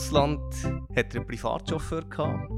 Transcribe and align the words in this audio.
Russland 0.00 0.54
hat 0.96 1.14
er 1.14 1.16
einen 1.16 1.26
Privatchauffeur 1.26 2.02
gehabt. 2.08 2.50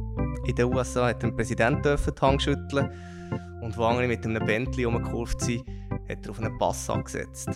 In 0.46 0.54
den 0.54 0.72
USA 0.72 1.08
hat 1.08 1.24
er 1.24 1.28
einen 1.28 1.36
Präsident 1.36 1.84
die 1.84 2.20
Hand 2.20 2.40
schütteln. 2.40 2.88
Und 3.60 3.76
wo 3.76 3.84
andere 3.84 4.06
mit 4.06 4.24
einem 4.24 4.46
Bentley 4.46 4.86
umgekurvt 4.86 5.40
sind, 5.40 5.66
hat 6.08 6.24
er 6.24 6.30
auf 6.30 6.38
einen 6.38 6.56
Pass 6.56 6.88
angesetzt. 6.88 7.48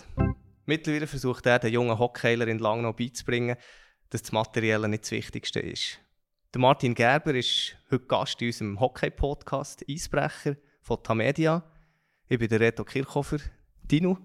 Mittlerweile 0.65 1.07
versucht 1.07 1.45
er, 1.45 1.59
den 1.59 1.71
jungen 1.71 1.97
Hockeyer 1.97 2.45
in 2.49 2.59
Langnau 2.59 2.91
beizubringen, 2.91 3.55
dass 4.09 4.23
das 4.23 4.33
Materielle 4.33 4.89
nicht 4.89 5.03
das 5.03 5.11
Wichtigste 5.11 5.61
ist. 5.61 5.99
Der 6.53 6.59
Martin 6.59 6.93
Gerber 6.93 7.33
ist 7.33 7.77
heute 7.89 8.07
Gast 8.07 8.41
in 8.41 8.49
unserem 8.49 8.79
Hockey-Podcast 8.81 9.85
Eisbrecher 9.89 10.57
von 10.81 11.01
Tamedia. 11.01 11.63
Ich 12.27 12.37
bin 12.37 12.49
der 12.49 12.59
Reto 12.59 12.83
Kirchhofer. 12.83 13.39
Dino, 13.83 14.17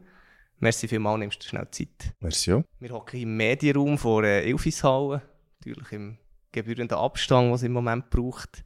merci 0.58 0.88
vielmals, 0.88 1.20
nimmst 1.20 1.44
du 1.44 1.46
schnell 1.46 1.68
Zeit. 1.70 2.15
Merci. 2.19 2.65
Wir 2.80 2.91
hocken 2.91 3.20
im 3.20 3.37
Medienraum 3.37 3.97
vor 3.97 4.24
äh, 4.24 4.42
Elfishalle, 4.51 5.23
natürlich 5.65 5.93
im 5.93 6.19
gebührenden 6.51 6.98
Abstand, 6.98 7.52
was 7.52 7.61
es 7.61 7.66
im 7.66 7.73
Moment 7.73 8.11
braucht. 8.11 8.65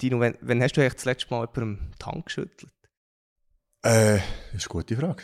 Dino, 0.00 0.20
wenn, 0.20 0.36
wenn 0.40 0.62
hast 0.62 0.76
du 0.76 0.80
eigentlich 0.80 0.94
das 0.94 1.04
letzte 1.04 1.30
Mal 1.30 1.48
jemandem 1.52 1.90
die 2.00 2.04
Hand 2.04 2.26
geschüttelt? 2.26 2.72
Äh, 3.82 4.18
das 4.52 4.64
ist 4.64 4.70
eine 4.70 4.82
gute 4.82 4.96
Frage. 4.96 5.22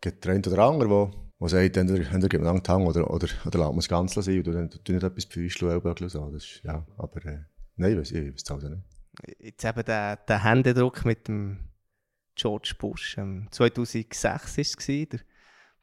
Gibt 0.00 0.24
der 0.24 0.32
eine 0.32 0.46
oder 0.46 0.62
andere, 0.62 0.88
der, 0.88 1.10
der 1.40 1.48
sagt, 1.48 1.76
entweder, 1.76 2.10
entweder 2.10 2.28
gibt 2.28 2.44
man 2.44 2.62
die 2.62 2.70
Hand 2.70 2.86
oder, 2.86 3.10
oder, 3.10 3.28
oder 3.46 3.58
lässt 3.58 3.70
man 3.70 3.78
es 3.78 3.88
ganz 3.88 4.14
sein 4.14 4.38
und 4.38 4.52
dann 4.52 4.70
tut 4.70 4.88
nicht 4.88 5.02
etwas 5.02 5.24
Füßchen 5.26 5.68
oder 5.68 6.08
so. 6.08 6.30
Das 6.30 6.44
ist, 6.44 6.60
ja, 6.64 6.86
aber 6.96 7.24
äh, 7.26 7.44
nein, 7.76 7.92
ich 7.92 7.98
weiß 7.98 8.12
es 8.12 8.50
also 8.50 8.68
nicht. 8.68 8.82
Jetzt 9.38 9.64
eben 9.64 9.84
der, 9.84 10.16
der 10.16 10.44
Händedruck 10.44 11.04
mit 11.04 11.28
dem 11.28 11.70
George 12.34 12.74
Bush. 12.78 13.18
Ähm, 13.18 13.48
2006 13.50 14.24
war 14.24 14.40
es. 14.56 14.76
Der 14.76 15.20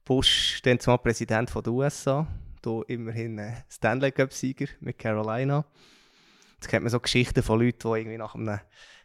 Bush, 0.04 0.62
dann 0.64 0.80
zwar 0.80 0.98
Präsident 0.98 1.54
der 1.54 1.68
USA, 1.68 2.28
hier 2.64 2.84
immerhin 2.88 3.40
äh, 3.40 3.54
Stanley 3.70 4.12
Cup-Sieger 4.12 4.68
mit 4.80 4.98
Carolina. 4.98 5.66
Jetzt 6.56 6.70
kennt 6.70 6.84
man 6.84 6.92
so 6.92 7.00
Geschichten 7.00 7.44
von 7.44 7.60
Leuten, 7.60 7.92
die 7.92 8.00
irgendwie 8.00 8.18
nach 8.18 8.36
einem 8.36 8.60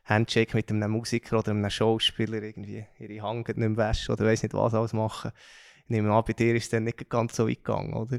Handshake 0.05 0.57
mit 0.57 0.71
einem 0.71 0.91
Musiker 0.91 1.39
oder 1.39 1.53
einem 1.53 1.71
Schauspieler 1.71 2.43
irgendwie 2.43 2.85
ihre 2.99 3.23
Hand 3.23 3.49
nicht 3.49 3.57
mehr 3.57 3.77
waschen 3.77 4.13
oder 4.13 4.25
weiß 4.25 4.43
nicht 4.43 4.55
was 4.55 4.75
alles 4.75 4.93
machen. 4.93 5.33
Ich 5.85 5.91
nehme 5.91 6.13
an, 6.13 6.25
bei 6.27 6.33
dir 6.33 6.55
ist 6.55 6.65
es 6.65 6.71
dann 6.71 6.85
nicht 6.85 7.09
ganz 7.09 7.37
so 7.37 7.49
weit 7.49 7.65
gegangen, 7.65 7.95
oder? 7.95 8.19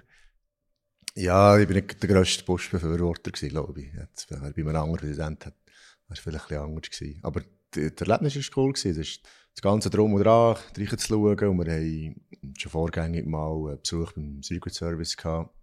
Ja, 1.16 1.58
ich 1.58 1.68
bin 1.68 1.78
nicht 1.78 2.02
der 2.02 2.10
grösste 2.10 2.44
Bush-Befürworter, 2.44 3.32
glaube 3.32 3.82
ich. 3.82 3.94
Jetzt, 3.94 4.32
wenn 4.32 4.44
er 4.44 4.52
bei 4.52 4.62
einem 4.62 4.76
anderen 4.76 4.98
Präsident 4.98 5.46
hat, 5.46 5.54
wäre 6.08 6.14
es 6.14 6.20
vielleicht 6.20 6.48
bisschen 6.48 6.64
anders 6.64 6.90
gewesen. 6.90 7.20
Aber 7.22 7.42
das 7.72 8.08
Erlebnis 8.08 8.36
war 8.36 8.64
cool. 8.64 8.74
Gewesen. 8.74 8.98
Das, 8.98 9.20
das 9.54 9.62
Ganze 9.62 9.90
drum 9.90 10.14
und 10.14 10.24
dran, 10.24 10.58
reinzuschauen. 10.76 11.38
Und 11.38 11.66
wir 11.66 11.74
haben 11.74 12.16
schon 12.58 12.72
vorgängig 12.72 13.26
mal 13.26 13.56
einen 13.56 13.80
Besuch 13.80 14.14
beim 14.14 14.44
Secret 14.44 14.74
Service 14.74 15.18
gehabt, 15.18 15.54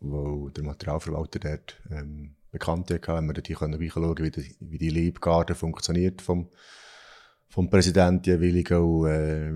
wo 0.00 0.48
der 0.48 0.64
Materialverwalter 0.64 1.38
dort 1.38 1.80
ähm, 1.90 2.36
bekannt 2.50 2.90
hatte. 2.90 3.12
Haben 3.12 3.28
wir 3.28 3.34
dort 3.34 3.50
reinschauen 3.50 4.18
wie 4.18 4.30
die, 4.30 4.78
die 4.78 4.90
Liebgarde 4.90 5.54
funktioniert 5.54 6.22
vom, 6.22 6.48
vom 7.48 7.68
Präsidenten 7.68 8.24
jeweiligen. 8.24 8.78
Und, 8.78 9.06
äh, 9.08 9.52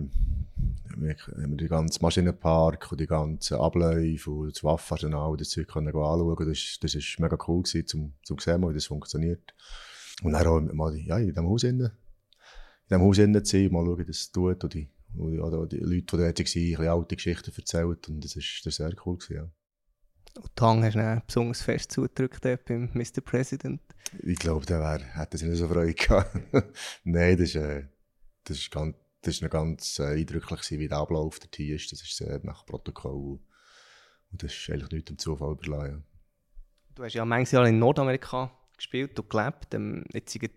haben 0.95 1.57
den 1.57 1.69
ganzen 1.69 2.03
Maschinenpark 2.03 2.91
und 2.93 3.01
die 3.01 3.07
ganzen 3.07 3.57
Abläufe 3.59 4.31
und 4.31 4.55
das 4.55 4.65
Waffenarsenal 4.65 5.31
und 5.31 5.41
das 5.41 5.51
Zeug 5.51 5.69
können 5.69 5.89
anschauen. 5.89 6.49
Das, 6.49 6.79
das 6.81 6.95
ist 6.95 7.19
mega 7.19 7.37
cool 7.49 7.63
gewesen, 7.63 7.87
zum, 7.87 8.15
zum 8.23 8.39
sehen, 8.39 8.69
wie 8.69 8.75
das 8.75 8.87
funktioniert. 8.87 9.55
Und 10.23 10.33
dann 10.33 10.47
auch 10.47 10.61
mal 10.73 10.97
ja, 10.97 11.19
in 11.19 11.29
diesem 11.29 11.49
Haus 11.49 11.65
innen, 11.65 11.91
in 11.91 12.89
diesem 12.89 13.03
Haus 13.03 13.19
innen 13.19 13.45
zu 13.45 13.57
sein, 13.57 13.73
mal 13.73 13.85
schauen, 13.85 13.99
wie 13.99 14.05
das 14.05 14.31
tut. 14.31 14.63
Und 14.63 14.75
die, 14.75 14.89
oder 15.17 15.67
die 15.67 15.79
Leute, 15.79 16.17
die 16.17 16.33
dort 16.35 16.39
waren, 16.79 16.89
alte 16.89 17.17
Geschichten 17.17 17.53
erzählt. 17.57 18.09
Und 18.09 18.25
das 18.25 18.37
ist 18.37 18.63
sehr 18.65 18.95
cool 19.05 19.19
gewesen, 19.19 19.37
ja. 19.37 19.51
Und 20.37 20.57
Tang 20.57 20.83
hast 20.83 20.97
du 20.97 21.23
besonders 21.27 21.63
fest 21.63 21.93
zugedrückt 21.93 22.43
beim 22.67 22.91
Mr. 22.93 23.21
President? 23.25 23.81
Ich 24.23 24.39
glaube, 24.39 24.67
der 24.67 24.81
wär, 24.81 24.99
hätte 24.99 25.39
sich 25.39 25.49
nicht 25.49 25.59
so 25.59 25.69
Freude 25.69 25.95
gehabt. 25.95 26.35
Nein, 27.05 27.37
das 27.37 27.51
ist, 27.51 27.55
äh, 27.55 27.87
das 28.43 28.59
ist 28.59 28.71
ganz, 28.71 28.97
das 29.23 29.41
ist 29.41 29.51
ganz 29.51 29.99
äh, 30.01 30.19
eindrücklich, 30.19 30.71
wie 30.73 30.89
der 30.89 30.99
Ablauf 30.99 31.39
der 31.39 31.51
Tier 31.51 31.77
ist. 31.77 31.93
Das 31.93 32.03
ist 32.03 32.17
sehr 32.17 32.41
nach 32.43 32.67
Protokoll. 32.67 33.39
Und 34.33 34.43
das 34.43 34.53
ist 34.53 34.69
eigentlich 34.71 34.91
nicht 34.91 35.09
dem 35.09 35.19
Zufall 35.19 35.53
überlassen. 35.53 36.05
Du 36.97 37.05
hast 37.05 37.15
ja 37.15 37.25
manchmal 37.25 37.69
in 37.69 37.79
Nordamerika 37.79 38.51
gespielt 38.77 39.19
und 39.19 39.31
gelebt. 39.31 39.73
Ähm, 39.75 40.05
jetzt 40.13 40.33
sind 40.33 40.51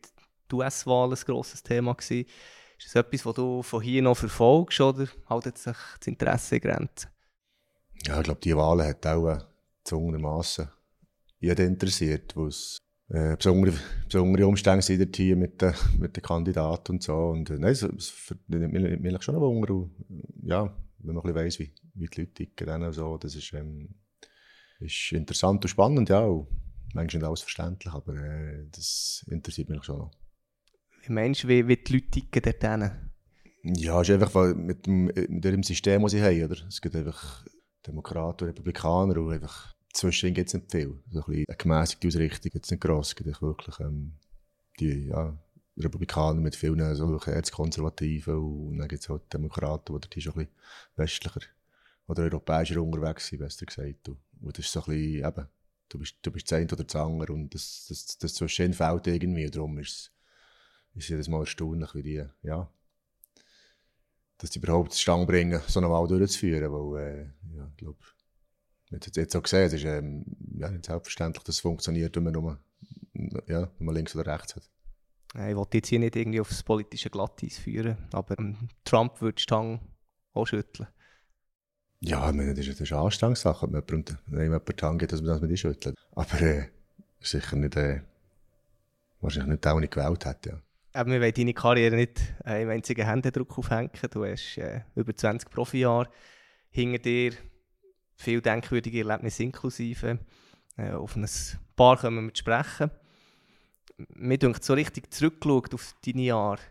die 0.52 0.56
US-Wahl 0.56 1.12
ein 1.12 1.16
grosses 1.26 1.62
Thema 1.62 1.94
gewesen. 1.94 2.28
Ist 2.78 2.88
das 2.88 3.06
etwas, 3.06 3.26
was 3.26 3.36
du 3.36 3.64
von 3.64 3.82
hier 3.82 4.02
noch 4.02 4.18
verfolgst 4.18 4.80
oder 4.80 5.08
haltet 5.30 5.58
sich 5.58 5.76
das 6.00 6.08
Interesse 6.08 6.60
Grenzen? 6.60 7.10
Ja, 8.06 8.18
ich 8.18 8.24
glaube, 8.24 8.40
die 8.42 8.56
Wahl 8.56 8.86
hat 8.86 9.06
auch 9.08 9.28
äh, 9.28 9.40
zwungenermassen 9.84 10.70
jeden 11.40 11.68
interessiert, 11.68 12.36
wo 12.36 12.48
es 12.48 12.78
äh, 13.10 13.36
besondere, 13.36 13.76
besondere 14.06 14.48
Umstände 14.48 14.82
sind 14.82 15.16
hier 15.16 15.36
mit 15.36 15.62
den, 15.62 15.74
mit 15.98 16.16
den 16.16 16.24
Kandidaten 16.24 16.94
und 16.94 17.04
so. 17.04 17.16
Und 17.16 17.50
äh, 17.50 17.58
nein, 17.58 17.72
es, 17.72 17.84
es 17.84 18.36
nimmt 18.48 18.74
mich 18.74 19.24
schon 19.24 19.36
ein 19.36 19.42
Wunder. 19.42 19.74
Und, 19.74 19.92
ja, 20.44 20.76
wenn 21.00 21.16
man 21.16 21.24
ein 21.24 21.34
bisschen 21.34 21.36
weiss, 21.36 21.60
wie, 21.60 21.74
wie 21.94 22.08
die 22.08 22.22
Leute 22.22 22.34
ticken 22.34 22.84
und 22.84 22.94
so, 22.94 23.18
das 23.18 23.36
ist, 23.36 23.54
ähm, 23.54 23.90
ist 24.80 25.12
interessant 25.12 25.64
und 25.64 25.70
spannend, 25.70 26.10
ja. 26.10 26.22
Und 26.22 26.48
manchmal 26.94 27.22
nicht 27.22 27.28
alles 27.28 27.42
verständlich, 27.42 27.94
aber 27.94 28.16
äh, 28.16 28.68
das 28.72 29.26
interessiert 29.30 29.70
mich 29.70 29.84
schon 29.84 30.00
noch. 30.00 30.12
Meinst 31.10 31.44
du, 31.44 31.48
wie, 31.48 31.68
wie 31.68 31.78
die 31.78 31.94
Leute 31.94 32.08
ticken 32.08 32.42
dort 32.42 32.92
Ja, 33.64 34.02
ist 34.02 34.10
einfach 34.10 34.56
mit 34.56 34.86
dem, 34.86 35.06
mit 35.06 35.44
dem 35.44 35.64
System, 35.64 36.02
das 36.02 36.12
sie 36.12 36.22
haben, 36.22 36.44
oder? 36.44 36.58
Es 36.68 36.82
gibt 36.82 36.96
einfach 36.96 37.46
Demokraten 37.86 38.44
und 38.44 38.50
Republikaner 38.50 39.18
und 39.18 39.34
einfach 39.34 39.76
zwischen 39.94 40.34
gibt 40.34 40.48
es 40.48 40.54
nicht 40.54 40.72
viel. 40.72 41.00
So 41.12 41.24
ein 41.26 41.46
eine 41.48 41.58
gemäßigte 41.58 42.08
Ausrichtung 42.08 42.52
gibt 42.52 42.66
es 42.66 42.72
nicht 42.72 42.82
gross. 42.82 43.10
Es 43.10 43.16
gibt 43.16 43.42
wirklich 43.42 43.80
ähm, 43.80 44.14
die 44.80 45.08
ja, 45.08 45.36
Republikaner 45.78 46.40
mit 46.40 46.56
vielen 46.56 46.96
so 46.96 47.18
Erzkonservativen 47.18 48.36
und 48.36 48.78
dann 48.78 48.88
gibt 48.88 49.04
es 49.04 49.10
halt 49.10 49.34
Demokraten, 49.34 50.00
die 50.14 50.22
schon 50.22 50.34
ein 50.34 50.46
bisschen 50.46 50.56
westlicher 50.96 51.42
oder 52.08 52.24
europäischer 52.24 52.82
unterwegs 52.82 53.28
sind, 53.28 53.40
besser 53.40 53.66
gesagt. 53.66 54.10
Und, 54.10 54.18
das 54.42 54.66
ist 54.66 54.72
so 54.72 54.82
ein 54.82 54.86
bisschen, 54.86 55.28
eben, 55.28 55.48
du 55.90 56.00
bist, 56.00 56.16
du 56.22 56.32
bist 56.32 56.52
das 56.52 56.58
eine 56.58 56.72
oder 56.72 56.84
das 56.84 56.96
andere 56.96 57.34
und 57.34 57.54
das, 57.54 57.86
das, 57.90 58.18
das 58.18 58.34
zwischen 58.34 58.74
fällt 58.74 59.08
irgendwie. 59.08 59.50
Darum 59.50 59.78
ist 59.80 60.12
ist 60.98 61.10
jedes 61.10 61.28
Mal 61.28 61.42
erstaunlich, 61.42 61.94
wie 61.96 62.04
die, 62.04 62.26
ja, 62.44 62.70
dass 64.38 64.50
die 64.50 64.60
überhaupt 64.60 64.94
zustande 64.94 65.26
bringen, 65.26 65.62
so 65.68 65.80
eine 65.80 65.90
Wahl 65.90 66.08
durchzuführen, 66.08 66.72
weil, 66.72 67.02
äh, 67.02 67.56
ja, 67.56 67.68
ich 67.70 67.78
glaube, 67.78 68.00
man 68.90 69.02
hat 69.02 69.16
jetzt 69.16 69.36
auch 69.36 69.44
gesehen, 69.44 69.66
es 69.66 69.74
ist 69.74 69.84
ähm, 69.84 70.26
ja, 70.58 70.70
nicht 70.70 70.86
selbstverständlich, 70.86 71.44
dass 71.44 71.56
es 71.56 71.62
funktioniert, 71.62 72.16
wenn 72.16 72.24
man 72.24 72.34
nur, 72.34 72.60
ja, 73.48 73.70
wenn 73.78 73.86
man 73.86 73.96
links 73.96 74.16
oder 74.16 74.32
rechts 74.34 74.56
hat. 74.56 74.70
Ich 75.36 75.56
wollte 75.56 75.78
jetzt 75.78 75.90
hier 75.90 76.00
nicht 76.00 76.16
irgendwie 76.16 76.40
aufs 76.40 76.64
politische 76.64 77.10
Glatteis 77.10 77.58
führen, 77.58 77.98
aber 78.12 78.40
ähm, 78.40 78.70
Trump 78.86 79.22
würde 79.22 79.36
die 79.36 79.44
Stange 79.44 79.82
auch 80.34 80.46
schütteln. 80.46 80.88
Ja, 82.00 82.30
ich 82.30 82.36
meine, 82.36 82.54
das 82.54 82.66
ist, 82.66 82.80
das 82.80 82.88
ist 82.88 82.94
eine 82.94 83.02
Anstrangssache, 83.02 83.68
wenn 83.72 83.84
jemand, 83.88 84.18
wenn 84.28 84.44
jemand 84.44 84.70
die 84.70 84.86
Hand 84.86 85.00
gibt, 85.00 85.12
dass 85.12 85.22
man, 85.22 85.40
das 85.42 85.50
die 85.50 85.58
schüttelt. 85.58 85.96
Aber 86.12 86.42
äh, 86.42 86.70
sicher 87.20 87.56
nicht, 87.56 87.76
äh, 87.76 88.02
wahrscheinlich 89.20 89.54
nicht 89.54 89.66
der, 89.66 89.74
den 89.74 89.84
ich 89.84 89.90
gewählt 89.90 90.26
hätte, 90.26 90.50
ja. 90.50 90.62
Aber 90.98 91.12
wir 91.12 91.22
wollen 91.22 91.34
deine 91.34 91.54
Karriere 91.54 91.96
nicht 91.96 92.20
äh, 92.44 92.64
im 92.64 92.70
einzigen 92.70 93.06
Händedruck 93.06 93.56
aufhängen. 93.56 93.92
Du 94.10 94.26
hast 94.26 94.58
äh, 94.58 94.82
über 94.96 95.16
20 95.16 95.48
Profijahre 95.52 96.10
hinter 96.72 96.98
dir, 96.98 97.34
viel 98.16 98.42
denkwürdige 98.42 99.02
Erlebnisse 99.02 99.44
inklusive. 99.44 100.18
Äh, 100.76 100.94
auf 100.94 101.16
ein 101.16 101.30
paar 101.76 101.98
können 101.98 102.26
wir 102.26 102.36
sprechen. 102.36 102.90
Mir 104.16 104.40
denkt 104.40 104.64
so 104.64 104.74
richtig 104.74 105.14
zurückgeschaut 105.14 105.76
auf 105.76 105.94
deine 106.04 106.24
Jahre, 106.24 106.62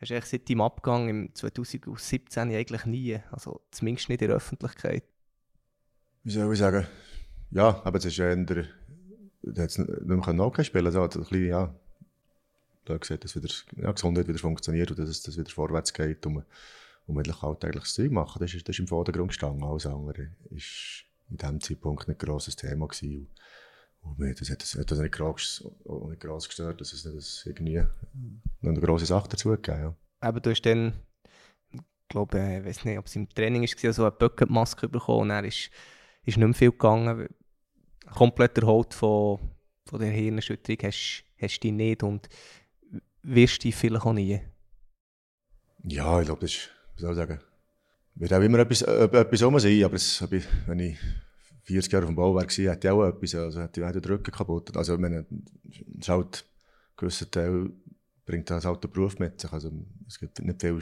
hast 0.00 0.10
du 0.12 0.20
seit 0.22 0.48
deinem 0.48 0.60
Abgang 0.60 1.08
im 1.08 1.34
2017 1.34 2.54
eigentlich 2.54 2.86
nie, 2.86 3.18
also 3.32 3.60
zumindest 3.72 4.08
nicht 4.08 4.22
in 4.22 4.28
der 4.28 4.36
Öffentlichkeit. 4.36 5.02
Wie 6.22 6.30
soll 6.30 6.52
ich 6.52 6.60
sagen? 6.60 6.86
Ja, 7.50 7.82
aber 7.82 7.98
es 7.98 8.04
ist 8.04 8.18
ja 8.18 8.32
der, 8.36 8.66
du 9.42 9.60
hättest 9.60 9.80
nicht 9.80 10.06
mehr 10.06 10.64
spielen 10.64 10.86
also 10.86 11.02
ein 11.02 11.44
ja, 11.44 11.74
da 12.84 12.96
gesehen, 12.96 13.20
dass 13.20 13.36
wieder, 13.36 13.48
ja, 13.76 13.92
Gesundheit 13.92 14.28
wieder 14.28 14.38
funktioniert 14.38 14.90
und 14.90 14.98
dass 14.98 15.08
es 15.08 15.38
wieder 15.38 15.50
vorwärts 15.50 15.92
geht 15.92 16.24
und 16.26 16.44
man, 17.06 17.30
alltägliches 17.30 17.94
Zeug 17.94 18.10
machen. 18.10 18.40
Das 18.40 18.54
ist, 18.54 18.68
das 18.68 18.76
ist 18.76 18.80
im 18.80 18.88
Vordergrund 18.88 19.28
gestanden. 19.28 19.64
Alles 19.64 19.86
andere 19.86 20.30
ist 20.50 21.04
in 21.30 21.36
diesem 21.36 21.60
Zeitpunkt 21.60 22.08
nicht 22.08 22.22
ein 22.22 22.26
grosses 22.26 22.56
Thema 22.56 22.86
gewesen. 22.86 23.28
Und 24.02 24.40
das 24.40 24.50
hat 24.50 24.62
das, 24.62 24.74
hat 24.74 24.90
das 24.90 24.98
nicht, 24.98 25.14
gross, 25.14 25.64
nicht 26.08 26.20
gross 26.20 26.46
gestört, 26.46 26.80
dass 26.80 26.92
es 26.92 27.04
nicht 27.04 27.16
das 27.16 27.42
irgendwie 27.46 27.82
eine 28.62 28.80
grosse 28.80 29.06
Sache 29.06 29.28
dazu 29.30 29.50
gegeben 29.50 29.80
ja. 29.80 29.96
Aber 30.20 30.40
du 30.40 30.50
hast 30.50 30.62
dann, 30.62 30.92
ich 31.72 31.80
glaube, 32.08 32.38
ich 32.38 32.64
weiß 32.64 32.84
nicht, 32.84 32.98
ob 32.98 33.06
es 33.06 33.16
im 33.16 33.28
Training 33.28 33.62
war, 33.62 33.92
so 33.92 34.02
eine 34.02 34.12
Bucketmaske 34.12 34.88
bekommen 34.88 35.22
und 35.22 35.28
dann 35.30 35.44
ist, 35.44 35.70
ist 36.24 36.36
nicht 36.36 36.46
mehr 36.46 36.54
viel 36.54 36.70
gegangen. 36.70 37.28
Komplett 38.14 38.58
erholt 38.58 38.92
von, 38.92 39.38
von 39.86 40.00
der 40.00 40.10
Hirnerschütterung 40.10 40.78
hast, 40.82 41.24
hast 41.40 41.58
du 41.58 41.60
dich 41.60 41.72
nicht 41.72 42.02
und 42.02 42.28
wirst 43.24 43.64
du 43.64 43.72
vielleicht 43.72 44.04
auch 44.04 44.12
nie. 44.12 44.40
Ja, 45.82 46.20
ich 46.20 46.26
glaube, 46.26 46.40
das 46.42 46.50
ist, 46.50 46.70
wie 46.96 47.02
soll 47.02 47.12
ich 47.12 47.16
sagen, 47.16 47.40
wird 48.14 48.32
auch 48.32 48.40
immer 48.40 48.58
etwas, 48.60 48.82
äh, 48.82 49.04
etwas 49.04 49.42
rum 49.42 49.58
sein, 49.58 49.84
aber 49.84 49.94
es, 49.94 50.22
wenn 50.66 50.78
ich 50.78 50.98
40 51.64 51.92
Jahre 51.92 52.04
auf 52.04 52.10
dem 52.10 52.16
Bauwerk 52.16 52.48
gewesen, 52.48 52.70
hätte 52.70 52.88
ich 52.88 52.92
auch 52.92 53.04
etwas, 53.04 53.34
also 53.34 53.60
hätte 53.60 53.80
ich 53.80 53.86
auch 53.86 53.92
den 53.92 54.04
Rücken 54.04 54.30
kaputt. 54.30 54.76
Also, 54.76 54.96
ich 54.96 55.84
es 56.00 56.08
halt, 56.08 56.44
gewisser 56.96 57.30
Teil 57.30 57.70
bringt 58.24 58.50
das 58.50 58.64
halt 58.64 58.84
den 58.84 58.90
Beruf 58.90 59.18
mit 59.18 59.40
sich. 59.40 59.52
Also, 59.52 59.72
es 60.06 60.18
gibt 60.18 60.40
nicht 60.40 60.60
viel, 60.60 60.80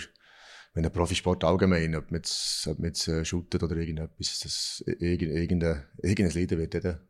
wenn 0.74 0.84
ein 0.84 0.92
Profisport 0.92 1.44
allgemein, 1.44 1.94
ob 1.94 2.10
man 2.10 2.18
jetzt, 2.18 2.66
ob 2.66 2.78
man 2.78 2.88
jetzt 2.88 3.08
äh, 3.08 3.24
shootet 3.24 3.62
oder 3.62 3.76
irgendetwas, 3.76 4.40
das, 4.40 4.84
irgendein, 4.86 5.84
irgendein 6.02 6.40
Leiden 6.40 6.58
wird 6.58 6.74
jeder 6.74 7.00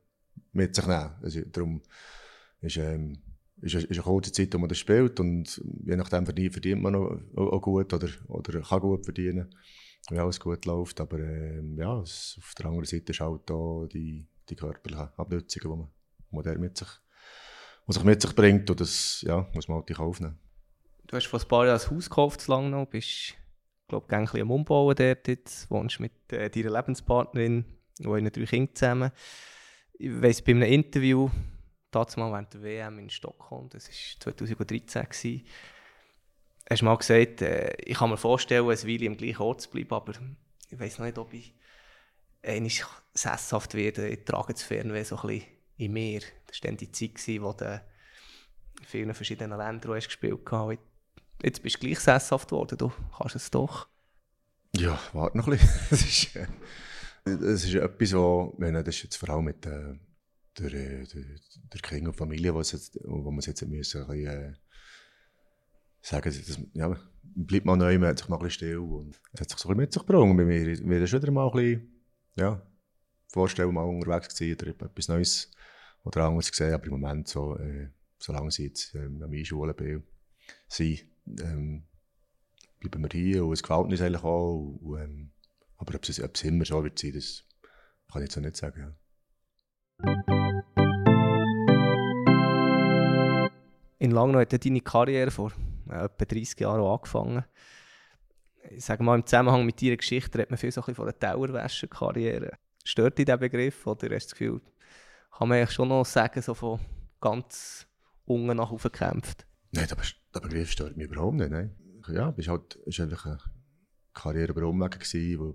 mit 0.52 0.75
sich 0.75 0.87
nehmen. 0.87 1.11
Also, 1.23 1.40
darum 1.50 1.82
ist, 2.61 2.76
ähm, 2.76 3.19
ist, 3.62 3.75
ist 3.75 3.91
eine 3.91 4.03
kurze 4.03 4.32
Zeit, 4.32 4.53
wo 4.53 4.59
man 4.59 4.69
das 4.69 4.79
spielt 4.79 5.19
und 5.20 5.62
je 5.85 5.97
nachdem 5.97 6.26
verdient, 6.26 6.82
man 6.82 6.94
auch, 6.94 7.19
auch 7.37 7.62
gut 7.62 7.93
oder, 7.93 8.09
oder 8.29 8.61
kann 8.61 8.81
gut 8.81 9.05
verdienen, 9.05 9.55
wenn 10.09 10.19
alles 10.19 10.41
gut 10.41 10.64
läuft. 10.67 11.00
Aber 11.00 11.19
ähm, 11.19 11.76
ja, 11.79 12.00
es, 12.00 12.37
auf 12.38 12.55
der 12.59 12.67
anderen 12.67 12.85
Seite 12.85 13.12
ist 13.12 13.20
halt 13.20 13.43
da 13.47 13.87
die, 13.93 14.26
die 14.49 14.56
körperlichen 14.56 15.09
Abnutzungen, 15.17 15.88
die 16.31 16.35
man, 16.35 16.44
der 16.44 16.59
mit 16.59 16.76
sich, 16.76 16.88
was 17.87 17.97
sich 17.97 18.05
mit 18.05 18.20
sich 18.20 18.35
bringt 18.35 18.69
und 18.69 18.81
das 18.81 19.23
ja, 19.26 19.49
muss 19.55 19.69
man 19.69 19.79
halt 19.79 19.99
aufnehmen. 19.99 20.38
Du 21.06 21.17
hast 21.17 21.26
vor 21.26 21.41
ein 21.41 21.49
paar 21.49 21.67
Jahren 21.67 21.81
ein 21.81 21.91
Haus 21.91 22.08
gekauft, 22.08 22.41
zu 22.41 22.50
lang 22.50 22.70
noch, 22.70 22.87
bist 22.87 23.37
glaube 23.93 24.06
ich, 24.08 24.15
ein 24.15 24.25
bisschen 24.25 24.41
am 24.43 24.50
Umbauen 24.50 24.97
dort 24.97 25.29
jetzt, 25.29 25.70
wohnst 25.70 26.00
mit 26.00 26.12
äh, 26.32 26.49
deiner 26.49 26.70
Lebenspartnerin 26.70 27.65
euren 28.05 28.25
drei 28.25 28.44
Kindern 28.44 28.75
zusammen. 28.75 29.11
Ich 29.99 30.23
weiss, 30.23 30.43
bei 30.43 30.53
einem 30.53 30.62
Interview 30.62 31.29
damals 31.93 32.17
mal 32.17 32.33
während 32.33 32.53
der 32.55 32.62
WM 32.62 32.99
in 32.99 33.11
Stockholm, 33.11 33.69
das 33.71 33.89
war 33.89 34.35
2013, 34.35 35.03
gewesen, 35.03 35.47
hast 36.69 36.83
mal 36.83 36.97
gesagt, 36.97 37.43
äh, 37.43 37.75
ich 37.85 37.99
kann 37.99 38.11
mir 38.11 38.17
vorstellen, 38.17 38.69
eine 38.69 38.83
Weile 38.83 39.05
im 39.05 39.17
gleichen 39.17 39.43
Ort 39.43 39.61
zu 39.61 39.71
bleiben, 39.71 39.93
aber 39.93 40.12
ich 40.71 40.79
weiß 40.79 40.99
noch 40.99 41.06
nicht, 41.06 41.19
ob 41.19 41.33
ich 41.33 41.55
einmal 42.43 42.71
sesshaft 43.15 43.75
werde. 43.75 44.09
Ich 44.09 44.25
trage 44.25 44.55
das 44.55 44.62
Fernweh 44.62 45.05
so 45.05 45.17
ein 45.17 45.29
bisschen 45.29 45.47
in 45.77 45.93
mir. 45.93 46.21
Das 46.47 46.62
war 46.62 46.71
dann 46.71 46.77
die 46.77 46.91
Zeit, 46.91 47.15
gewesen, 47.15 47.43
wo 47.43 47.53
du 47.53 47.83
in 48.81 48.87
vielen 48.87 49.15
verschiedenen 49.15 49.59
Ländern 49.59 49.94
hast 49.94 50.06
gespielt 50.06 50.41
hast. 50.50 50.79
Jetzt 51.43 51.62
bist 51.62 51.77
du 51.77 51.81
gleich 51.81 52.00
sesshaft 52.00 52.49
geworden, 52.49 52.79
du 52.79 52.93
kannst 53.17 53.37
es 53.37 53.50
doch. 53.50 53.89
Ja, 54.75 54.99
warte 55.12 55.37
noch 55.37 55.47
ein 55.47 55.59
bisschen. 55.59 55.69
Das 55.91 56.03
ist, 56.03 56.37
äh, 56.37 56.47
das 57.25 57.65
ist 57.65 57.75
etwas, 57.75 58.15
wo, 58.15 58.55
das 58.59 58.89
ist 58.89 59.03
jetzt 59.05 59.17
vor 59.17 59.29
allem 59.31 59.44
mit 59.44 59.67
äh, 59.67 59.94
der, 60.59 60.71
der, 60.71 61.07
der 61.07 61.81
Kind 61.81 62.07
und 62.07 62.15
Familie, 62.15 62.55
was 62.55 62.73
jetzt, 62.73 62.99
wo 63.05 63.31
man 63.31 63.41
jetzt 63.41 63.67
müssen, 63.67 64.03
ein 64.03 64.09
bisschen, 64.09 64.27
äh, 64.27 64.55
sagen, 66.03 66.25
dass, 66.25 66.61
ja, 66.75 66.97
bleibt 67.23 67.65
mal 67.65 67.77
neu, 67.77 67.99
man 67.99 68.11
hat 68.11 68.19
sich 68.19 68.29
mal 68.29 68.43
ein 68.43 68.51
still 68.51 68.79
und 68.79 69.21
es 69.33 69.41
hat 69.41 69.51
sich 69.51 69.59
so 69.59 69.69
ein 69.69 69.77
mit 69.77 69.93
sich 69.93 70.05
gebracht. 70.05 70.37
Bei 70.37 70.45
mir 70.45 70.67
wird 70.67 71.09
schon 71.09 71.23
wieder 71.23 71.33
mal 71.33 71.47
ein 71.47 71.53
bisschen, 71.53 72.03
ja, 72.37 72.63
vorstellen, 73.29 73.73
mal 73.73 73.83
unterwegs 73.83 74.35
gewesen 74.35 74.73
oder 74.75 74.87
etwas 74.87 75.09
Neues 75.09 75.51
oder 76.05 76.25
anderes 76.25 76.51
gesehen, 76.51 76.75
aber 76.75 76.85
im 76.87 76.93
Moment 76.93 77.29
so, 77.29 77.57
äh, 77.57 77.89
solange 78.19 78.49
ich 78.49 78.59
jetzt 78.59 78.95
ähm, 78.95 79.23
an 79.23 79.45
Schule 79.45 79.75
bin, 79.75 80.03
sind, 80.69 81.05
ähm, 81.41 81.85
bleiben 82.81 83.03
wir 83.03 83.11
hier 83.13 83.45
und 83.45 83.53
es 83.53 83.63
gefällt 83.63 83.87
uns 83.87 84.01
eigentlich 84.01 84.25
auch. 84.25 84.79
Und, 84.81 85.01
ähm, 85.01 85.31
aber 85.77 85.95
ob 85.95 86.09
es, 86.09 86.21
ob 86.21 86.35
es 86.35 86.45
immer 86.45 86.65
so 86.65 86.83
wird 86.83 86.99
sein, 86.99 87.13
das 87.13 87.45
kann 88.11 88.23
ich 88.23 88.29
jetzt 88.29 88.37
auch 88.37 88.43
nicht 88.43 88.57
sagen. 88.57 88.97
Ja. 90.05 90.31
In 94.03 94.11
Langnau 94.11 94.41
hat 94.41 94.53
deine 94.53 94.81
Karriere 94.81 95.31
vor 95.31 95.53
äh, 95.89 96.07
etwa 96.07 96.25
30 96.25 96.59
Jahren 96.59 96.85
angefangen. 96.85 97.45
Ich 98.69 98.85
sage 98.85 99.05
mal, 99.05 99.15
im 99.15 99.25
Zusammenhang 99.25 99.65
mit 99.65 99.81
deiner 99.81 99.97
Geschichte 99.97 100.39
redet 100.39 100.51
man 100.51 100.59
viel 100.59 100.73
so 100.73 100.83
ein 100.83 100.97
von 100.97 101.05
der 101.05 101.15
Dauerwäscher-Karriere. 101.15 102.59
Stört 102.83 103.17
dich 103.17 103.27
dieser 103.27 103.37
Begriff 103.37 103.87
oder 103.87 104.09
hast 104.09 104.09
du 104.09 104.09
das 104.09 104.31
Gefühl, 104.33 104.61
kann 105.31 105.49
man 105.49 105.59
eigentlich 105.59 105.71
schon 105.71 105.87
noch 105.87 106.05
sagen, 106.05 106.43
so 106.43 106.53
von 106.53 106.81
ganz 107.21 107.87
unten 108.25 108.57
nach 108.57 108.73
oben 108.73 108.83
gekämpft? 108.83 109.47
Nein, 109.71 109.87
der, 109.87 109.97
der 110.35 110.41
Begriff 110.41 110.73
stört 110.73 110.97
mich 110.97 111.07
überhaupt 111.07 111.37
nicht. 111.37 111.53
Nein. 111.53 111.77
Ja, 112.09 112.35
es 112.37 112.49
war 112.49 112.59
halt, 112.59 112.79
eine 112.99 113.39
Karriere 114.13 114.51
über 114.51 114.67
Umwege, 114.67 114.99
über, 115.33 115.55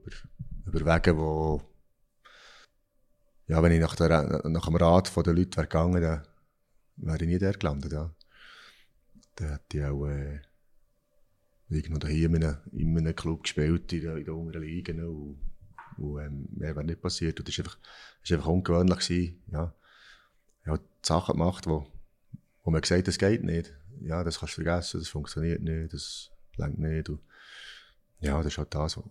über 0.68 0.96
Wege, 0.96 1.18
wo 1.18 1.62
ja, 3.48 3.62
wenn 3.62 3.74
ich 3.74 3.82
nach, 3.82 3.98
der, 3.98 4.48
nach 4.48 4.68
dem 4.68 4.76
Rat 4.78 5.14
der 5.14 5.34
Leute 5.34 5.58
wäre 5.58 5.68
gegangen 5.68 6.02
wäre, 6.02 6.24
wäre 6.96 7.18
ich 7.18 7.28
nie 7.28 7.38
der 7.40 7.52
gelandet. 7.52 7.92
Ja. 7.92 8.14
Dann 9.38 9.50
hätte 9.51 9.78
ich 9.78 9.84
auch 9.84 10.07
äh, 10.07 10.39
irgendwo 11.69 12.07
hier 12.07 12.25
in 12.25 12.36
einem, 12.36 12.57
in 12.72 12.98
einem 12.98 13.16
Club 13.16 13.44
gespielt, 13.44 13.92
in 13.94 14.01
der, 14.01 14.19
der 14.19 14.36
unteren 14.36 14.63
Liga. 14.63 14.94
Und, 14.94 15.39
und 15.98 16.19
ähm, 16.19 16.48
mehr 16.51 16.75
wäre 16.75 16.86
nicht 16.86 17.01
passiert. 17.01 17.39
Und 17.39 17.48
das 17.48 17.57
war 17.57 17.66
einfach, 17.66 17.78
einfach 18.30 18.48
ungewöhnlich. 18.48 19.00
Gewesen, 19.00 19.44
ja. 19.51 19.74
Ich 20.63 20.68
habe 20.68 20.84
Sachen 21.01 21.34
gemacht, 21.38 21.66
wo, 21.68 21.88
wo 22.63 22.72
man 22.72 22.81
gesagt 22.81 23.00
hat, 23.00 23.07
das 23.07 23.18
geht 23.18 23.44
nicht. 23.44 23.74
Ja, 24.01 24.24
das 24.24 24.39
kannst 24.39 24.57
du 24.57 24.63
vergessen, 24.63 25.00
das 25.00 25.10
funktioniert 25.10 25.62
nicht, 25.62 25.94
das 25.94 26.30
längt 26.57 26.80
nicht. 26.80 27.10
Und, 27.10 27.22
ja, 28.19 28.38
das 28.38 28.54
ist 28.54 28.57
halt 28.57 28.74
das, 28.74 28.98
wo 28.98 29.04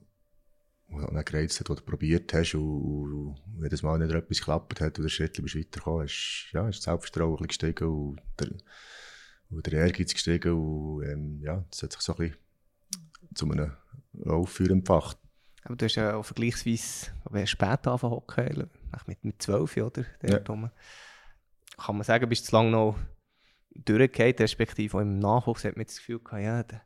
du 0.88 1.24
gereizt 1.24 1.60
hat, 1.60 1.68
wo 1.68 1.74
du 1.74 1.82
probiert 1.82 2.32
hast 2.34 2.54
und, 2.54 2.62
und, 2.62 3.12
und 3.12 3.62
jedes 3.62 3.82
Mal 3.82 3.98
nicht 3.98 4.14
etwas 4.14 4.38
geklappt 4.38 4.80
hat 4.80 4.98
und 4.98 5.04
der 5.04 5.08
Schritt 5.08 5.40
bist 5.42 5.56
weitergekommen, 5.56 6.06
ist, 6.06 6.48
ja, 6.52 6.68
ist 6.68 6.78
das 6.78 6.84
Selbstvertrauen 6.84 7.40
ein 7.40 7.48
gestiegen 7.48 7.88
und 7.88 8.20
der, 8.38 8.50
und 9.50 9.66
der 9.66 9.74
Ehrgeiz 9.74 10.12
gestiegen 10.12 10.52
und 10.52 11.04
ähm, 11.04 11.40
ja, 11.40 11.64
das 11.70 11.82
hat 11.82 11.92
sich 11.92 12.00
so 12.00 12.14
ein 12.16 12.18
bisschen 12.18 12.36
zu 13.34 13.50
einem 13.50 13.72
Aufführen 14.26 14.78
empfacht. 14.78 15.18
Aber 15.64 15.76
du 15.76 15.84
hast 15.84 15.96
ja 15.96 16.14
auch 16.14 16.22
vergleichsweise 16.22 17.10
spät 17.46 17.86
angefangen 17.86 18.12
hocken, 18.12 18.70
mit, 19.06 19.24
mit 19.24 19.42
12 19.42 19.76
oder? 19.78 20.04
Ja. 20.22 20.38
Kann 20.38 20.70
man 21.96 22.02
sagen, 22.04 22.28
bist 22.28 22.44
du 22.44 22.50
zu 22.50 22.56
lange 22.56 22.70
noch 22.70 22.96
durchgehend, 23.74 24.40
respektive 24.40 24.96
auch 24.96 25.00
im 25.00 25.18
Nachwuchs 25.18 25.64
hat 25.64 25.76
man 25.76 25.86
das 25.86 25.96
Gefühl 25.96 26.20
gehabt, 26.20 26.42
ja, 26.42 26.62
der, 26.62 26.82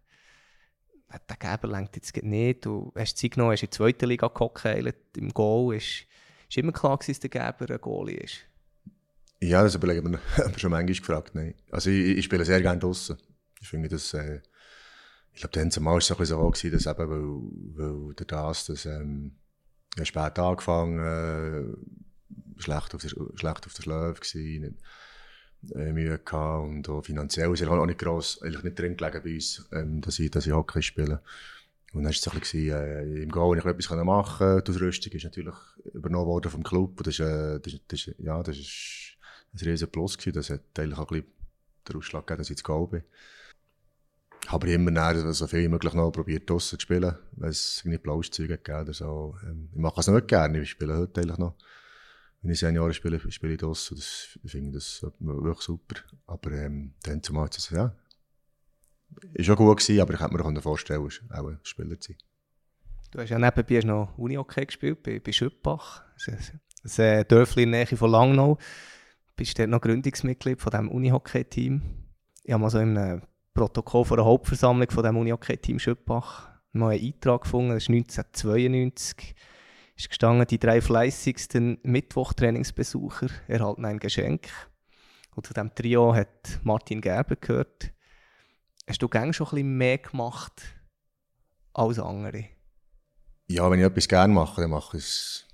der 1.29 1.37
Geber 1.37 1.69
lenkt 1.69 1.97
jetzt 1.97 2.17
nicht. 2.23 2.65
Du 2.65 2.93
hast 2.97 3.19
Zeit 3.19 3.33
genommen, 3.33 3.53
hast 3.53 3.63
in 3.63 3.71
die 3.71 3.77
zweite 3.77 4.07
Liga 4.07 4.29
gehockt, 4.29 4.65
im 5.17 5.29
Goal. 5.31 5.77
Ist, 5.77 6.07
ist 6.49 6.59
immer 6.59 6.73
klar 6.73 6.99
gewesen, 6.99 7.13
dass 7.13 7.31
der 7.31 7.31
Geber 7.31 7.73
ein 7.73 7.81
Goalie 7.81 8.17
ist? 8.17 8.47
Ja, 9.43 9.63
das 9.63 9.75
überlege 9.75 10.01
ich 10.01 10.05
mir 10.05 10.19
schon 10.59 10.71
manchmal 10.71 10.87
gefragt. 10.87 11.35
Nein. 11.35 11.55
Also 11.71 11.91
ich, 11.91 12.19
ich 12.19 12.25
spiele 12.25 12.45
sehr 12.45 12.61
gerne 12.61 12.79
draußen. 12.79 13.17
Ich 13.61 13.69
finde 13.69 13.89
das, 13.89 14.13
äh, 14.15 14.41
ich 15.33 15.41
glaube, 15.41 15.53
dann 15.59 15.71
zumal 15.71 15.95
war 15.95 15.99
es 15.99 16.07
so, 16.07 16.15
gewesen, 16.15 16.73
dass 16.73 16.87
eben, 16.87 17.11
weil, 17.77 18.07
weil 18.07 18.15
der 18.15 18.27
das, 18.27 18.67
dass, 18.67 18.85
ähm, 18.87 19.37
ja, 19.97 20.05
spät 20.05 20.39
angefangen, 20.39 20.99
äh, 20.99 22.61
schlecht 22.61 22.95
auf 22.95 23.01
der, 23.01 23.09
schlecht 23.09 23.67
auf 23.67 23.75
der 23.75 23.83
Schläfe 23.83 24.21
gewesen, 24.21 24.79
äh, 25.75 25.93
Mühe 25.93 26.19
gehabt 26.19 26.69
und 26.69 26.89
auch 26.89 27.03
finanziell 27.03 27.53
ist 27.53 27.63
auch 27.65 27.87
nicht 27.87 27.99
gross, 27.99 28.41
eigentlich 28.43 28.63
nicht 28.63 28.79
drin 28.79 28.97
gelegen 28.97 29.23
bei 29.23 29.35
uns, 29.35 29.69
ähm, 29.73 30.01
dass, 30.01 30.19
ich, 30.19 30.31
dass 30.31 30.47
ich 30.47 30.53
Hockey 30.53 30.83
spiele. 30.83 31.23
Und 31.93 32.03
dann 32.03 32.05
war 32.05 32.11
es 32.11 32.23
so 32.23 32.31
ein 32.31 32.39
bisschen, 32.39 32.71
äh, 32.71 33.23
im 33.23 33.31
Goal 33.31 33.59
ich 33.59 33.65
etwas 33.65 33.91
machen 33.91 34.39
konnte. 34.39 34.63
Die 34.63 34.71
Ausrüstung 34.71 35.13
ist 35.13 35.25
natürlich 35.25 35.57
übernommen 35.93 36.27
worden 36.27 36.51
vom 36.51 36.63
Club. 36.63 36.99
Und 36.99 37.07
das 37.07 37.15
ist, 37.15 37.21
äh, 37.21 37.59
das, 37.61 37.75
das, 37.89 38.11
ja, 38.19 38.43
das 38.43 38.57
ist 38.57 39.10
ein 39.53 39.59
riesen 39.59 39.91
Plus 39.91 40.19
gewesen. 40.19 40.35
Das 40.35 40.51
hat 40.51 40.79
eigentlich 40.79 40.99
auch 40.99 41.11
ein 41.11 41.23
bisschen 41.23 41.33
den 41.89 41.97
Ausschlag 41.97 42.27
gegeben, 42.27 42.39
dass 42.39 42.49
ich 42.49 42.57
ins 42.57 42.65
Goal 42.65 42.89
bin. 42.89 43.03
Habe 44.47 44.71
immer 44.71 44.91
näher, 44.91 45.33
so 45.33 45.47
viel 45.47 45.65
wie 45.65 45.69
möglich 45.69 45.93
noch 45.93 46.11
probiert, 46.11 46.49
draussen 46.49 46.79
zu 46.79 46.83
spielen, 46.83 47.15
weil 47.33 47.51
es 47.51 47.83
irgendwie 47.85 47.99
Blauszeug 47.99 48.49
gegeben 48.49 48.81
oder 48.81 48.93
so. 48.93 49.37
Ähm, 49.45 49.69
ich 49.73 49.79
mache 49.79 50.01
es 50.01 50.09
nicht 50.09 50.29
gerne, 50.29 50.61
ich 50.61 50.71
spiele 50.71 50.97
heute 50.97 51.21
eigentlich 51.21 51.39
noch 51.39 51.57
wenn 52.43 52.53
ich 52.53 52.59
Senioren 52.59 52.95
spiele, 52.95 53.21
spiele 53.31 53.53
ich 53.53 53.59
das. 53.59 53.93
das 53.95 54.39
finde 54.47 54.73
das 54.73 55.07
wirklich 55.19 55.61
super. 55.61 56.01
Aber 56.27 56.53
ähm, 56.53 56.95
dann 57.03 57.23
zumal 57.23 57.49
es 57.49 57.69
ja, 57.71 57.95
ist 59.35 59.51
auch 59.51 59.57
gut 59.57 59.79
gewesen, 59.79 60.01
aber 60.01 60.15
ich 60.15 60.21
hätte 60.21 60.33
mir 60.33 60.63
vorstellen 60.63 61.09
können, 61.09 61.31
auch 61.33 61.49
ein 61.49 61.59
Spieler 61.63 62.01
zu 62.01 62.13
sein. 62.13 62.19
Du 63.11 63.19
hast 63.19 63.31
ja 63.31 63.39
nebenbei 63.39 63.81
noch 63.81 64.17
Uni-Hockey 64.17 64.67
gespielt, 64.67 65.03
bei, 65.03 65.19
bei 65.19 65.33
Schüppach. 65.33 66.03
Das 66.15 66.29
ist 66.85 67.01
ein, 67.01 67.27
Dörfli 67.29 67.65
in 67.65 67.73
der 67.73 67.85
Nähe 67.85 67.97
von 67.97 68.11
Langnau. 68.11 68.57
Bist 69.41 69.59
dort 69.59 69.71
noch 69.71 69.81
Gründungsmitglied 69.81 70.61
von 70.61 70.71
diesem 70.71 70.91
Uni-Hockey-Team. 70.91 71.81
Ich 72.45 72.53
habe 72.53 72.61
mal 72.61 72.69
so 72.69 72.79
in 72.79 73.23
Protokoll 73.55 74.05
von 74.05 74.19
der 74.19 74.27
Hauptversammlung 74.27 74.91
von 74.91 75.03
diesem 75.03 75.17
Uni-Hockey-Team 75.17 75.79
Schüppach 75.79 76.51
mal 76.73 76.91
einen 76.91 77.07
Eintrag 77.07 77.45
gefunden. 77.45 77.71
Das 77.71 77.85
ist 77.85 77.89
1992 77.89 79.35
ist 79.97 80.11
gestanden, 80.11 80.47
die 80.47 80.59
drei 80.59 80.83
fleißigsten 80.83 81.79
Mittwochtrainingsbesucher 81.85 83.29
erhalten 83.49 83.87
ein 83.87 83.99
Geschenk. 83.99 84.51
Und 85.35 85.47
zu 85.47 85.55
diesem 85.55 85.75
Trio 85.75 86.15
hat 86.15 86.61
Martin 86.63 87.01
Gerber 87.01 87.37
gehört. 87.37 87.95
Hast 88.87 89.01
du 89.01 89.09
gern 89.09 89.33
schon 89.33 89.57
ein 89.57 89.79
mehr 89.79 89.97
gemacht 89.97 90.61
als 91.73 91.99
andere? 91.99 92.45
Ja, 93.49 93.71
wenn 93.71 93.81
ich 93.81 93.87
etwas 93.87 94.07
gerne 94.07 94.35
mache, 94.35 94.61
dann 94.61 94.69
mache 94.69 94.99
ich 94.99 95.05
es 95.05 95.50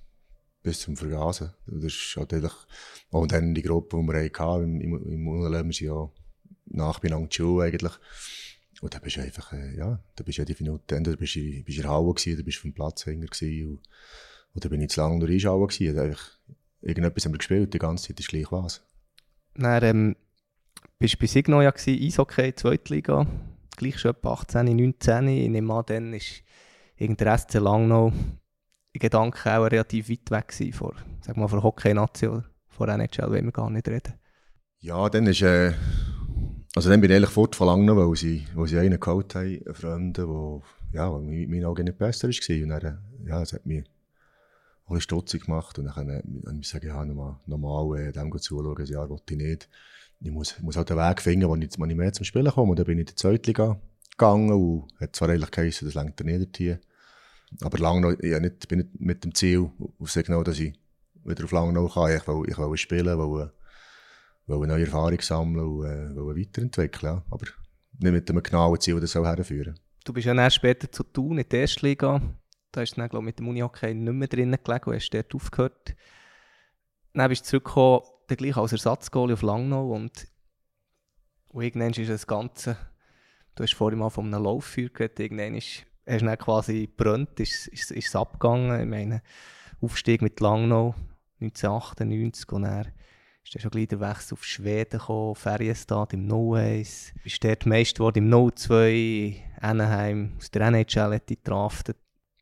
bis 0.67 0.81
zum 0.81 0.97
Vergasen. 0.97 1.51
Das 1.67 1.85
ist 1.85 2.17
natürlich 2.17 2.53
auch 3.13 3.27
dann 3.29 3.55
die 3.55 3.63
Gruppe, 3.63 3.97
die 3.97 4.03
wir 4.03 4.31
hatten, 4.37 4.81
im, 4.81 5.01
im 5.01 5.29
Unleben, 5.29 5.71
wir 5.71 5.87
ja 5.87 6.11
nachbeieinander 6.67 7.29
die 7.29 7.37
Schule 7.37 7.67
eigentlich. 7.67 7.93
Und 8.81 8.93
da 8.93 8.99
bist 8.99 9.17
du 9.17 9.21
einfach, 9.21 9.53
äh, 9.53 9.77
ja, 9.77 10.03
da 10.17 10.25
bist 10.25 10.39
du 10.39 10.43
jede 10.43 10.61
Minute, 10.61 10.97
entweder 10.97 11.17
bist 11.17 11.37
du, 11.37 11.63
bist 11.63 11.79
in 11.79 11.83
der 11.83 11.93
Halle 11.93 12.13
gewesen, 12.13 12.35
oder 12.35 12.43
bist 12.43 12.59
du 12.59 12.63
vom 12.63 12.73
Platz 12.73 13.07
hängen 13.07 13.27
gewesen. 13.27 13.71
Und, 13.71 13.81
oder 14.57 14.69
bin 14.69 14.81
ich 14.81 14.91
zu 14.91 15.01
lange 15.01 15.21
durch 15.21 15.35
Einschauen 15.35 15.69
gewesen. 15.69 15.99
Also 15.99 16.21
irgendetwas 16.83 17.25
haben 17.25 17.33
wir 17.33 17.39
gespielt, 17.39 17.73
die 17.73 17.79
ganze 17.79 18.09
Zeit 18.09 18.19
ist 18.19 18.29
gleich 18.29 18.51
was. 18.51 18.85
Dann 19.55 19.85
ähm, 19.85 20.17
bist 20.99 21.15
du 21.15 21.19
bei 21.19 21.27
Signo 21.27 21.63
ja 21.63 21.71
gewesen, 21.71 22.03
Eishockey, 22.03 22.57
Zweitliga, 22.57 23.25
gleich 23.77 24.01
schon 24.01 24.11
etwa 24.11 24.33
18, 24.33 24.65
19. 24.65 25.29
Ich 25.29 25.49
nehme 25.49 25.73
an, 25.73 25.85
dann 25.87 26.13
ist 26.13 26.43
irgendein 26.97 27.39
Langnau 27.63 28.09
in 28.09 28.41
Gedanken 28.99 29.49
auch 29.49 29.65
relativ 29.65 30.09
weit 30.09 30.31
weg 30.31 30.49
gewesen 30.49 30.73
von, 30.73 30.93
sag 31.21 31.37
mal, 31.37 31.49
von 31.49 31.63
Hockey-Nation, 31.63 32.45
von 32.69 32.89
NHL 32.89 33.31
wollen 33.31 33.47
wir 33.47 33.53
gar 33.53 33.71
nicht 33.71 33.89
reden. 33.89 34.15
Ja, 34.81 35.09
dann 35.09 35.27
ist, 35.27 35.43
äh, 35.43 35.73
also 36.75 36.91
dann 36.91 37.01
bin 37.01 37.11
ich 37.11 37.17
eigentlich 37.17 37.31
fort 37.31 37.57
von 37.57 37.89
weil 37.89 38.17
sie, 38.17 38.47
weil 38.55 38.67
sie 38.67 38.79
einen 38.79 39.01
geholt 39.01 39.35
haben, 39.35 39.63
einen 39.65 39.75
Freund, 39.75 40.19
der, 40.19 40.61
ja, 40.93 41.17
in 41.17 41.51
meinen 41.51 41.65
Augen 41.65 41.85
nicht 41.85 41.99
besser 41.99 42.29
war. 42.29 42.63
Und 42.63 42.69
dann, 42.69 42.99
ja, 43.27 43.43
es 43.43 43.53
hat 43.53 43.67
mich 43.67 43.79
ein 43.79 43.85
bisschen 44.87 45.01
stutzig 45.01 45.47
gemacht 45.47 45.79
und 45.79 45.87
dann 45.87 45.97
habe 45.97 46.23
ich 46.55 46.61
gesagt, 46.61 46.85
ja, 46.85 47.05
nochmal, 47.05 47.37
nochmal 47.47 47.99
äh, 47.99 48.13
dem 48.13 48.31
zuschauen, 48.39 48.77
ein 48.79 48.87
Jahr 48.87 49.09
wollte 49.09 49.35
ich 49.35 49.41
nicht. 49.41 49.69
Ich 50.21 50.31
muss, 50.31 50.61
muss 50.61 50.77
halt 50.77 50.91
einen 50.91 51.01
Weg 51.01 51.21
finden, 51.21 51.49
wo 51.49 51.57
ich, 51.57 51.69
wo 51.79 51.85
ich 51.85 51.95
mehr 51.95 52.13
zum 52.13 52.25
Spielen 52.25 52.51
komme. 52.51 52.71
Und 52.71 52.79
dann 52.79 52.87
bin 52.87 52.99
ich 52.99 53.03
in 53.03 53.07
die 53.07 53.15
zweite 53.15 53.53
gegangen 53.53 54.53
und 54.53 54.89
hat 55.01 55.17
zwar 55.17 55.29
eigentlich 55.29 55.51
geheißen, 55.51 55.87
das 55.87 55.95
längt 55.95 56.23
nicht 56.25 56.57
hier. 56.57 56.81
Aber 57.63 57.79
Langnau, 57.79 58.11
ich 58.11 58.41
nicht, 58.41 58.69
bin 58.69 58.79
nicht 58.79 59.01
mit 59.01 59.25
dem 59.25 59.35
Ziel 59.35 59.71
auf 59.99 60.11
Signal, 60.11 60.45
dass 60.45 60.59
ich 60.59 60.79
wieder 61.25 61.45
auf 61.45 61.53
Langnau 61.53 61.89
kann. 61.89 62.17
Ich 62.17 62.27
will, 62.27 62.45
ich 62.49 62.59
will 62.59 62.77
spielen, 62.77 63.19
will, 63.19 63.51
will 64.47 64.57
eine 64.57 64.67
neue 64.67 64.85
Erfahrung 64.85 65.21
sammeln 65.21 65.67
und 65.67 65.85
äh, 65.85 66.17
will 66.17 66.37
weiterentwickeln. 66.37 67.15
Ja. 67.15 67.25
Aber 67.31 67.47
nicht 67.99 68.13
mit 68.13 68.29
dem 68.29 68.43
genauen 68.43 68.81
Ziel, 68.81 69.01
das 69.01 69.13
soll 69.13 69.27
herführen. 69.27 69.79
Du 70.05 70.13
bist 70.13 70.27
ja 70.27 70.35
dann 70.35 70.51
später 70.51 70.91
zu 70.91 71.03
Thun 71.03 71.39
in 71.39 71.49
der 71.49 71.63
ersten 71.63 71.87
Liga. 71.87 72.21
Da 72.73 72.81
hast 72.81 72.93
du 72.93 73.01
dann, 73.01 73.09
glaube 73.09 73.25
mit 73.25 73.39
dem 73.39 73.49
Unihockey 73.49 73.95
nicht 73.95 74.13
mehr 74.13 74.29
drinnen 74.29 74.59
gelegen 74.63 74.91
und 74.91 74.97
hast 74.97 75.11
dort 75.11 75.35
aufgehört. 75.35 75.97
Dann 77.15 77.29
bist 77.29 77.45
du 77.45 77.49
zurückgekommen, 77.49 78.03
dann 78.29 78.37
gleich 78.37 78.57
als 78.57 78.73
Ersatzgoalie 78.73 79.35
auf 79.35 79.43
Langnau 79.43 79.93
und, 79.93 80.29
und 81.49 81.63
irgendwann 81.63 81.93
ist 81.93 82.11
das 82.11 82.27
Ganze, 82.27 82.77
du 83.55 83.63
hast 83.63 83.75
vorhin 83.75 83.99
mal 83.99 84.11
von 84.11 84.27
einem 84.27 84.45
Lauffeuer 84.45 84.91
geredet, 84.91 85.21
irgendwann 85.21 85.55
ist, 85.55 85.87
hast 86.07 86.23
du 86.23 86.27
dann 86.27 86.39
quasi 86.39 86.87
gebrannt, 86.87 87.39
ist, 87.41 87.67
ist, 87.69 87.91
ist 87.91 88.09
es 88.09 88.17
abgegangen. 88.17 88.81
Ich 88.81 88.87
meine, 88.87 89.23
Aufstieg 89.81 90.23
mit 90.23 90.41
Langnau 90.41 90.95
1998 91.41 92.53
und 92.53 92.63
dann 92.63 92.87
ist 93.45 93.55
dann 93.55 93.63
schon 93.63 93.71
gleich 93.71 93.89
der 93.89 94.01
Wechsel 94.01 94.35
auf 94.35 94.45
Schweden 94.45 94.99
gekommen, 94.99 95.35
Ferienstadt 95.35 96.13
im 96.13 96.27
No-1. 96.27 97.13
Bist 97.23 97.45
dort 97.45 97.67
Meister 97.67 97.99
geworden 97.99 98.19
im 98.19 98.29
No-2, 98.29 99.37
Anaheim, 99.61 100.35
aus 100.39 100.51
der 100.51 100.63
NHL 100.63 101.15
hat 101.15 101.29
dich 101.29 101.43
gedraftet. 101.43 101.97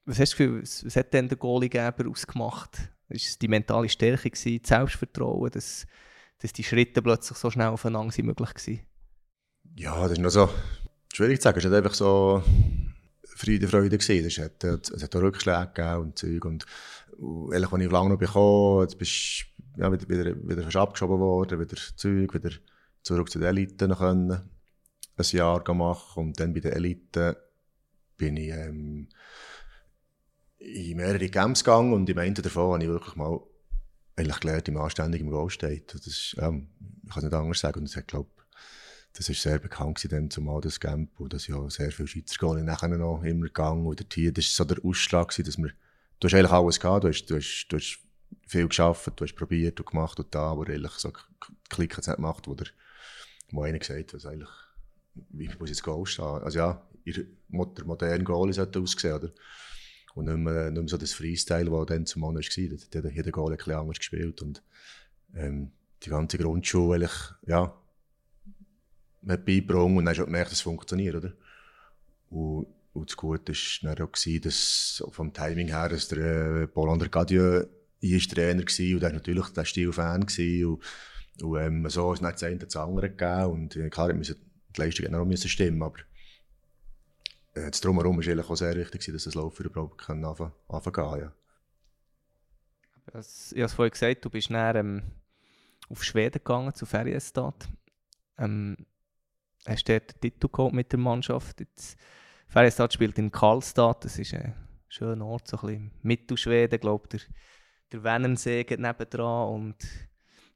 Was 0.06 0.18
hast 0.18 0.34
du 0.34 0.36
Gefühl, 0.36 0.62
was, 0.62 0.84
was 0.84 0.96
hat 0.96 1.12
denn 1.12 1.28
der 1.28 1.38
Goaliegeber 1.38 2.08
ausgemacht? 2.08 2.90
Ist 3.08 3.26
es 3.26 3.38
die 3.38 3.48
mentale 3.48 3.88
Stärke, 3.88 4.30
gewesen, 4.30 4.60
das 4.62 4.68
Selbstvertrauen, 4.68 5.50
dass, 5.50 5.86
dass 6.38 6.52
die 6.52 6.64
Schritte 6.64 7.02
plötzlich 7.02 7.38
so 7.38 7.50
schnell 7.50 7.68
aufeinander 7.68 8.14
möglich 8.22 8.50
waren? 8.54 8.80
Ja, 9.76 10.02
das 10.02 10.12
ist 10.12 10.20
noch 10.20 10.30
so 10.30 10.48
schwierig 11.12 11.40
zu 11.40 11.44
sagen. 11.44 11.58
Es 11.58 11.64
war 11.64 11.76
einfach 11.76 11.94
so 11.94 12.42
Friede, 13.34 13.68
Freude. 13.68 13.98
Gewesen. 13.98 14.26
Es 14.26 14.38
hat, 14.38 14.64
es 14.64 15.02
hat 15.02 15.16
auch 15.16 15.22
Rückschläge 15.22 15.70
gegeben 15.74 16.00
und 16.02 16.18
Zeug. 16.18 16.44
Und, 16.44 16.66
und 17.18 17.52
ehrlich, 17.52 17.72
als 17.72 17.82
ich 17.82 17.90
lange 17.90 18.10
noch 18.10 18.18
bekommen 18.18 18.82
jetzt 18.82 18.98
bist 18.98 19.46
ja, 19.76 19.92
wieder, 19.92 20.08
wieder, 20.08 20.36
wieder 20.48 20.80
abgeschoben 20.80 21.18
worden, 21.18 21.60
wieder 21.60 21.76
Zeug, 21.96 22.34
wieder 22.34 22.50
zurück 23.02 23.30
zu 23.30 23.38
den 23.38 23.48
Eliten 23.48 23.94
können. 23.94 24.50
Ein 25.16 25.24
Jahr 25.30 25.74
machen 25.74 26.24
und 26.24 26.40
dann 26.40 26.54
bei 26.54 26.60
den 26.60 26.72
Eliten 26.72 27.36
bin 28.16 28.36
ich 28.36 28.50
ähm, 28.50 29.08
in 30.58 30.96
mehrere 30.96 31.28
Camps 31.28 31.62
gegangen 31.62 31.92
und 31.92 32.08
im 32.08 32.18
einen 32.18 32.34
davon 32.34 32.74
habe 32.74 32.82
ich 32.82 32.88
wirklich 32.88 33.16
mal 33.16 33.40
eigentlich 34.16 34.40
gelernt, 34.40 34.68
im 34.68 35.30
Goal 35.30 35.50
steht. 35.50 35.94
Das 35.94 36.06
ist, 36.06 36.34
ja, 36.36 36.48
ich 36.50 37.10
kann 37.10 37.18
es 37.18 37.22
nicht 37.22 37.34
anders 37.34 37.60
sagen. 37.60 37.80
Und 37.80 37.94
das, 37.94 38.06
glaub, 38.06 38.28
das 39.16 39.28
ist 39.28 39.40
sehr 39.40 39.60
bekannt 39.60 40.02
gewesen, 40.02 40.30
zumal 40.30 40.60
das 40.60 40.80
Camp, 40.80 41.18
und 41.20 41.32
das 41.32 41.46
ja 41.46 41.70
sehr 41.70 41.92
viele 41.92 42.08
Schweizer 42.08 42.36
Goal 42.38 42.62
nachher 42.62 42.88
noch 42.88 43.22
immer 43.22 43.46
gegangen. 43.46 43.86
Und 43.86 44.04
hier, 44.12 44.32
das 44.32 44.58
war 44.58 44.66
so 44.66 44.74
der 44.74 44.84
Ausschlag, 44.84 45.28
gewesen, 45.28 45.46
dass 45.46 45.58
wir, 45.58 45.70
du 46.18 46.26
hast 46.26 46.34
eigentlich 46.34 46.50
alles 46.50 46.80
gehabt, 46.80 47.04
du 47.04 47.08
hast, 47.08 47.26
du 47.26 47.36
hast, 47.36 47.66
du 47.68 47.76
hast 47.76 47.98
viel 48.48 48.66
geschafft, 48.66 49.12
du 49.14 49.24
hast 49.24 49.34
probiert 49.34 49.78
und 49.78 49.86
gemacht 49.86 50.18
und 50.18 50.34
da, 50.34 50.50
aber 50.50 50.68
eigentlich 50.68 50.92
so 50.92 51.12
Klick 51.70 51.96
hat 51.96 52.16
gemacht, 52.16 52.48
wo 52.48 52.54
der, 52.54 52.66
wo 53.52 53.62
einer 53.62 53.78
gesagt 53.78 54.12
hat, 54.12 54.26
eigentlich, 54.26 54.50
wie 55.30 55.48
muss 55.60 55.68
jetzt 55.68 55.84
Goal 55.84 56.04
stehen? 56.06 56.24
Also 56.24 56.58
ja, 56.58 56.82
der 57.06 57.84
moderne 57.84 58.24
Goal 58.24 58.52
sollte 58.52 58.80
aussehen, 58.80 59.14
oder? 59.14 59.30
Und 60.16 60.26
nicht 60.26 60.36
mehr, 60.38 60.70
nicht 60.70 60.80
mehr 60.80 60.88
so 60.88 60.96
das 60.96 61.12
Freestyle, 61.12 61.70
das 61.70 61.86
dann 61.86 62.06
zum 62.06 62.22
Mann 62.22 62.36
war. 62.36 62.78
Da 62.90 62.98
hat 62.98 63.14
jeder 63.14 63.30
Goal 63.30 63.52
ein 63.52 63.56
bisschen 63.56 63.74
anders 63.74 63.98
gespielt. 63.98 64.42
Und 64.42 64.62
ähm, 65.34 65.72
die 66.02 66.10
ganze 66.10 66.38
Grundschule, 66.38 66.96
eigentlich, 66.96 67.32
ja, 67.46 67.76
hat 69.28 69.44
beigebracht 69.44 69.86
und 69.86 69.96
dann 69.96 70.08
hast 70.08 70.18
du 70.18 70.24
gemerkt, 70.24 70.50
dass 70.50 70.58
es 70.58 70.62
funktioniert, 70.62 71.14
oder? 71.16 71.32
Und, 72.30 72.66
und 72.92 73.10
das 73.10 73.16
Gute 73.16 73.52
war 73.52 73.92
auch, 73.92 74.12
gewesen, 74.12 74.42
dass 74.42 75.02
vom 75.10 75.32
Timing 75.32 75.68
her, 75.68 75.88
dass 75.88 76.08
der 76.08 76.62
äh, 76.62 76.66
Paul 76.66 76.90
Andergadieu 76.90 77.64
ist 78.00 78.30
Trainer 78.30 78.62
war 78.62 78.94
und 78.94 79.00
der 79.00 79.02
war 79.02 79.12
natürlich 79.12 79.48
der 79.48 79.64
Stil-Fan. 79.64 80.22
Und, 80.22 80.80
und 81.42 81.60
ähm, 81.60 81.88
so 81.88 82.12
ist 82.12 82.18
es 82.18 82.22
nicht 82.22 82.34
das 82.34 82.42
eine 82.42 82.58
das 82.58 82.76
andere 82.76 83.10
gegeben. 83.10 83.44
Und 83.50 83.76
äh, 83.76 83.88
klar, 83.88 84.12
die 84.12 84.34
Leistung 84.76 85.14
auch 85.14 85.36
stimmen, 85.36 85.82
aber 85.82 85.98
äh, 87.54 87.70
das 87.70 87.80
Drumherum 87.80 88.18
war 88.18 88.50
auch 88.50 88.56
sehr 88.56 88.74
wichtig, 88.76 89.12
dass 89.12 89.24
das 89.24 89.34
Laufen 89.34 89.66
überhaupt 89.66 90.08
anfangen 90.08 90.52
kann. 90.92 91.20
Ja. 91.20 91.32
Ich 93.06 93.14
habe 93.14 93.64
es 93.64 93.72
vorhin 93.72 93.92
gesagt, 93.92 94.24
du 94.24 94.30
bist 94.30 94.50
dann 94.50 94.76
ähm, 94.76 95.02
auf 95.88 96.02
Schweden 96.02 96.38
gegangen, 96.38 96.74
zu 96.74 96.86
Ferienstadt. 96.86 97.68
Ähm, 98.38 98.76
hast 99.66 99.88
dort 99.88 100.14
den 100.14 100.20
Titel 100.20 100.48
geholt 100.48 100.74
mit 100.74 100.92
der 100.92 100.98
Mannschaft. 100.98 101.60
Jetzt, 101.60 101.96
Ferienstadt 102.48 102.92
spielt 102.92 103.18
in 103.18 103.32
Karlstad, 103.32 104.04
das 104.04 104.18
ist 104.18 104.34
ein 104.34 104.54
schöner 104.88 105.26
Ort, 105.26 105.48
so 105.48 105.56
ein 105.58 105.66
bisschen 105.66 105.90
Mittelschweden, 106.02 106.78
glaube 106.78 107.08
der, 107.08 107.20
der 107.92 108.04
Wennernsee 108.04 108.64
geht 108.64 108.80
nebendran 108.80 109.48
und 109.48 109.76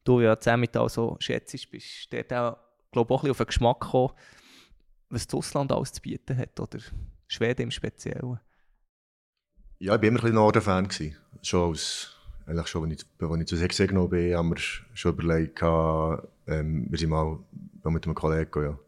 du 0.05 0.21
ja 0.21 0.35
auch 0.35 0.89
so 0.89 1.17
schätzt, 1.21 1.71
bist 1.71 2.13
dort 2.13 2.33
auch, 2.33 2.57
glaube 2.93 3.15
auch 3.15 3.25
ein 3.25 3.31
auf 3.31 3.39
den 3.39 3.47
Geschmack 3.47 3.81
gekommen, 3.81 4.13
was 5.11 5.27
das 5.27 5.35
Ausland 5.35 5.73
alles 5.73 5.93
zu 5.93 6.03
bieten 6.03 6.37
hat, 6.37 6.59
oder 6.61 6.79
Schweden 7.27 7.63
im 7.63 7.71
Speziellen? 7.71 8.41
Ja, 9.79 9.95
ich 9.95 10.01
war 10.01 10.03
immer 10.03 10.19
ein 10.19 10.23
bisschen 10.23 10.35
Norden-Fan. 10.35 10.89
Schon 11.43 11.71
als, 11.71 12.17
eigentlich 12.47 12.67
schon, 12.67 12.91
als 12.91 13.41
ich, 13.41 13.47
zu 13.47 13.57
Sechs 13.57 13.77
genommen 13.77 14.11
bin, 14.11 14.35
haben 14.35 14.51
wir 14.51 14.59
schon 14.59 15.13
überlegt, 15.13 15.63
ähm, 15.63 16.87
wir 16.91 16.99
sind 16.99 17.11
mal 17.11 17.39
mit 17.85 18.05
einem 18.05 18.15
Kollegen 18.15 18.63
ja, 18.63 18.79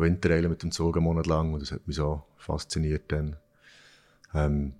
Winterreilen 0.00 0.50
mit 0.50 0.62
dem 0.62 0.72
Zug 0.72 0.96
einen 0.96 1.04
Monat 1.04 1.26
lang 1.26 1.52
und 1.52 1.60
das 1.60 1.72
hat 1.72 1.86
mich 1.86 1.96
so 1.96 2.22
fasziniert. 2.36 3.10
Dann. 3.12 3.36
Ähm, 4.34 4.74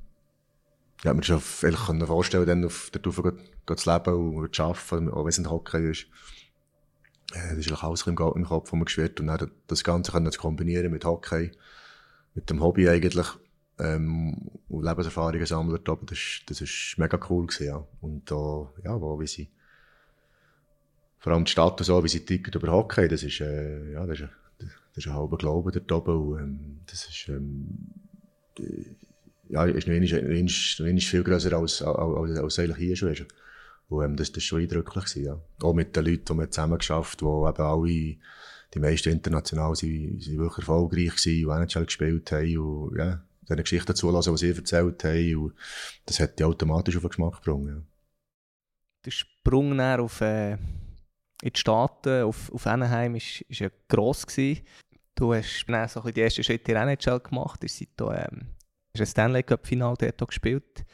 ich 0.98 1.04
konnte 1.04 1.16
mir 1.16 1.40
schon 1.40 2.06
vorstellen, 2.06 2.46
dann 2.46 2.64
auf 2.64 2.90
der 2.92 2.98
Stufe 2.98 3.36
zu 3.66 3.90
leben 3.90 4.36
und 4.36 4.54
zu 4.54 4.62
arbeiten, 4.62 5.08
auch 5.08 5.24
wenn 5.24 5.28
es 5.28 5.38
ein 5.38 5.50
Hockey 5.50 5.90
ist 5.90 6.06
äh, 7.32 7.56
das 7.56 7.66
ist 7.66 7.84
alles 7.84 8.06
im, 8.06 8.14
Kopf 8.16 8.72
mir 8.72 8.84
geschwirrt. 8.84 9.20
Und 9.20 9.28
dann 9.28 9.50
das 9.66 9.84
Ganze 9.84 10.12
können 10.12 10.32
zu 10.32 10.40
kombinieren 10.40 10.90
mit 10.90 11.04
Hockey, 11.04 11.52
mit 12.34 12.50
dem 12.50 12.62
Hobby 12.62 12.88
eigentlich, 12.88 13.26
ähm, 13.78 14.50
und 14.68 14.84
Lebenserfahrungen 14.84 15.46
sammeln, 15.46 15.80
aber 15.86 16.06
das, 16.06 16.40
das 16.46 16.60
ist 16.60 16.94
mega 16.98 17.18
cool 17.28 17.46
gewesen, 17.46 17.66
ja. 17.66 17.86
Und 18.00 18.30
da, 18.30 18.72
ja, 18.84 19.00
wo, 19.00 19.18
wie 19.20 19.26
sie, 19.26 19.50
vor 21.18 21.32
allem 21.32 21.44
die 21.44 21.50
Stadt 21.50 21.80
und 21.80 21.84
so, 21.84 22.02
wie 22.04 22.08
sie 22.08 22.24
ticken 22.24 22.52
über 22.52 22.72
Hockey, 22.72 23.08
das 23.08 23.22
ist, 23.22 23.40
äh, 23.40 23.92
ja, 23.92 24.06
das 24.06 24.20
ist, 24.20 24.28
das 24.94 25.04
ist 25.04 25.06
ein 25.06 25.14
halber 25.14 25.38
Glaube 25.38 25.72
dort 25.72 26.08
oben 26.08 26.38
ähm, 26.38 26.80
das 26.86 27.08
ist, 27.08 27.28
ähm, 27.28 27.66
ja, 29.48 29.64
ist 29.64 29.86
noch 29.88 29.94
einmal 29.94 31.00
viel 31.00 31.22
grösser 31.22 31.52
als, 31.56 31.82
als, 31.82 32.38
als, 32.38 32.58
eigentlich 32.58 32.76
hier 32.76 32.96
schon 32.96 33.12
ist. 33.12 33.24
Und 33.88 34.04
ähm, 34.04 34.16
das 34.16 34.32
war 34.32 34.40
schon 34.40 34.60
eindrücklich. 34.60 35.04
Gewesen, 35.04 35.24
ja. 35.24 35.40
Auch 35.62 35.74
mit 35.74 35.96
den 35.96 36.04
Leuten, 36.04 36.24
die 36.24 36.38
wir 36.38 36.50
zusammen 36.50 36.78
geschafft 36.78 37.22
haben, 37.22 37.44
die 37.44 37.60
eben 37.60 37.68
alle, 37.68 38.16
die 38.72 38.78
meisten 38.78 39.10
international, 39.10 39.74
sind, 39.74 40.22
sind 40.22 40.38
wirklich 40.38 40.58
erfolgreich 40.58 41.26
waren 41.46 41.62
und 41.62 41.74
NHL 41.74 41.86
gespielt 41.86 42.30
haben. 42.30 42.58
Und 42.58 42.98
ja, 42.98 43.22
diese 43.48 43.62
Geschichten 43.62 43.96
zulassen, 43.96 44.34
die 44.36 44.38
sie 44.38 44.56
erzählt 44.56 45.02
haben. 45.04 45.36
Und 45.36 45.54
das 46.06 46.20
hat 46.20 46.38
die 46.38 46.44
automatisch 46.44 46.96
auf 46.96 47.02
den 47.02 47.08
Geschmack 47.08 47.42
gebracht. 47.42 47.66
Ja. 47.66 47.82
Der 49.04 49.10
Sprung 49.10 49.80
auf, 49.80 50.20
äh, 50.20 50.56
in 51.42 51.52
die 51.52 51.58
Staaten, 51.58 52.24
auf, 52.24 52.52
auf 52.52 52.66
Anaheim, 52.66 53.14
ist, 53.14 53.40
ist 53.42 53.60
ja 53.60 53.68
gross. 53.88 54.26
Gewesen. 54.26 54.62
Du 55.14 55.34
hast 55.34 55.64
dann 55.68 55.88
so 55.88 56.00
die 56.00 56.20
ersten 56.20 56.44
Schritte 56.44 56.72
in 56.72 56.74
der 56.76 56.86
NHL 56.86 57.20
gemacht. 57.20 57.62
Du 57.96 58.10
hast 58.10 58.32
ähm, 58.32 58.46
ein 58.96 59.06
Stanley 59.06 59.42
Cup-Final 59.42 59.94
dort 59.96 60.28
gespielt. 60.28 60.84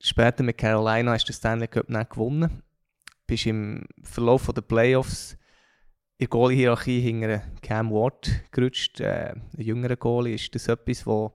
Später 0.00 0.42
mit 0.42 0.58
Carolina 0.58 1.12
hast 1.12 1.24
du 1.24 1.32
den 1.32 1.36
Stanley 1.36 1.68
Cup 1.68 1.88
nicht 1.88 2.10
gewonnen. 2.10 2.62
Bist 3.26 3.46
im 3.46 3.84
Verlauf 4.02 4.50
der 4.52 4.62
Playoffs 4.62 5.36
in 6.18 6.26
der 6.26 6.28
Goalie-Hierarchie 6.28 7.00
hinter 7.00 7.42
Cam 7.62 7.90
Ward 7.90 8.30
gerutscht. 8.50 9.00
Äh, 9.00 9.32
ein 9.32 9.42
jüngerer 9.56 9.96
Goalie. 9.96 10.34
Ist 10.34 10.54
das 10.54 10.68
etwas, 10.68 11.06
wo, 11.06 11.32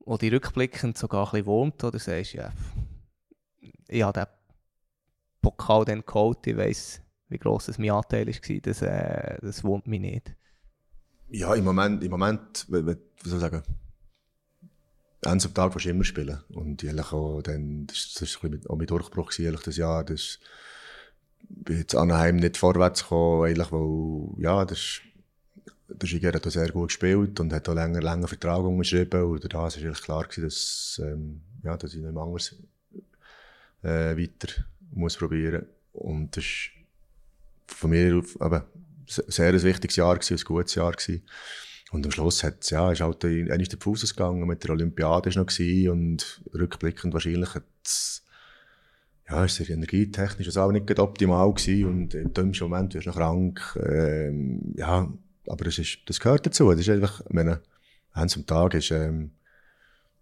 wo 0.00 0.16
die 0.16 0.28
rückblickend 0.28 0.96
sogar 0.96 1.26
ein 1.26 1.30
bisschen 1.30 1.46
wohnt? 1.46 1.84
Oder 1.84 1.98
sagst 1.98 2.34
du, 2.34 2.38
ja, 2.38 2.52
ich 3.88 4.02
habe 4.02 4.20
den 4.20 4.26
Pokal 5.40 5.84
dann 5.84 6.04
geholt. 6.04 6.46
Ich 6.46 6.56
weiss, 6.56 7.02
wie 7.28 7.38
gross 7.38 7.66
das 7.66 7.78
mein 7.78 7.90
Anteil 7.90 8.26
war. 8.26 8.60
Das, 8.62 8.82
äh, 8.82 9.38
das 9.40 9.64
wohnt 9.64 9.86
mich 9.86 10.00
nicht. 10.00 10.34
Ja, 11.30 11.54
im 11.54 11.64
Moment, 11.64 12.02
im 12.02 12.10
Moment, 12.10 12.66
wie 12.68 13.28
soll 13.28 13.38
ich 13.38 13.40
sagen, 13.40 13.62
eins 15.22 15.46
am 15.46 15.54
Tag 15.54 15.74
willst 15.74 15.86
du 15.86 15.90
immer 15.90 16.04
spielen. 16.04 16.40
Und 16.48 16.82
ehrlich 16.84 17.12
auch 17.12 17.42
dann, 17.42 17.86
das, 17.86 18.14
das 18.18 18.42
war 18.42 18.50
auch 18.68 18.76
mein 18.76 18.86
Durchbruch 18.86 19.30
gewesen, 19.30 19.58
das 19.62 19.76
Jahr. 19.76 20.04
Das, 20.04 20.38
bin 21.48 21.78
jetzt 21.78 21.94
Anaheim 21.94 22.36
nicht 22.36 22.56
vorwärts 22.56 23.02
gekommen, 23.02 23.46
eigentlich, 23.46 23.72
weil, 23.72 24.42
ja, 24.42 24.64
das, 24.64 25.00
der 25.88 26.08
Giger 26.08 26.32
hat 26.32 26.46
auch 26.46 26.50
sehr 26.50 26.70
gut 26.70 26.88
gespielt 26.88 27.40
und 27.40 27.52
hat 27.52 27.68
auch 27.68 27.74
länger, 27.74 28.00
länger 28.00 28.28
Vertrag 28.28 28.62
unterschrieben. 28.62 29.22
Und 29.24 29.52
da 29.52 29.58
war 29.58 29.72
eigentlich 29.72 30.02
klar 30.02 30.24
gewesen, 30.24 30.44
dass, 30.44 31.00
ähm, 31.02 31.40
ja, 31.62 31.76
dass 31.76 31.94
ich 31.94 32.00
nicht 32.00 32.12
mehr 32.12 32.22
anders 32.22 32.54
äh, 33.82 34.16
weiter 34.16 34.64
muss 34.92 35.16
probieren. 35.16 35.66
Und 35.92 36.36
das 36.36 36.44
war 36.44 36.77
von 37.72 37.90
mir 37.90 38.22
aber 38.38 38.68
sehr 39.06 39.52
ein 39.52 39.62
wichtiges 39.62 39.96
Jahr 39.96 40.16
gewesen, 40.16 40.36
ein 40.36 40.44
gutes 40.44 40.74
Jahr 40.74 40.92
gewesen. 40.92 41.22
Und 41.90 42.04
am 42.04 42.12
Schluss 42.12 42.44
hat 42.44 42.70
ja, 42.70 42.92
ist 42.92 43.00
halt 43.00 43.24
ein, 43.24 43.60
ist 43.60 43.72
der 43.72 43.80
Fuß 43.80 44.14
gegangen 44.14 44.46
mit 44.46 44.62
der 44.62 44.70
Olympiade 44.70 45.30
ist 45.30 45.36
noch 45.36 45.46
gewesen 45.46 45.90
und 45.90 46.42
rückblickend 46.52 47.14
wahrscheinlich 47.14 47.54
hat 47.54 47.64
ja, 49.28 49.44
ist 49.44 49.58
der 49.58 49.70
energietechnisch 49.70 50.56
auch 50.56 50.72
nicht 50.72 50.98
optimal 50.98 51.52
gewesen 51.52 51.84
und 51.86 52.14
im 52.14 52.32
dümmsten 52.32 52.68
Moment 52.68 52.94
wirst 52.94 53.06
du 53.06 53.10
noch 53.10 53.16
krank. 53.16 53.78
Ähm, 53.86 54.74
ja, 54.76 55.10
aber 55.46 55.64
das, 55.64 55.78
ist, 55.78 55.98
das 56.06 56.20
gehört 56.20 56.46
dazu. 56.46 56.70
Das 56.70 56.80
ist 56.80 56.88
einfach, 56.88 57.20
ich 57.20 57.32
meine, 57.32 57.60
eins 58.12 58.36
am 58.36 58.46
Tag 58.46 58.74
ist, 58.74 58.90
ähm, 58.90 59.32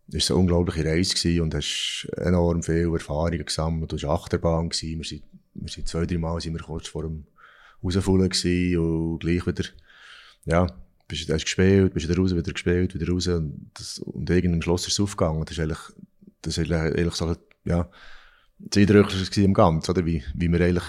ist 0.09 0.31
eine 0.31 0.41
unglaubliche 0.41 0.85
Reise 0.85 1.15
gewesen 1.15 1.41
und 1.41 1.55
hast 1.55 2.09
enorm 2.17 2.63
viele 2.63 2.93
Erfahrungen 2.93 3.45
gesammelt. 3.45 3.93
Du 3.93 3.97
warst 3.97 4.05
Achterbahn 4.05 4.69
gewesen. 4.69 4.99
Wir 4.99 5.05
sind, 5.05 5.23
wir 5.55 5.69
sind 5.69 5.89
zwei, 5.89 6.07
drei 6.07 6.19
Mal 6.19 6.41
sind 6.41 6.55
wir 6.55 6.63
kurz 6.63 6.89
vor 6.89 7.03
dem 7.03 7.27
Rausfallen 7.83 8.29
gewesen 8.29 8.79
und 8.79 9.19
gleich 9.21 9.47
wieder, 9.47 9.65
ja, 10.45 10.67
bist, 11.09 11.29
hast 11.31 11.45
gespielt, 11.45 11.95
bist 11.95 12.09
wieder 12.09 12.19
raus, 12.19 12.35
wieder 12.35 12.53
gespielt, 12.53 12.95
wieder 12.95 13.13
raus 13.13 13.27
und, 13.29 13.71
das, 13.75 13.99
und 13.99 14.29
irgendwann 14.29 14.55
am 14.55 14.63
Schluss 14.63 14.87
ist 14.87 14.95
es 14.95 15.01
aufgegangen. 15.01 15.45
Das 15.45 15.57
ist 15.57 15.61
eigentlich, 15.61 15.79
das 16.43 16.59
ist 16.59 16.71
eigentlich 16.71 17.15
so, 17.15 17.37
ja, 17.65 17.91
das 18.59 18.81
Eindrücklichste 18.81 19.43
im 19.43 19.55
Ganzen, 19.55 19.91
oder? 19.91 20.07
Wie, 20.07 20.23
wie 20.35 20.51
wir 20.51 20.61
eigentlich 20.61 20.85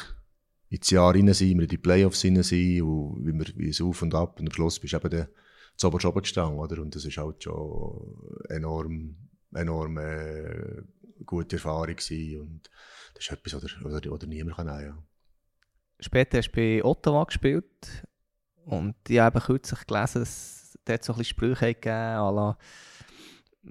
ins 0.70 0.90
Jahr 0.90 1.14
rein 1.14 1.34
sind, 1.34 1.58
wir 1.58 1.64
in 1.64 1.70
die 1.70 1.78
Playoffs 1.78 2.26
rein 2.26 2.42
sind 2.44 2.82
und 2.82 3.26
wie, 3.26 3.34
wir, 3.34 3.46
wie 3.56 3.70
es 3.70 3.82
auf 3.82 4.02
und 4.02 4.14
ab 4.16 4.40
und 4.40 4.48
am 4.48 4.54
Schluss 4.54 4.80
bist 4.80 4.94
du 4.94 4.98
eben 4.98 5.10
der 5.10 5.30
Zober 5.76 6.04
oben 6.08 6.22
gestanden, 6.22 6.60
oder? 6.60 6.82
Und 6.82 6.96
das 6.96 7.06
ist 7.06 7.18
halt 7.18 7.44
schon 7.44 8.44
enorm, 8.50 9.16
enorm 9.54 9.98
äh, 9.98 10.82
gute 11.26 11.58
Erfahrung 11.58 11.96
gewesen 11.96 12.42
und 12.42 12.70
das 13.14 13.26
ist 13.26 13.32
etwas, 13.32 13.54
oder, 13.56 13.68
oder, 13.86 14.12
oder 14.12 14.28
niemand 14.28 14.58
kann 14.58 14.68
nehmen, 14.68 14.86
ja. 14.86 15.07
Später 16.00 16.38
hast 16.38 16.52
du 16.52 16.56
bei 16.56 16.84
Ottawa 16.84 17.24
gespielt 17.24 18.06
und 18.66 18.96
ich 19.08 19.20
habe 19.20 19.40
kürzlich 19.40 19.86
gelesen, 19.88 20.20
dass 20.20 20.30
es 20.30 20.80
dort 20.86 21.04
so 21.04 21.14
ein 21.14 21.18
bisschen 21.18 21.32
Sprüche 21.32 21.74
gegeben 21.74 22.18
hat, 22.18 22.58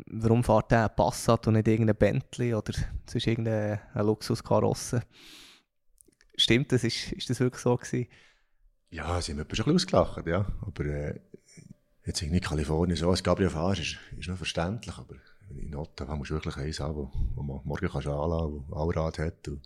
warum 0.06 0.44
fährt 0.44 0.70
der 0.70 0.90
ein 0.90 0.96
Passat 0.96 1.46
und 1.46 1.54
nicht 1.54 1.68
irgendein 1.68 1.96
Bentley 1.96 2.54
oder 2.54 2.72
sonst 3.08 3.26
irgendeine 3.26 3.80
Luxuskarosse? 3.94 5.02
Stimmt 6.36 6.72
das? 6.72 6.84
Ist, 6.84 7.12
ist 7.12 7.30
das 7.30 7.40
wirklich 7.40 7.62
so 7.62 7.76
gewesen? 7.76 8.08
Ja, 8.90 9.20
sie 9.20 9.32
haben 9.32 9.46
bisschen 9.46 9.74
ausgelacht, 9.74 10.26
ja. 10.26 10.46
Aber 10.62 10.84
äh, 10.84 11.20
jetzt 12.04 12.22
in 12.22 12.40
Kalifornien 12.40 12.96
so, 12.96 13.10
als 13.10 13.22
Gabriel 13.22 13.50
fahrst, 13.50 13.80
ist, 13.80 13.98
ist 14.18 14.28
noch 14.28 14.36
verständlich, 14.36 14.96
aber 14.96 15.16
in 15.50 15.74
Ottawa 15.74 16.16
musst 16.16 16.30
du 16.30 16.34
wirklich 16.34 16.56
eins 16.56 16.80
haben, 16.80 16.96
wo, 16.96 17.10
wo 17.34 17.42
man 17.42 17.60
morgen 17.64 17.88
kannst 17.88 18.06
anlassen, 18.06 18.64
wo 18.68 18.76
Allrad 18.76 19.18
hat 19.18 19.48
und, 19.48 19.62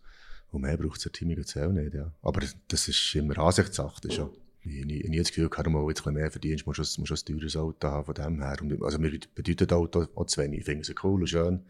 und 0.52 0.62
mehr 0.62 0.76
braucht 0.76 0.96
es 0.96 1.02
der 1.04 1.12
Team 1.12 1.30
auch 1.30 1.72
nicht, 1.72 1.94
ja. 1.94 2.12
Aber 2.22 2.40
das 2.68 2.88
ist 2.88 3.14
immer 3.14 3.38
Ansichtssache, 3.38 4.00
das. 4.02 4.18
Ich, 4.62 4.76
ich, 4.76 5.04
ich 5.04 5.08
nie 5.08 5.18
das 5.18 5.28
Gefühl 5.28 5.48
wenn 5.50 5.72
du 5.72 5.88
jetzt 5.88 6.06
ein 6.06 6.14
mehr 6.14 6.30
verdienst, 6.30 6.66
musst 6.66 6.78
du, 6.78 7.00
musst 7.00 7.28
du 7.28 7.32
ein 7.32 7.38
teures 7.38 7.56
Auto 7.56 7.88
haben 7.88 8.04
von 8.04 8.14
dem 8.14 8.42
her. 8.42 8.56
Und, 8.60 8.82
also 8.82 8.98
mir 8.98 9.18
bedeutet 9.34 9.72
Auto 9.72 10.06
auch 10.14 10.26
zu 10.26 10.42
wenig. 10.42 10.60
Ich 10.60 10.64
finde 10.66 10.82
es 10.82 10.94
cool 11.02 11.20
und 11.20 11.28
schön. 11.28 11.64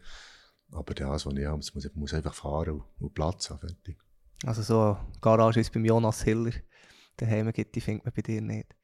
Aber 0.71 0.93
das, 0.93 1.25
was 1.25 1.33
ich 1.33 1.45
habe, 1.45 1.57
muss, 1.57 1.89
muss 1.95 2.13
einfach 2.13 2.33
fahren 2.33 2.71
und, 2.71 2.83
und 2.99 3.13
Platz 3.13 3.49
haben, 3.49 3.59
fertig. 3.59 3.97
Also 4.43 4.61
so 4.61 4.81
eine 4.81 4.97
Garage 5.21 5.59
ist 5.59 5.71
beim 5.71 5.85
Jonas 5.85 6.23
Hiller 6.23 6.51
daheim 7.17 7.51
gibt, 7.53 7.75
die 7.75 7.81
findet 7.81 8.05
man 8.05 8.13
bei 8.13 8.21
dir 8.21 8.41
nicht? 8.41 8.75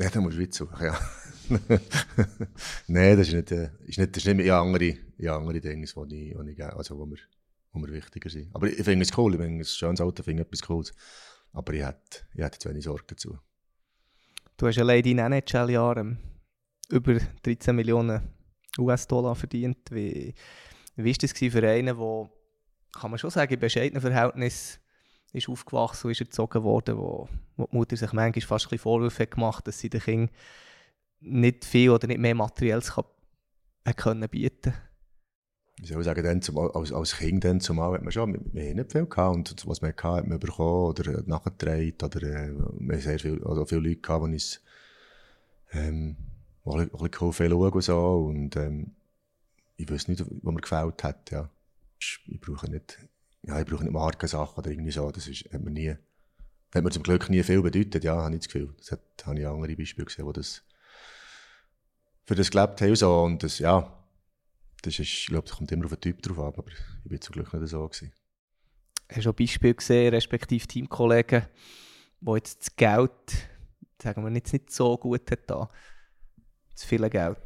Ja, 0.00 0.08
da 0.08 0.20
musst 0.20 0.38
du 0.38 0.42
weit 0.42 0.54
suchen, 0.54 0.84
ja. 0.84 0.98
Nein, 2.86 3.16
das 3.16 3.28
ist 3.28 3.34
nicht, 3.34 3.52
äh, 3.52 3.70
ist 3.84 3.98
nicht, 3.98 4.16
das 4.16 4.24
ist 4.24 4.26
nicht 4.26 4.36
mehr 4.36 4.56
andere, 4.56 4.96
andere 5.18 5.60
Dinge, 5.60 5.86
die 5.86 6.32
ich, 6.32 6.36
ich, 6.48 6.64
also, 6.64 6.98
wo, 6.98 7.04
mir, 7.04 7.18
wo 7.72 7.78
mir 7.78 7.92
wichtiger 7.92 8.30
sind. 8.30 8.54
Aber 8.54 8.68
ich 8.68 8.82
finde 8.82 9.04
es 9.04 9.16
cool, 9.16 9.34
ich 9.34 9.40
finde 9.40 9.62
ein 9.62 9.64
schönes 9.64 10.00
Auto, 10.00 10.22
finde 10.22 10.42
etwas 10.42 10.62
Cooles. 10.62 10.92
Aber 11.52 11.72
ich 11.72 11.84
hätte, 11.84 12.26
ich 12.34 12.42
hätte 12.42 12.58
zu 12.58 12.68
wenig 12.68 12.84
Sorge 12.84 13.04
dazu. 13.06 13.38
Du 14.56 14.66
hast 14.66 14.78
allein 14.78 15.02
in 15.04 15.18
NHL-Jahren 15.18 16.18
über 16.88 17.18
13 17.42 17.74
Millionen 17.74 18.22
US-Dollar 18.78 19.34
verdient. 19.34 19.90
Wie, 19.90 20.34
wie 20.96 21.04
war 21.04 21.16
das 21.20 21.32
für 21.32 21.68
einen, 21.68 21.96
der, 21.96 22.30
kann 22.92 23.10
man 23.10 23.18
schon 23.18 23.30
sagen, 23.30 23.54
in 23.54 23.60
bescheidenen 23.60 24.00
Verhältnissen 24.00 24.80
ist 25.32 25.48
aufgewachsen 25.48 26.06
und 26.06 26.12
ist 26.12 26.20
erzogen 26.20 26.62
worden, 26.62 26.98
wo, 26.98 27.28
wo 27.56 27.66
die 27.66 27.76
Mutter 27.76 27.96
sich 27.96 28.12
manchmal 28.12 28.46
fast 28.46 28.70
ein 28.70 28.78
Vorwürfe 28.78 29.26
gemacht 29.26 29.58
hat, 29.58 29.68
dass 29.68 29.78
sie 29.78 29.88
den 29.88 30.00
Kindern 30.00 30.36
nicht 31.20 31.64
viel 31.64 31.90
oder 31.90 32.06
nicht 32.06 32.20
mehr 32.20 32.34
Materielles 32.34 32.92
kann, 32.92 33.04
können 33.96 34.28
bieten 34.28 34.74
ich 35.82 35.88
soll 35.90 36.04
sagen, 36.04 36.22
dann 36.22 36.42
zum, 36.42 36.58
als, 36.58 36.92
als 36.92 37.16
Kind 37.16 37.44
dann 37.44 37.60
zumal 37.60 37.94
hat 37.94 38.02
man 38.02 38.12
schon, 38.12 38.32
wir, 38.32 38.40
wir 38.52 38.70
haben 38.70 38.76
nicht 38.76 38.92
viel 38.92 39.06
gehabt 39.06 39.36
und 39.36 39.66
was 39.66 39.82
man 39.82 39.90
hatte, 39.90 40.08
hat 40.08 40.26
man 40.26 40.38
bekommen 40.38 40.86
oder 40.90 41.22
nachgetragen 41.26 41.94
oder 42.02 42.22
äh, 42.22 42.52
wir 42.78 42.98
sehr 42.98 43.18
viel, 43.18 43.42
also 43.44 43.64
viele 43.64 43.80
Leute 43.80 44.00
gehabt, 44.00 44.26
die 44.26 44.32
uns 44.32 44.60
ähm, 45.72 46.16
die 46.64 46.70
ein 46.70 46.88
bisschen 46.88 47.10
geholfen 47.10 47.52
und 47.52 47.82
so 47.82 48.26
und 48.28 48.56
ähm, 48.56 48.92
ich 49.76 49.90
weiß 49.90 50.08
nicht, 50.08 50.20
was 50.20 50.54
mir 50.54 50.60
gefällt 50.60 51.02
hat, 51.02 51.30
ja. 51.30 51.50
Ich 51.98 52.40
brauche 52.40 52.70
nicht, 52.70 52.98
ja, 53.42 53.60
ich 53.60 53.66
brauche 53.66 53.82
nicht 53.82 53.92
Markensachen 53.92 54.58
oder 54.58 54.70
irgendwie 54.70 54.92
so, 54.92 55.10
das 55.10 55.26
ist, 55.26 55.52
hat 55.52 55.62
mir 55.62 55.70
nie, 55.70 55.96
hat 56.74 56.84
mir 56.84 56.90
zum 56.90 57.02
Glück 57.02 57.28
nie 57.30 57.42
viel 57.42 57.62
bedeutet, 57.62 58.04
ja, 58.04 58.16
habe 58.16 58.34
ich 58.34 58.40
das 58.40 58.48
Gefühl. 58.48 58.74
Das 58.78 58.92
hat, 58.92 59.00
habe 59.24 59.40
ich 59.40 59.46
andere 59.46 59.76
Beispiele 59.76 60.06
gesehen, 60.06 60.26
die 60.26 60.32
das 60.32 60.62
für 62.24 62.34
das 62.34 62.50
gelebt 62.50 62.80
haben 62.80 62.90
und 62.90 62.96
so 62.96 63.22
und 63.22 63.42
das, 63.42 63.58
ja, 63.58 64.01
das 64.82 64.98
ist, 64.98 65.08
ich 65.08 65.26
glaube, 65.26 65.46
es 65.46 65.52
kommt 65.52 65.72
immer 65.72 65.84
auf 65.84 65.92
den 65.92 66.00
Typ 66.00 66.22
drauf 66.22 66.38
ab, 66.38 66.58
aber 66.58 66.70
ich 66.70 67.10
bin 67.10 67.20
zum 67.20 67.32
Glück 67.34 67.52
nicht 67.54 67.68
so 67.68 67.86
gewesen. 67.86 68.12
Hast 69.10 69.26
du 69.26 69.30
auch 69.30 69.34
Beispiele 69.34 69.74
gesehen, 69.74 70.12
respektive 70.14 70.66
Teamkollegen, 70.66 71.46
die 72.20 72.32
jetzt 72.32 72.60
das 72.60 72.76
Geld, 72.76 73.10
sagen 74.02 74.24
wir, 74.24 74.32
jetzt 74.32 74.52
nicht 74.52 74.70
so 74.70 74.96
gut 74.96 75.30
hat 75.30 75.48
da, 75.48 75.68
zu 76.74 76.86
viel 76.86 77.08
Geld? 77.08 77.38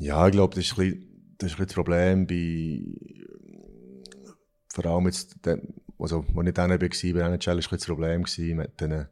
Ja, 0.00 0.26
ich 0.26 0.32
glaube, 0.32 0.54
das 0.54 0.64
ist 0.64 0.78
ein 0.78 0.90
bisschen, 0.90 1.34
das, 1.38 1.52
ist 1.52 1.58
ein 1.58 1.64
bisschen 1.64 1.66
das 1.66 1.74
Problem 1.74 2.26
bei, 2.26 2.82
vor 4.72 4.86
allem 4.86 5.06
jetzt, 5.06 5.36
also, 5.98 6.24
als 6.34 6.46
ich 6.46 6.54
dann 6.54 6.70
war, 6.70 6.78
bei 6.78 6.86
NHL, 6.86 7.46
war 7.46 7.56
das 7.56 7.86
Problem 7.86 8.22
mit 8.22 8.80
den 8.80 9.06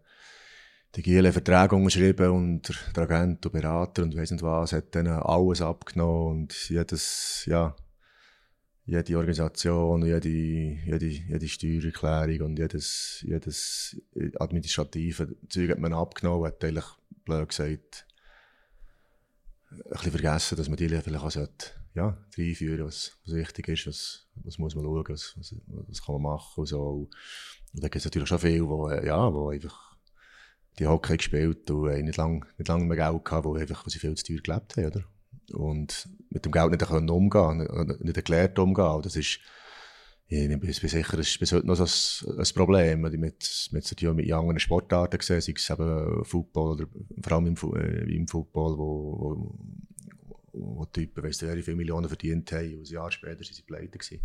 die 0.97 1.03
Giele 1.03 1.33
Verträge 1.33 1.77
unterschrieben 1.77 2.31
und 2.31 2.73
der 2.97 3.03
Agent 3.03 3.45
und 3.45 3.53
Berater 3.53 4.03
und 4.03 4.17
weiss 4.17 4.31
nicht 4.31 4.43
was 4.43 4.73
hat 4.73 4.95
dann 4.95 5.07
alles 5.07 5.61
abgenommen 5.61 6.43
und 6.43 6.71
jedes, 6.71 7.45
ja, 7.47 7.77
jede 8.87 9.19
Organisation, 9.19 10.07
jede, 10.07 10.29
jede, 10.29 11.07
jede 11.07 11.49
Steuererklärung 11.49 12.47
und 12.47 12.59
jedes, 12.59 13.23
jedes 13.27 14.01
administrative 14.39 15.37
Zeug 15.49 15.71
hat 15.71 15.79
man 15.79 15.93
abgenommen, 15.93 16.47
hat 16.47 16.65
eigentlich, 16.65 16.87
blöd 17.25 17.49
gesagt, 17.49 18.07
ein 19.71 19.83
bisschen 19.91 20.13
vergessen, 20.13 20.57
dass 20.57 20.69
man 20.69 20.77
die 20.77 20.89
vielleicht 20.89 21.23
auch 21.23 21.31
sollte, 21.31 21.73
ja, 21.95 22.17
reinführen 22.39 22.87
was, 22.87 23.19
was 23.27 23.35
wichtig 23.35 23.69
ist, 23.69 23.87
was, 23.87 24.27
was 24.37 24.59
muss 24.59 24.75
man 24.75 24.85
schauen, 24.85 25.05
was, 25.09 25.35
was, 25.37 25.55
was 25.67 26.03
kann 26.03 26.15
man 26.15 26.23
machen 26.23 26.61
und 26.61 26.67
so. 26.67 27.09
Und 27.75 27.83
da 27.83 27.89
gibt 27.89 27.97
es 27.97 28.05
natürlich 28.05 28.29
schon 28.29 28.39
viele, 28.39 28.69
wo, 28.69 28.89
ja, 28.91 29.35
wo 29.35 29.51
einfach 29.51 29.96
die 30.79 30.87
Hockey 30.87 31.17
gespielt 31.17 31.71
und 31.71 31.89
äh, 31.89 32.03
nicht 32.03 32.17
lange 32.17 32.41
nicht 32.59 32.69
lang 32.69 32.87
mehr 32.87 32.97
Geld 32.97 33.25
gehabt, 33.25 33.45
wo, 33.45 33.55
einfach, 33.55 33.87
wo 33.87 33.91
sie 33.91 33.99
viel 33.99 34.15
zu 34.15 34.25
teuer 34.25 34.43
gelebt 34.43 34.77
haben. 34.77 34.87
Oder? 34.87 35.05
Und 35.53 36.09
mit 36.31 36.45
dem 36.45 36.53
Geld 36.53 36.71
nicht 36.71 36.87
können 36.87 37.11
umgehen, 37.11 37.67
nicht 38.01 38.17
erklärt 38.17 38.59
umgehen. 38.59 39.01
Das 39.03 39.17
ist, 39.17 39.39
ich 40.29 40.49
bin 40.49 40.73
sicher, 40.73 41.17
das 41.17 41.29
ist 41.29 41.39
bis 41.39 41.53
heute 41.53 41.67
noch 41.67 41.77
so 41.77 41.85
ein, 42.29 42.39
ein 42.39 42.55
Problem. 42.55 43.01
Mit, 43.03 43.13
mit, 43.13 43.69
mit, 43.71 44.03
mit 44.03 44.33
anderen 44.33 44.59
Sportarten 44.59 45.19
gesehen, 45.19 45.41
sei 45.41 45.55
es 45.57 45.71
eben 45.71 46.25
Football 46.25 46.73
oder 46.73 46.87
vor 47.23 47.33
allem 47.33 47.47
im, 47.47 47.75
äh, 47.75 48.15
im 48.15 48.27
Football, 48.27 48.77
wo, 48.77 49.19
wo, 49.19 49.59
wo 50.53 50.85
Typen, 50.87 51.23
weißt 51.23 51.43
du, 51.43 51.55
wie 51.55 51.63
viele 51.63 51.77
Millionen 51.77 52.09
verdient 52.09 52.51
haben 52.53 52.75
und 52.75 52.89
ein 52.89 52.93
Jahr 52.93 53.11
später 53.11 53.45
sind 53.45 53.55
sie 53.55 53.63
pleite 53.63 53.99
gewesen. 53.99 54.21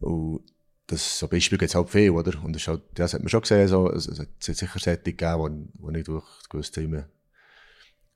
Und 0.00 0.40
das, 0.88 1.18
so 1.18 1.28
Beispiele 1.28 1.58
gibt 1.58 1.68
es 1.68 1.74
halt 1.74 1.90
viel, 1.90 2.10
oder? 2.10 2.42
Und 2.42 2.56
das, 2.56 2.66
halt, 2.66 2.82
das 2.94 3.14
hat 3.14 3.20
man 3.20 3.28
schon 3.28 3.42
gesehen, 3.42 3.68
so, 3.68 3.90
es, 3.92 4.08
es 4.08 4.18
hat 4.18 4.28
sicher 4.40 4.78
Sätze 4.78 5.12
gegeben, 5.12 5.70
wo, 5.78 5.84
wo 5.86 5.90
nicht 5.90 6.06
gewusst 6.06 6.76
haben, 6.76 6.84
wie 6.84 6.88
man, 6.88 7.04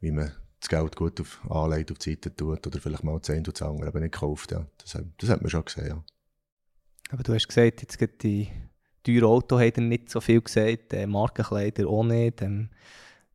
wie 0.00 0.11
man 0.11 0.32
das 0.58 0.68
Geld 0.68 0.96
gut 0.96 1.20
auf, 1.20 1.40
anlegt, 1.50 1.92
auf 1.92 1.98
die 1.98 2.11
Seite 2.11 2.35
tut, 2.35 2.66
oder 2.66 2.80
vielleicht 2.80 3.04
mal 3.04 3.18
das 3.18 3.30
eine 3.30 3.40
oder 3.40 3.52
das 3.52 3.62
andere 3.62 3.88
eben 3.88 4.00
nicht 4.00 4.14
kauft, 4.14 4.52
ja. 4.52 4.66
Das, 4.78 4.98
das 5.18 5.30
hat 5.30 5.42
man 5.42 5.50
schon 5.50 5.64
gesehen, 5.64 5.87
ja. 5.87 6.04
Aber 7.11 7.22
du 7.22 7.35
hast 7.35 7.46
gesagt, 7.46 7.82
jetzt 7.82 7.98
geht 7.98 8.22
die 8.22 8.48
teure 9.02 9.26
Auto 9.26 9.58
hat 9.58 9.76
er 9.76 9.82
nicht 9.82 10.08
so 10.08 10.20
viel 10.20 10.40
gesagt, 10.40 10.94
äh, 10.94 11.06
Markenkleider 11.06 11.87
auch 11.88 12.04
nicht. 12.04 12.40
Ähm, 12.40 12.70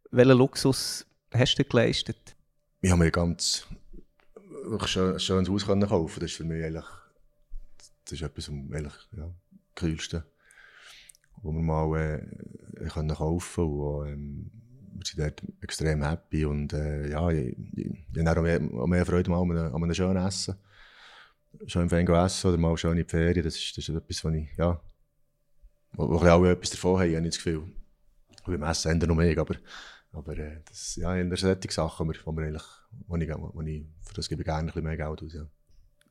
welchen 0.10 0.38
Luxus 0.38 1.06
hast 1.32 1.56
du 1.56 1.64
geleistet? 1.64 2.36
Ich 2.82 2.90
habe 2.90 3.04
mir 3.04 3.12
ganz 3.12 3.68
schön, 4.86 5.20
schönes 5.20 5.50
Haus 5.50 5.66
können 5.66 5.88
kaufen. 5.88 6.20
Das 6.20 6.32
ist 6.32 6.38
für 6.38 6.44
mich 6.44 6.64
eigentlich 6.64 6.86
das 8.08 8.14
ist 8.14 8.22
etwas 8.22 8.48
am 8.48 8.72
ja, 8.72 9.34
kühlsten, 9.76 10.24
was 11.44 11.54
wir 11.54 11.62
mal 11.62 11.96
äh, 12.00 12.88
können 12.88 13.14
kaufen 13.16 13.64
und 13.66 14.08
ähm, 14.08 14.52
wir 14.94 15.06
sind 15.06 15.20
dort 15.20 15.44
extrem 15.62 16.02
happy 16.02 16.46
und 16.46 16.72
äh, 16.72 17.10
ja, 17.10 17.30
ich, 17.30 17.56
ich, 17.76 18.06
ich 18.16 18.26
habe 18.26 18.40
auch 18.40 18.88
mehr, 18.88 19.06
Freude 19.06 19.30
mal 19.30 19.42
an 19.42 19.52
einem, 19.52 19.76
an 19.76 19.84
einem 19.84 19.94
schönen 19.94 20.26
Essen. 20.26 20.56
Schön 21.66 21.84
im 21.84 21.90
Fernsehen 21.90 22.16
essen 22.16 22.48
oder 22.48 22.58
mal 22.58 22.78
schön 22.78 22.92
in 22.92 23.04
die 23.04 23.10
Ferien, 23.10 23.44
das 23.44 23.56
ist, 23.56 23.78
das 23.78 23.90
ist 23.90 23.96
etwas, 23.96 24.24
was 24.24 24.34
ich, 24.34 24.48
ja, 24.58 24.80
wo, 25.94 26.10
wo 26.10 26.16
auch 26.18 26.46
etwas 26.46 26.70
davon 26.70 27.00
habe, 27.00 27.16
habe 27.16 27.28
ich 27.28 27.36
das 27.36 27.44
Gefühl. 27.44 27.64
Beim 28.46 28.64
Essen 28.64 28.92
ändern 28.92 29.10
noch 29.10 29.18
mehr, 29.18 29.38
aber, 29.38 29.56
aber 30.14 30.38
äh, 30.38 30.62
das, 30.66 30.96
ja, 30.96 31.14
in 31.16 31.30
der 31.30 31.38
solchen 31.38 31.70
Sachen, 31.70 32.08
wo, 32.08 32.14
wo 32.26 32.42
ich, 32.42 33.30
wo 33.36 33.62
ich, 33.62 33.86
für 34.02 34.14
das 34.14 34.30
gebe 34.30 34.44
ich 34.44 34.46
gerne 34.46 34.62
ein 34.62 34.66
bisschen 34.68 34.84
mehr 34.84 34.96
Geld 34.96 35.22
aus, 35.22 35.34
ja. 35.34 35.48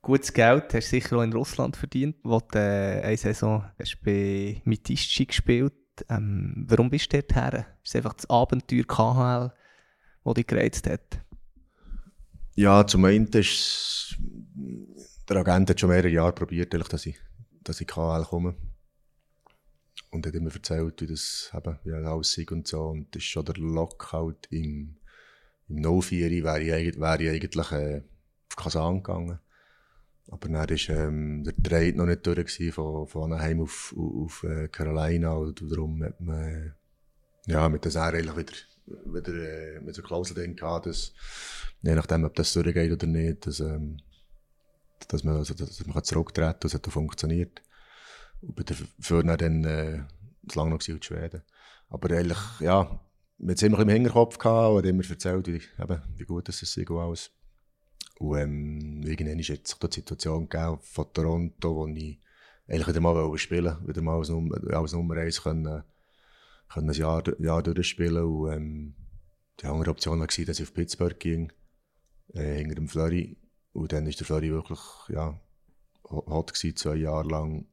Gutes 0.06 0.32
Geld 0.32 0.72
hast 0.72 0.92
du 0.92 1.00
sicher 1.00 1.16
auch 1.16 1.22
in 1.22 1.32
Russland 1.32 1.76
verdient, 1.76 2.14
wo 2.22 2.38
du 2.38 2.56
äh, 2.56 3.02
eine 3.02 3.16
Saison 3.16 3.64
hast 3.76 4.00
bei 4.04 4.62
Mitischi 4.64 5.26
gespielt 5.26 5.74
ähm, 6.08 6.64
Warum 6.68 6.90
bist 6.90 7.12
du 7.12 7.16
dort 7.16 7.34
her? 7.34 7.66
Ist 7.82 7.88
es 7.88 7.96
einfach 7.96 8.12
das 8.12 8.30
Abenteuer 8.30 8.84
KHL, 8.84 9.52
das 10.24 10.34
dich 10.34 10.46
gereizt 10.46 10.88
hat? 10.88 11.20
Ja, 12.54 12.86
zum 12.86 13.04
einen 13.04 13.26
ist 13.32 14.16
der 15.28 15.38
Agent 15.38 15.70
hat 15.70 15.80
schon 15.80 15.90
mehrere 15.90 16.08
Jahre 16.08 16.32
probiert, 16.32 16.72
dass 16.72 17.04
ich, 17.04 17.18
dass 17.64 17.80
ich 17.80 17.88
KHL 17.88 18.26
komme. 18.28 18.54
Und 20.12 20.24
hat 20.24 20.34
immer 20.34 20.54
erzählt, 20.54 21.00
wie 21.00 21.08
das 21.08 21.50
eben, 21.52 21.80
wie 21.82 21.92
aussieht 22.06 22.52
und 22.52 22.68
so. 22.68 22.90
Und 22.90 23.12
das 23.12 23.24
ist 23.24 23.28
schon 23.28 23.44
der 23.44 23.56
Lockout 23.56 24.46
im, 24.50 24.98
im 25.68 26.00
04 26.00 26.44
wäre 26.44 26.60
ich, 26.62 27.00
wäre 27.00 27.22
ich 27.24 27.28
eigentlich 27.28 27.72
äh, 27.72 28.02
auf 28.50 28.56
Kasan 28.56 29.02
gegangen. 29.02 29.40
Aber 30.28 30.48
dann 30.48 30.56
war 30.56 30.88
ähm, 30.88 31.44
der 31.44 31.54
Trade 31.62 31.96
noch 31.96 32.06
nicht 32.06 32.26
durch 32.26 32.74
von, 32.74 33.06
von 33.06 33.32
Anaheim 33.32 33.60
auf, 33.60 33.94
auf 33.96 34.42
äh, 34.42 34.68
Carolina. 34.68 35.32
Und 35.34 35.62
darum 35.70 36.02
hat 36.02 36.20
man 36.20 36.74
ja, 37.46 37.68
mit 37.68 37.84
der 37.84 37.92
Serie 37.92 38.36
wieder, 38.36 38.52
wieder 38.86 39.32
äh, 39.34 39.80
mit 39.80 39.96
der 39.96 40.04
Klausel 40.04 40.34
drin 40.34 40.56
gehabt, 40.56 40.86
dass 40.86 41.12
je 41.82 41.94
nachdem, 41.94 42.24
ob 42.24 42.34
das 42.34 42.52
durchgeht 42.52 42.92
oder 42.92 43.06
nicht, 43.06 43.46
dass, 43.46 43.60
ähm, 43.60 43.98
dass 45.08 45.22
man, 45.22 45.36
also, 45.36 45.54
dass 45.54 45.86
man 45.86 46.02
zurücktreten 46.02 46.50
kann. 46.50 46.60
Das 46.60 46.74
hat 46.74 46.88
auch 46.88 46.92
funktioniert. 46.92 47.62
Und 48.40 48.56
bin 48.56 48.66
dafür 48.66 49.22
dann 49.22 49.64
äh, 49.64 50.02
zu 50.48 50.58
lange 50.58 50.70
noch 50.70 50.88
in 50.88 51.02
Schweden. 51.02 51.42
Aber 51.88 52.10
eigentlich, 52.10 52.38
ja, 52.60 53.00
wir 53.38 53.54
hatten 53.54 53.66
immer 53.66 53.80
im 53.80 53.88
Hinterkopf 53.88 54.38
gehabt 54.38 54.74
und 54.74 54.86
immer 54.86 55.08
erzählt, 55.08 55.46
wie, 55.46 55.62
eben, 55.80 56.02
wie 56.16 56.24
gut 56.24 56.48
das 56.48 56.62
ist 56.62 56.76
und 56.76 56.98
alles. 56.98 57.30
Und 58.18 58.38
ähm, 58.38 59.02
irgendwann 59.02 59.38
ist 59.38 59.48
jetzt 59.48 59.82
die 59.82 59.94
Situation 59.94 60.48
gegeben 60.48 60.78
von 60.80 61.12
Toronto, 61.12 61.76
wo 61.76 61.86
ich 61.86 62.18
eigentlich 62.66 62.88
wieder 62.88 63.00
mal 63.00 63.38
spielen 63.38 63.66
wollte, 63.66 63.88
wieder 63.88 64.02
mal 64.02 64.16
als 64.16 64.28
Nummer, 64.28 64.56
als 64.74 64.92
Nummer 64.92 65.16
1 65.16 65.42
können, 65.42 65.82
können 66.68 66.90
ein 66.90 66.94
Jahr, 66.94 67.22
Jahr 67.40 67.62
durchspielen. 67.62 68.24
Und 68.24 68.52
ähm, 68.52 68.94
die 69.60 69.66
andere 69.66 69.90
Option 69.90 70.20
war, 70.20 70.26
dass 70.26 70.38
ich 70.38 70.62
auf 70.62 70.74
Pittsburgh 70.74 71.18
ging, 71.18 71.52
äh, 72.32 72.56
hinter 72.56 72.74
dem 72.74 72.88
Flurry. 72.88 73.36
Und 73.72 73.92
dann 73.92 74.06
war 74.06 74.12
der 74.12 74.26
Flurry 74.26 74.50
wirklich 74.50 74.80
ja, 75.08 75.38
hot 76.04 76.54
gewesen, 76.54 76.76
zwei 76.76 76.96
Jahre 76.96 77.28
lang. 77.28 77.66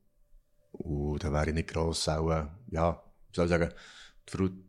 Und 0.71 1.23
da 1.23 1.31
wäre 1.31 1.49
ich 1.49 1.53
nicht 1.53 1.69
gross 1.69 2.07
auch, 2.09 2.29
äh, 2.31 2.47
ja, 2.67 3.01
wie 3.29 3.35
soll 3.35 3.45
ich 3.45 3.49
sagen, 3.49 3.73
die, 4.29 4.63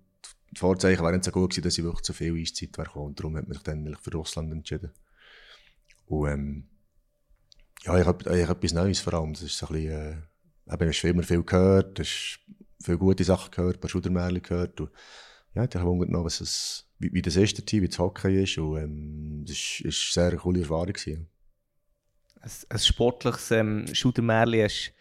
Vorzeichen 0.56 1.02
wären 1.02 1.14
nicht 1.14 1.24
so 1.24 1.32
gut 1.32 1.50
gewesen, 1.50 1.64
dass 1.64 1.78
ich 1.78 1.84
wirklich 1.84 2.04
zu 2.04 2.12
viel 2.12 2.36
Eiszeit 2.36 2.78
wäre 2.78 3.00
Und 3.00 3.18
darum 3.18 3.36
hat 3.36 3.48
man 3.48 3.54
sich 3.54 3.62
dann 3.64 3.96
für 4.00 4.12
Russland 4.12 4.52
entschieden. 4.52 4.92
Und 6.06 6.30
ähm, 6.30 6.68
ja, 7.84 7.98
ich 7.98 8.06
habe 8.06 8.46
hab 8.46 8.56
etwas 8.58 8.72
Neues 8.72 9.00
vor 9.00 9.14
allem. 9.14 9.32
Das 9.32 9.42
ist 9.42 9.58
so 9.58 9.66
ein 9.66 9.74
bisschen, 9.74 9.92
äh, 9.92 10.72
eben, 10.72 10.88
hast 10.88 11.04
immer 11.04 11.22
viel 11.22 11.42
gehört, 11.42 11.98
hast 11.98 12.40
viele 12.82 12.98
gute 12.98 13.24
Sachen 13.24 13.50
gehört, 13.50 13.76
ein 13.76 13.80
paar 13.80 13.90
Schudermärchen 13.90 14.42
gehört. 14.42 14.80
Und, 14.80 14.90
ja, 15.54 15.64
ich 15.64 15.74
habe 15.74 16.10
noch, 16.10 16.24
was 16.24 16.40
es, 16.40 16.86
wie, 16.98 17.12
wie 17.12 17.22
das 17.22 17.36
erste 17.36 17.62
Team, 17.62 17.82
wie 17.82 17.88
das 17.88 17.98
Hockey 17.98 18.42
ist. 18.42 18.58
Und 18.58 18.78
ähm, 18.78 19.44
das 19.46 19.80
ist 19.80 20.16
eine 20.16 20.30
sehr 20.30 20.38
coole 20.38 20.60
Erfahrung. 20.60 20.92
Gewesen. 20.92 21.28
Ein, 22.68 22.78
sportliches 22.78 23.50
ähm, 23.52 23.86
Schudermärchen 23.92 24.62
hast 24.64 24.92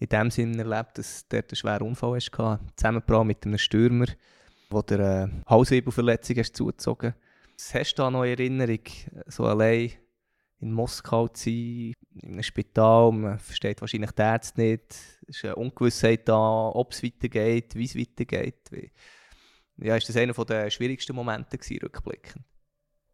in 0.00 0.08
dem 0.08 0.30
Sinne 0.30 0.58
erlebt, 0.58 0.98
dass 0.98 1.26
du 1.28 1.36
dort 1.36 1.50
einen 1.50 1.56
schweren 1.56 1.88
Unfall 1.88 2.16
hast 2.16 2.32
zusammengebracht 2.76 3.26
mit 3.26 3.44
einem 3.44 3.58
Stürmer, 3.58 4.06
der 4.70 5.00
äh, 5.00 5.28
Halswirbelverletzung 5.46 6.42
zugezogen. 6.52 7.14
Was 7.56 7.74
hast 7.74 7.94
du 7.94 8.02
da 8.02 8.10
noch 8.10 8.24
in 8.24 8.30
Erinnerung, 8.30 8.80
so 9.26 9.44
allein 9.44 9.92
in 10.60 10.72
Moskau 10.72 11.28
zu 11.28 11.44
sein, 11.44 11.92
in 12.20 12.32
einem 12.32 12.42
Spital, 12.42 13.12
man 13.12 13.38
versteht 13.38 13.80
wahrscheinlich 13.80 14.10
die 14.10 14.22
Ärzte 14.22 14.60
nicht, 14.60 14.94
es 15.26 15.36
ist 15.36 15.44
eine 15.44 15.56
Ungewissheit 15.56 16.28
da, 16.28 16.70
ob 16.74 16.92
es 16.92 17.02
weitergeht, 17.02 17.74
wie 17.74 17.84
es 17.84 17.96
weitergeht. 17.96 18.70
Wie, 18.70 18.90
ja, 19.76 19.96
ist 19.96 20.08
das 20.08 20.16
einer 20.16 20.32
der 20.32 20.70
schwierigsten 20.70 21.14
Momente 21.14 21.56
gewesen, 21.56 21.80
rückblickend? 21.82 22.44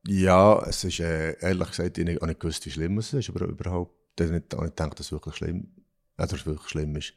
Ja, 0.06 0.62
es 0.66 0.84
ist 0.84 1.00
äh, 1.00 1.38
ehrlich 1.40 1.68
gesagt, 1.68 1.98
ich 1.98 2.16
habe 2.16 2.26
nicht 2.26 2.40
gewusst, 2.40 2.64
wie 2.66 2.70
schlimm 2.70 2.98
es 2.98 3.12
ist, 3.12 3.28
aber 3.30 3.46
überhaupt 3.46 4.20
ich 4.20 4.30
nicht, 4.30 4.52
nicht 4.52 4.76
gedacht, 4.76 4.98
dass 4.98 5.06
es 5.06 5.12
wirklich 5.12 5.34
schlimm, 5.34 5.68
dass 6.16 6.32
es 6.32 6.46
wirklich 6.46 6.68
schlimm 6.68 6.96
ist. 6.96 7.14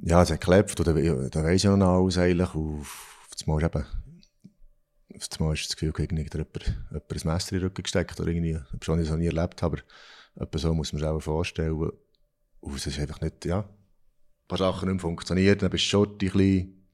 Ja, 0.00 0.22
es 0.22 0.30
hat 0.30 0.40
geklebt, 0.40 0.78
da, 0.78 0.84
da 0.84 1.44
weiss 1.44 1.64
ich 1.64 1.70
noch 1.70 2.02
alles 2.02 2.18
eigentlich, 2.18 2.54
und 2.54 2.80
auf 2.80 3.18
Mal 3.46 3.64
eben 3.64 3.84
einmal 5.38 5.54
ist 5.54 5.68
das 5.68 5.76
Gefühl, 5.76 5.92
irgendwie 5.96 6.22
jemand, 6.22 6.76
ein 6.90 7.00
Messer 7.24 7.52
in 7.52 7.58
den 7.58 7.64
Rücken 7.64 7.82
gesteckt 7.82 8.20
oder 8.20 8.28
irgendwie, 8.28 8.58
schon 8.82 9.00
ich 9.00 9.08
das 9.08 9.16
nie 9.16 9.26
erlebt 9.26 9.62
aber 9.62 10.58
so 10.58 10.72
muss 10.72 10.92
man 10.92 11.00
sich 11.00 11.08
auch 11.08 11.20
vorstellen. 11.20 11.90
Und 12.60 12.76
es 12.76 12.86
ist 12.86 12.98
einfach 12.98 13.20
nicht, 13.20 13.44
ja, 13.44 13.60
ein 13.60 14.48
paar 14.48 14.58
Sachen 14.58 14.90
nicht 14.90 15.00
funktioniert, 15.00 15.62
dann 15.62 15.70
bist 15.70 15.84
du 15.84 15.88
schon 15.88 16.08
ein 16.10 16.18
bisschen, 16.18 16.86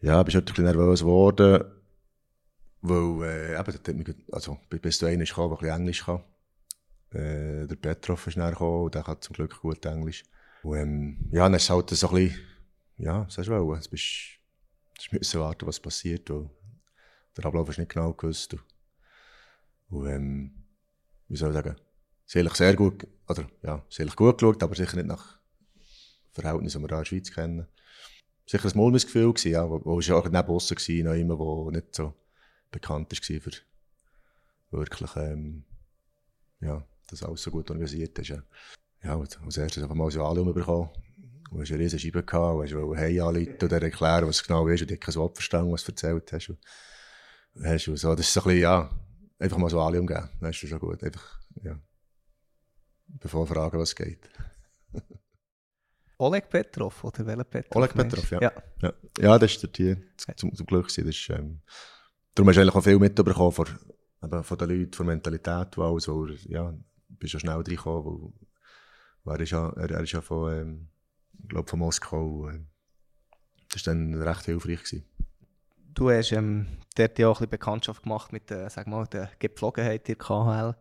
ja, 0.00 0.22
bist 0.22 0.34
halt 0.34 0.44
ein 0.44 0.54
bisschen 0.54 0.64
nervös 0.64 1.00
geworden, 1.00 1.64
weil, 2.82 3.28
äh, 3.28 3.60
eben, 3.60 3.98
mich, 3.98 4.14
also, 4.32 4.58
bis 4.68 4.98
du 4.98 5.06
einer 5.06 5.24
kam, 5.24 5.50
der 5.50 5.58
ein 5.58 5.58
bisschen 5.58 5.76
Englisch 5.76 6.04
kann. 6.04 6.22
Äh, 7.10 7.66
der 7.66 7.76
Petrov 7.76 8.26
ist 8.26 8.36
näher 8.36 8.50
gekommen, 8.50 8.84
und 8.84 8.94
der 8.94 9.06
hat 9.06 9.24
zum 9.24 9.34
Glück 9.34 9.60
gut 9.60 9.84
Englisch. 9.84 10.24
Und, 10.62 10.78
ähm, 10.78 11.28
ja, 11.30 11.44
dann 11.44 11.54
ist 11.54 11.64
es 11.64 11.70
halt 11.70 11.90
so 11.90 12.08
ein 12.08 12.14
bisschen, 12.14 12.40
ja, 12.98 13.24
hast 13.24 13.38
du 13.38 13.46
wollen? 13.46 13.80
Du 13.80 13.90
bist, 13.90 14.38
du 15.10 15.16
musst 15.16 15.34
warten, 15.34 15.66
was 15.66 15.80
passiert. 15.80 16.30
Und 16.30 16.50
der 17.36 17.46
Ablauf 17.46 17.68
ist 17.68 17.78
nicht 17.78 17.92
genau 17.92 18.12
gewusst. 18.12 18.56
Und, 19.88 20.06
und 20.06 20.64
wie 21.28 21.36
soll 21.36 21.50
ich 21.50 21.54
sagen, 21.54 21.76
sicherlich 22.24 22.54
sehr 22.54 22.74
gut, 22.74 23.06
oder 23.28 23.48
ja, 23.62 23.84
sicherlich 23.88 24.16
gut 24.16 24.38
geschaut, 24.38 24.62
aber 24.62 24.74
sicher 24.74 24.96
nicht 24.96 25.06
nach 25.06 25.38
Verhältnissen, 26.32 26.82
die 26.82 26.88
wir 26.88 26.92
in 26.92 26.98
der 26.98 27.04
Schweiz 27.04 27.30
kennen. 27.30 27.66
Sicher 28.46 28.68
ein 28.68 28.76
mulmiges 28.76 29.06
Gefühl 29.06 29.32
gewesen, 29.32 29.52
ja, 29.52 29.68
wo, 29.68 29.80
wo 29.84 29.98
auch 29.98 30.24
neben 30.24 30.48
aussen 30.48 30.76
war, 30.76 31.04
noch 31.04 31.20
immer, 31.20 31.38
wo 31.38 31.70
nicht 31.70 31.94
so 31.94 32.14
bekannt 32.70 33.10
war 33.10 33.40
für 33.40 33.50
wirklich, 34.70 35.16
ähm, 35.16 35.64
ja, 36.60 36.84
das 37.08 37.22
alles 37.22 37.42
so 37.42 37.50
gut 37.50 37.70
organisiert 37.70 38.18
ist. 38.18 38.28
Ja, 38.28 38.42
ja 39.02 39.18
als 39.18 39.56
erstes 39.56 39.82
einfach 39.82 39.94
mal 39.94 40.10
so 40.10 40.24
Alum 40.24 40.52
bekommen. 40.52 40.90
Du 41.50 41.60
hast 41.60 41.70
eine 41.70 41.80
riesige 41.80 42.00
Scheibe 42.00 42.24
gehabt, 42.24 42.70
du 42.70 42.76
wolltest 42.76 43.00
Hey 43.00 43.20
anrufen 43.20 43.56
und 43.60 43.72
erklären, 43.72 44.26
was 44.26 44.36
es 44.36 44.44
genau 44.44 44.66
ist 44.66 44.82
und 44.82 44.90
ich 44.90 45.00
kein 45.00 45.14
Wort 45.14 45.36
verstanden, 45.36 45.72
was 45.72 45.84
du 45.84 45.92
erzählt 45.92 46.32
hast. 46.32 46.48
Und 46.48 46.58
hast 47.62 47.86
du 47.86 47.96
so. 47.96 48.14
Das 48.14 48.26
ist 48.26 48.32
so 48.32 48.40
ein 48.40 48.44
bisschen, 48.44 48.60
ja, 48.60 48.90
einfach 49.38 49.58
mal 49.58 49.70
so 49.70 49.80
alle 49.80 50.00
umgehen. 50.00 50.28
Dann 50.40 50.50
ist 50.50 50.62
das 50.62 50.70
schon 50.70 50.78
gut. 50.78 51.02
Einfach, 51.02 51.40
ja. 51.62 51.78
Bevor 53.06 53.46
fragen, 53.46 53.78
was 53.78 53.94
geht. 53.94 54.28
Oleg 56.18 56.48
Petrov 56.48 57.04
oder 57.04 57.26
welcher 57.26 57.44
Petrov? 57.44 57.76
Oleg 57.76 57.94
Petrov, 57.94 58.30
ja. 58.30 58.40
ja. 58.40 58.52
ja. 58.82 58.92
Ja, 59.18 59.38
das 59.38 59.52
ist 59.52 59.62
der 59.62 59.72
Tier, 59.72 60.02
zum, 60.36 60.54
zum 60.54 60.66
Glück. 60.66 60.86
Das 60.86 60.98
ist, 60.98 61.30
ähm, 61.30 61.60
darum 62.34 62.48
hast 62.48 62.56
du 62.56 62.60
eigentlich 62.62 62.74
auch 62.74 62.84
viel 62.84 62.98
mitbekommen 62.98 63.52
von, 63.52 63.66
eben, 64.22 64.44
von 64.44 64.58
den 64.58 64.68
Leuten, 64.68 64.92
von 64.92 65.06
der 65.06 65.14
Mentalität, 65.14 65.78
alles, 65.78 66.08
wo, 66.08 66.26
ja, 66.26 66.74
bist 67.08 67.34
ja 67.34 67.40
schnell 67.40 67.56
reingekommen, 67.56 68.32
weil, 69.24 69.36
er 69.36 69.42
ist 69.42 69.50
ja, 69.50 69.68
er, 69.70 69.90
er 69.90 70.00
ist 70.00 70.12
ja 70.12 70.20
von, 70.22 70.52
ähm, 70.52 70.88
ich 71.42 71.48
glaube, 71.48 71.68
von 71.68 71.78
Moskau. 71.80 72.48
Äh, 72.48 72.60
das 73.68 73.86
war 73.86 73.94
dann 73.94 74.14
recht 74.14 74.44
hilfreich. 74.46 74.84
Gewesen. 74.84 75.04
Du 75.96 76.10
hast 76.10 76.30
ähm, 76.32 76.66
dort 76.94 77.18
ja 77.18 77.26
auch 77.26 77.40
ein 77.40 77.48
Bekanntschaft 77.48 78.02
gemacht 78.02 78.30
mit 78.30 78.50
der, 78.50 78.68
sag 78.68 78.86
mal, 78.86 79.06
der 79.06 79.30
Gepflogenheit 79.38 80.06
der 80.06 80.16
KHL. 80.16 80.76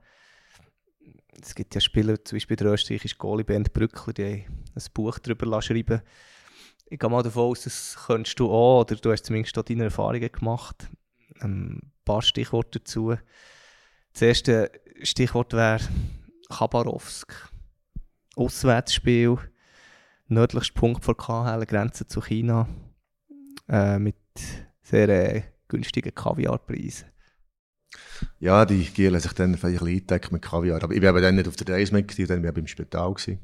Es 1.42 1.56
gibt 1.56 1.74
ja 1.74 1.80
Spieler, 1.80 2.22
zum 2.24 2.36
Beispiel 2.36 2.58
der 2.58 2.74
österreichische 2.74 3.16
Goalie 3.16 3.46
Bernd 3.46 3.72
Brückler, 3.72 4.12
die 4.12 4.46
ein 4.76 4.84
Buch 4.94 5.18
darüber 5.20 5.62
schreiben 5.62 6.02
Ich 6.88 7.00
gehe 7.00 7.10
mal 7.10 7.24
davon 7.24 7.44
aus, 7.44 7.64
das 7.64 7.98
könntest 8.08 8.38
du 8.42 8.52
auch, 8.52 8.82
oder 8.82 8.98
du 8.98 9.10
hast 9.10 9.26
zumindest 9.26 9.58
auch 9.58 9.64
deine 9.64 9.86
Erfahrungen 9.86 10.30
gemacht. 10.30 10.90
Ähm, 11.42 11.80
ein 11.82 11.92
paar 12.04 12.22
Stichworte 12.22 12.80
dazu. 12.80 13.16
Das 14.12 14.22
erste 14.22 14.70
Stichwort 15.02 15.54
wäre 15.54 15.80
Chabarovsk. 16.50 17.34
Auswärtsspiel. 18.36 19.38
nördlichsten 20.28 20.78
Punkt 20.78 21.06
vor 21.06 21.16
KHL, 21.16 21.66
Grenze 21.66 22.06
zu 22.06 22.20
China, 22.20 22.68
äh, 23.70 23.98
mit 23.98 24.18
sehr 24.86 25.10
äh, 25.10 25.44
günstigen 25.68 26.14
Kaviarpreisen. 26.14 27.08
Ja, 28.40 28.66
die 28.66 28.84
Gielen 28.86 29.20
sich 29.20 29.34
dann 29.34 29.58
vielleicht 29.58 29.82
ein 29.82 29.88
eingedeckt 29.88 30.32
mit 30.32 30.42
Kaviar. 30.42 30.84
Aber 30.84 30.94
ich 30.94 31.02
war 31.02 31.20
dann 31.20 31.36
nicht 31.36 31.48
auf 31.48 31.56
der 31.56 31.76
Reise 31.76 31.94
mitgekommen, 31.94 32.28
dann 32.28 32.44
war 32.44 32.52
ich 32.52 32.58
im 32.58 32.68
Spital. 32.68 33.14
Gewesen. 33.14 33.40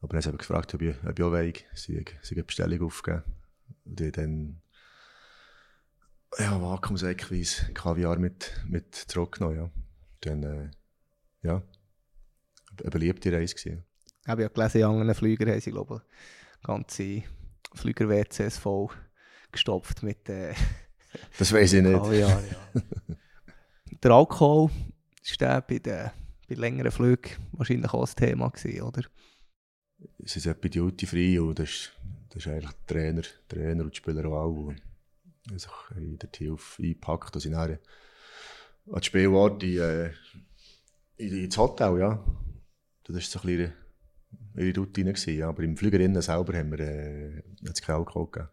Aber 0.00 0.12
dann 0.12 0.22
habe 0.22 0.36
ich 0.36 0.38
gefragt, 0.38 0.74
ob 0.74 0.82
ich, 0.82 0.94
ob 1.04 1.18
ich 1.18 1.24
auch 1.24 1.32
weig, 1.32 1.64
sie, 1.74 2.04
sie 2.22 2.34
eine 2.34 2.44
Bestellung 2.44 2.82
aufgeben. 2.82 3.22
Und 3.84 4.00
ich 4.00 4.12
dann 4.12 4.62
ja, 6.38 6.60
vakuumsäckweise 6.60 7.72
Kaviar 7.72 8.18
mit, 8.18 8.52
mit 8.66 8.94
zurückgenommen. 8.94 9.56
Ja. 9.56 9.70
Dann, 10.20 10.42
äh, 10.42 10.70
ja, 11.42 11.62
eine 12.80 12.90
beliebte 12.90 13.32
Reise 13.32 13.54
gewesen. 13.54 13.84
Ich 14.22 14.28
habe 14.28 14.42
ja 14.42 14.48
gelesen, 14.48 14.78
in 14.78 14.84
anderen 14.84 15.14
Flügern 15.14 15.50
haben 15.50 15.60
sie, 15.60 15.70
glaube 15.70 16.02
ich, 16.02 16.66
ganze 16.66 17.22
Flüger-WCs 17.74 18.58
voll 18.58 18.90
gestopft 19.52 20.02
mit 20.02 20.28
äh, 20.28 20.54
Das 21.38 21.52
weiß 21.52 21.74
ich 21.74 21.82
nicht. 21.82 21.92
Kaviar, 21.92 22.42
ja. 22.42 22.82
der 24.02 24.10
Alkohol 24.10 24.70
ist 25.22 25.40
der 25.40 25.60
bei, 25.62 25.78
den, 25.78 26.10
bei 26.48 26.54
längeren 26.54 26.90
Flügen 26.90 27.30
wahrscheinlich 27.52 27.92
auch 27.92 28.02
das 28.02 28.14
Thema 28.14 28.48
gewesen, 28.50 28.82
oder? 28.82 29.02
Sie 30.18 30.40
sind 30.40 30.60
bei 30.60 30.68
Duty 30.68 31.06
Free 31.06 31.38
und 31.38 31.58
das 31.58 31.70
ist, 31.70 31.92
das 32.30 32.46
ist 32.46 32.52
eigentlich 32.52 32.72
der 32.72 32.86
Trainer, 32.86 33.22
Trainer 33.48 33.84
und 33.84 33.92
die 33.92 33.96
Spieler 33.96 34.26
auch. 34.26 34.72
Die 35.48 35.58
sich 35.58 35.70
in 35.94 36.18
der 36.18 36.28
Hilfe 36.36 36.82
eingepackt 36.82 37.34
und 37.36 37.40
sind 37.40 37.52
dann 37.52 37.78
an 38.90 39.00
die 39.00 39.04
Spielort 39.04 39.62
äh, 39.62 40.10
in, 41.16 41.44
ins 41.44 41.56
Hotel, 41.56 41.98
ja. 41.98 42.24
Das 43.04 43.14
war 43.14 43.22
so 43.22 43.38
ein 43.40 43.46
bisschen 43.46 43.72
ihre 44.56 44.80
Routine. 44.80 45.12
Gewesen, 45.12 45.38
ja. 45.38 45.48
Aber 45.48 45.62
im 45.62 45.76
Flügerinnen 45.76 46.20
selber 46.20 46.58
haben 46.58 46.72
wir 46.72 46.80
äh, 46.80 47.42
jetzt 47.62 47.82
keinen 47.82 47.96
Alkohol 47.98 48.26
gegeben. 48.30 48.50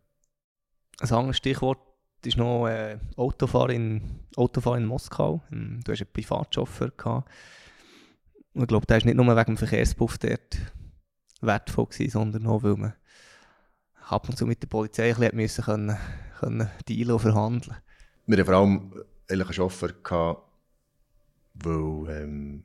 Ein 1.04 1.12
anderes 1.12 1.36
Stichwort 1.36 1.80
ist 2.24 2.38
noch 2.38 2.66
äh, 2.66 2.98
Autofahren, 3.18 3.76
in, 3.76 4.20
Autofahren 4.38 4.84
in 4.84 4.88
Moskau. 4.88 5.44
Du 5.52 5.92
hast 5.92 6.00
einen 6.00 6.14
Privatchauffeur 6.14 6.92
gehabt. 6.96 7.30
Ich 8.54 8.68
glaube, 8.68 8.86
der 8.86 8.98
ist 8.98 9.06
nicht 9.06 9.16
nur 9.16 9.28
wegen 9.28 9.56
dem 9.56 9.58
Verkehrspuff 9.58 10.18
dort 10.18 10.58
wertvoll 11.42 11.88
gewesen, 11.88 12.10
sondern 12.10 12.48
auch, 12.48 12.64
weil 12.64 12.78
man 12.78 12.94
ab 14.08 14.30
und 14.30 14.38
zu 14.38 14.46
mit 14.46 14.64
der 14.64 14.68
Polizei 14.68 15.14
ein 15.14 15.36
bisschen 15.36 15.66
können, 15.66 15.98
können 16.40 16.70
dealen 16.88 17.12
und 17.12 17.20
verhandeln. 17.20 17.76
Wir 18.26 18.38
hatten 18.38 18.46
vor 18.46 18.56
allem 18.56 19.04
einen 19.30 19.54
Chauffeur, 19.54 19.92
gehabt, 20.02 20.42
weil 21.56 22.18
ähm, 22.18 22.64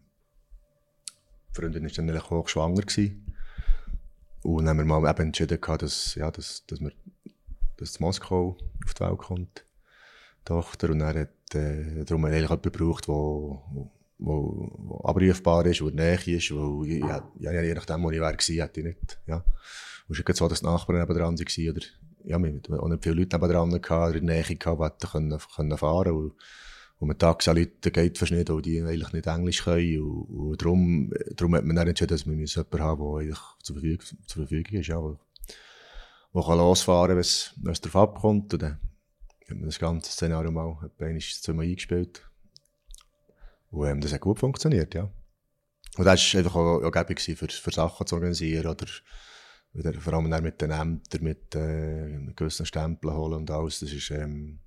die 1.50 1.60
Freundin 1.60 1.82
war 1.82 1.90
dann 1.90 2.18
auch 2.20 2.46
schwanger 2.46 2.82
gewesen. 2.82 3.34
Und 4.44 4.66
dann 4.66 4.78
haben 4.78 4.88
wir 4.88 5.00
mal 5.00 5.10
eben 5.10 5.26
entschieden, 5.26 5.60
gehabt, 5.60 5.82
dass, 5.82 6.14
ja, 6.14 6.30
dass, 6.30 6.64
dass, 6.66 6.80
wir, 6.80 6.92
dass 7.78 8.00
Moskau 8.00 8.56
auf 8.84 8.94
die 8.94 9.00
Welt 9.00 9.18
kommt, 9.18 9.64
Tochter. 10.44 10.90
Und 10.90 11.00
dann 11.00 11.16
hat 11.16 11.54
äh, 11.54 12.04
darum 12.04 12.24
eigentlich 12.24 12.42
jemanden 12.42 12.72
gebraucht, 12.72 13.08
der 13.08 13.14
wo, 13.14 13.62
wo, 14.18 14.72
wo 14.76 15.00
abrufbar 15.04 15.66
ist, 15.66 15.80
der 15.80 15.92
näher 15.92 16.26
ist, 16.26 16.50
weil 16.50 16.86
ja, 16.86 17.30
ja, 17.38 17.62
je 17.62 17.74
nachdem, 17.74 18.02
wo 18.02 18.10
ich 18.10 18.20
wäre, 18.20 18.32
hätte 18.32 18.80
ich 18.80 18.86
nicht, 18.86 19.18
ja. 19.26 19.44
Es 20.10 20.16
nicht 20.16 20.36
so, 20.36 20.48
dass 20.48 20.60
die 20.60 20.66
Nachbarn 20.66 21.00
nebenan 21.00 21.38
waren, 21.38 21.70
oder, 21.70 21.86
ja, 22.24 22.42
wir 22.42 22.54
hatten 22.54 22.74
auch 22.74 22.88
nicht 22.88 23.02
viele 23.02 23.16
Leute 23.16 23.36
nebenan 23.36 23.72
oder 23.72 24.14
in 24.14 24.26
der 24.26 24.36
Nähe 24.36 24.44
die 24.44 24.56
können, 25.06 25.38
können 25.54 25.78
fahren 25.78 26.12
und, 26.12 26.32
und 26.98 27.08
man 27.08 27.18
Taxi 27.18 27.50
anrufen 27.50 27.92
geht 27.92 28.18
fast 28.18 28.32
nicht, 28.32 28.48
weil 28.48 28.62
die 28.62 28.82
eigentlich 28.82 29.12
nicht 29.12 29.26
Englisch 29.26 29.64
können. 29.64 30.00
Und, 30.00 30.28
und 30.30 30.62
darum, 30.62 31.12
darum 31.36 31.54
hat 31.54 31.64
man 31.64 31.76
dann 31.76 31.88
entschieden, 31.88 32.10
dass 32.10 32.26
wir 32.26 32.34
jemanden 32.34 32.80
haben, 32.80 33.00
der 33.00 33.20
eigentlich 33.20 33.40
zur 33.62 33.76
Verfügung, 33.76 34.06
zur 34.26 34.46
Verfügung 34.46 34.80
ist, 34.80 34.88
ja, 34.88 35.00
wo, 35.00 35.18
wo 36.32 36.42
kann 36.42 36.58
losfahren, 36.58 37.16
wenn 37.16 37.20
es 37.72 37.80
darauf 37.80 37.96
abkommt. 37.96 38.52
Und 38.54 38.62
dann 38.62 38.80
hat 39.48 39.56
man 39.56 39.66
das 39.66 39.78
ganze 39.78 40.12
Szenario 40.12 40.50
mal 40.50 40.76
einmal 40.98 41.66
eingespielt. 41.66 42.28
Und 43.70 43.86
ähm, 43.86 44.00
das 44.00 44.12
hat 44.12 44.20
gut 44.20 44.38
funktioniert, 44.38 44.94
ja. 44.94 45.10
Und 45.96 46.04
das 46.04 46.34
war 46.34 46.38
einfach 46.38 46.54
auch, 46.54 46.92
gäbig 46.92 47.20
für, 47.20 47.48
für 47.48 47.70
Sachen 47.70 48.06
zu 48.06 48.14
organisieren 48.14 48.66
oder 48.66 48.86
wieder, 49.72 49.92
vor 50.00 50.12
allem 50.14 50.30
dann 50.30 50.42
mit 50.42 50.60
den 50.60 50.70
Ämtern, 50.70 51.22
mit 51.22 51.54
äh, 51.54 52.32
gewissen 52.34 52.66
Stempeln 52.66 53.14
holen 53.14 53.34
und 53.34 53.50
alles. 53.50 53.80
Das 53.80 53.92
ist, 53.92 54.10
ähm, 54.10 54.60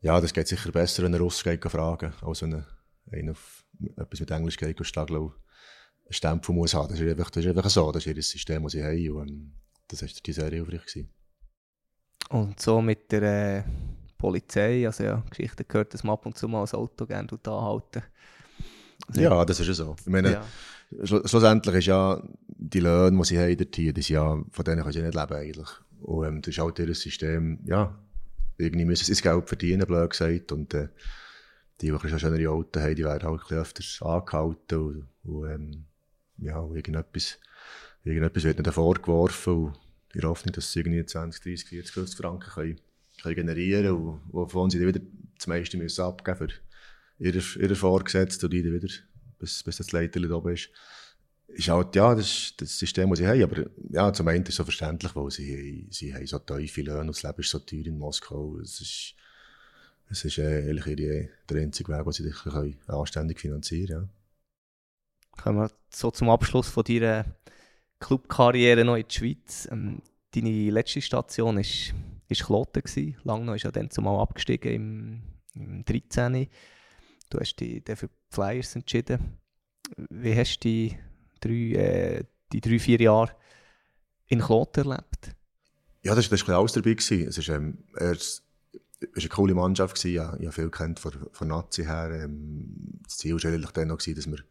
ja, 0.00 0.20
das 0.20 0.32
geht 0.32 0.48
sicher 0.48 0.72
besser, 0.72 1.02
wenn 1.02 1.14
ein 1.14 1.20
Russ 1.20 1.42
geht 1.42 1.62
fragen, 1.64 2.12
als 2.22 2.42
wenn 2.42 2.64
einer 3.10 3.32
auf 3.32 3.64
etwas 3.96 4.20
mit 4.20 4.30
Englisch 4.30 4.56
geht 4.56 4.80
und 4.80 4.98
einen 5.10 5.32
Stempel 6.10 6.54
muss 6.54 6.74
haben. 6.74 6.88
Das 6.88 7.00
ist 7.00 7.10
einfach, 7.10 7.30
das 7.30 7.44
ist 7.44 7.56
einfach 7.56 7.70
so, 7.70 7.92
das 7.92 8.06
ist 8.06 8.16
ihr 8.16 8.22
System, 8.22 8.62
das 8.62 8.72
sie 8.72 8.82
haben 8.82 9.10
und 9.10 9.28
ähm, 9.28 9.59
das 9.90 10.02
war 10.02 10.08
die 10.08 10.32
sehr 10.32 10.50
hilfreich. 10.50 10.80
Gewesen. 10.80 11.10
Und 12.30 12.60
so 12.60 12.80
mit 12.80 13.10
der 13.10 13.58
äh, 13.58 13.64
Polizei, 14.16 14.86
also 14.86 15.04
ja, 15.04 15.22
Geschichte 15.28 15.64
gehört, 15.64 15.94
dass 15.94 16.04
man 16.04 16.12
ab 16.12 16.26
und 16.26 16.36
zu 16.36 16.46
mal 16.46 16.60
das 16.60 16.74
Auto 16.74 17.06
gerne 17.06 17.28
anhalten 17.28 18.02
also, 19.08 19.20
Ja, 19.20 19.44
das 19.44 19.60
ist 19.60 19.66
ja 19.66 19.74
so. 19.74 19.96
Ich 19.98 20.06
meine, 20.06 20.32
ja. 20.32 20.44
schlussendlich 21.04 21.76
ist 21.76 21.86
ja 21.86 22.22
die 22.46 22.80
Löhne, 22.80 23.16
die 23.16 23.24
sie 23.24 23.38
haben, 23.38 23.56
dort 23.56 23.74
hier, 23.74 23.92
die 23.92 24.00
ja, 24.00 24.42
von 24.50 24.64
denen 24.64 24.82
können 24.82 24.92
sie 24.92 25.02
nicht 25.02 25.14
leben 25.14 25.32
eigentlich. 25.32 25.68
Und 26.02 26.26
ähm, 26.26 26.42
das 26.42 26.54
ist 26.54 26.62
halt 26.62 26.78
ihr 26.78 26.94
System, 26.94 27.58
ja, 27.64 27.98
irgendwie 28.58 28.84
müssen 28.84 29.04
sie 29.04 29.12
das 29.12 29.22
Geld 29.22 29.48
verdienen, 29.48 29.86
blöd 29.86 30.10
gesagt. 30.10 30.52
Und 30.52 30.74
äh, 30.74 30.88
die, 31.80 31.90
die 31.90 31.92
ein 31.92 32.18
schönere 32.18 32.50
Autos 32.50 32.82
haben, 32.82 32.94
die 32.94 33.04
werden 33.04 33.22
halt 33.28 33.32
ein 33.32 33.38
bisschen 33.38 33.58
öfters 33.58 34.02
angehalten 34.02 34.78
und, 34.78 35.08
und 35.24 35.50
ähm, 35.50 35.84
ja, 36.38 36.62
irgendetwas, 36.62 37.38
irgendetwas 38.04 38.44
wird 38.44 38.56
ihnen 38.56 38.64
davor 38.64 38.94
geworfen 38.94 39.54
und 39.54 39.78
in 40.12 40.20
der 40.20 40.30
Hoffnung, 40.30 40.52
dass 40.52 40.72
sie 40.72 40.80
irgendwie 40.80 41.04
20, 41.04 41.42
30, 41.42 41.68
40, 41.68 41.92
50 41.92 42.16
Franken 42.16 42.50
können, 42.50 42.80
können 43.22 43.36
generieren 43.36 43.94
und 43.94 44.20
wovon 44.32 44.70
sie 44.70 44.78
dann 44.78 44.88
wieder 44.88 45.00
das 45.36 45.46
meiste 45.46 45.76
müssen 45.76 46.02
abgeben 46.02 46.36
für 46.38 46.48
ihre, 47.18 47.38
ihre 47.38 47.74
Vorgesetzten 47.74 48.46
und 48.46 48.52
die 48.52 48.64
wieder, 48.64 48.88
bis, 49.38 49.62
bis 49.62 49.76
das 49.76 49.92
Leiter 49.92 50.20
oben 50.30 50.54
ist 50.54 50.70
ist 51.52 51.68
halt, 51.68 51.94
ja, 51.96 52.14
das 52.14 52.54
das 52.56 52.78
System, 52.78 53.10
das 53.10 53.18
sie 53.18 53.26
haben. 53.26 53.42
Aber 53.42 53.66
ja, 53.90 54.12
zum 54.12 54.28
einen 54.28 54.42
ist 54.42 54.50
es 54.50 54.56
so 54.56 54.64
verständlich, 54.64 55.14
weil 55.14 55.30
sie, 55.30 55.86
sie 55.90 56.14
haben 56.14 56.26
so 56.26 56.38
tiefe 56.38 56.82
Löhne 56.82 57.00
und 57.00 57.08
das 57.08 57.22
Leben 57.22 57.40
ist 57.40 57.50
so 57.50 57.58
teuer 57.58 57.86
in 57.86 57.98
Moskau. 57.98 58.58
Es 58.58 58.80
ist, 58.80 59.14
es 60.08 60.24
ist 60.24 60.38
äh, 60.38 60.68
eigentlich 60.68 60.98
ihre, 60.98 61.28
der 61.48 61.62
einzige 61.62 61.92
Weg, 61.92 62.06
wo 62.06 62.12
sie 62.12 62.28
können 62.30 62.78
anständig 62.86 63.40
finanzieren 63.40 63.86
können. 63.86 64.10
Ja. 65.36 65.42
Kommen 65.42 65.58
wir 65.58 65.70
so 65.88 66.10
zum 66.10 66.30
Abschluss 66.30 66.68
von 66.68 66.84
deiner 66.84 67.24
Clubkarriere 68.00 68.84
noch 68.84 68.96
in 68.96 69.04
der 69.04 69.14
Schweiz. 69.14 69.68
Ähm, 69.70 70.02
deine 70.34 70.70
letzte 70.70 71.00
Station 71.00 71.54
war 71.54 71.60
ist, 71.60 71.94
ist 72.28 72.44
Kloten. 72.44 72.82
Gewesen. 72.82 73.16
Langnau 73.24 73.54
ist 73.54 73.64
ja 73.64 73.70
dann 73.70 73.90
zumal 73.90 74.20
abgestiegen 74.20 74.72
im, 74.72 75.22
im 75.54 75.84
13. 75.84 76.48
Du 77.28 77.38
hast 77.38 77.56
dich 77.56 77.82
für 77.94 78.08
die 78.08 78.14
Flyers 78.30 78.74
entschieden. 78.74 79.38
Wie 80.10 80.34
hast 80.34 80.58
du 80.60 80.68
dich 80.68 80.96
drei, 81.40 81.52
äh, 81.52 82.24
die 82.52 82.60
drei, 82.60 82.78
vier 82.78 83.00
Jahre 83.00 83.36
in 84.26 84.40
Kloten 84.40 84.90
erlebt? 84.90 85.34
Ja, 86.02 86.14
das 86.14 86.30
war 86.30 86.38
ein 86.48 86.54
alles 86.54 86.72
dabei. 86.72 86.96
Es 86.98 87.10
ist, 87.10 87.48
ähm, 87.48 87.78
war 87.92 88.16
eine 89.14 89.28
coole 89.28 89.54
Mannschaft. 89.54 89.96
Gewesen. 89.96 90.38
Ich 90.40 90.46
habe 90.46 90.52
viel 90.52 90.70
von, 90.96 91.12
von 91.32 91.48
Nazi 91.48 91.84
her. 91.84 92.10
Ähm, 92.24 93.00
das 93.04 93.18
Ziel 93.18 93.34
war 93.34 93.50
eigentlich 93.50 93.70
dann 93.72 93.88
noch, 93.88 93.98
gewesen, 93.98 94.16
dass, 94.16 94.26
wir, 94.26 94.44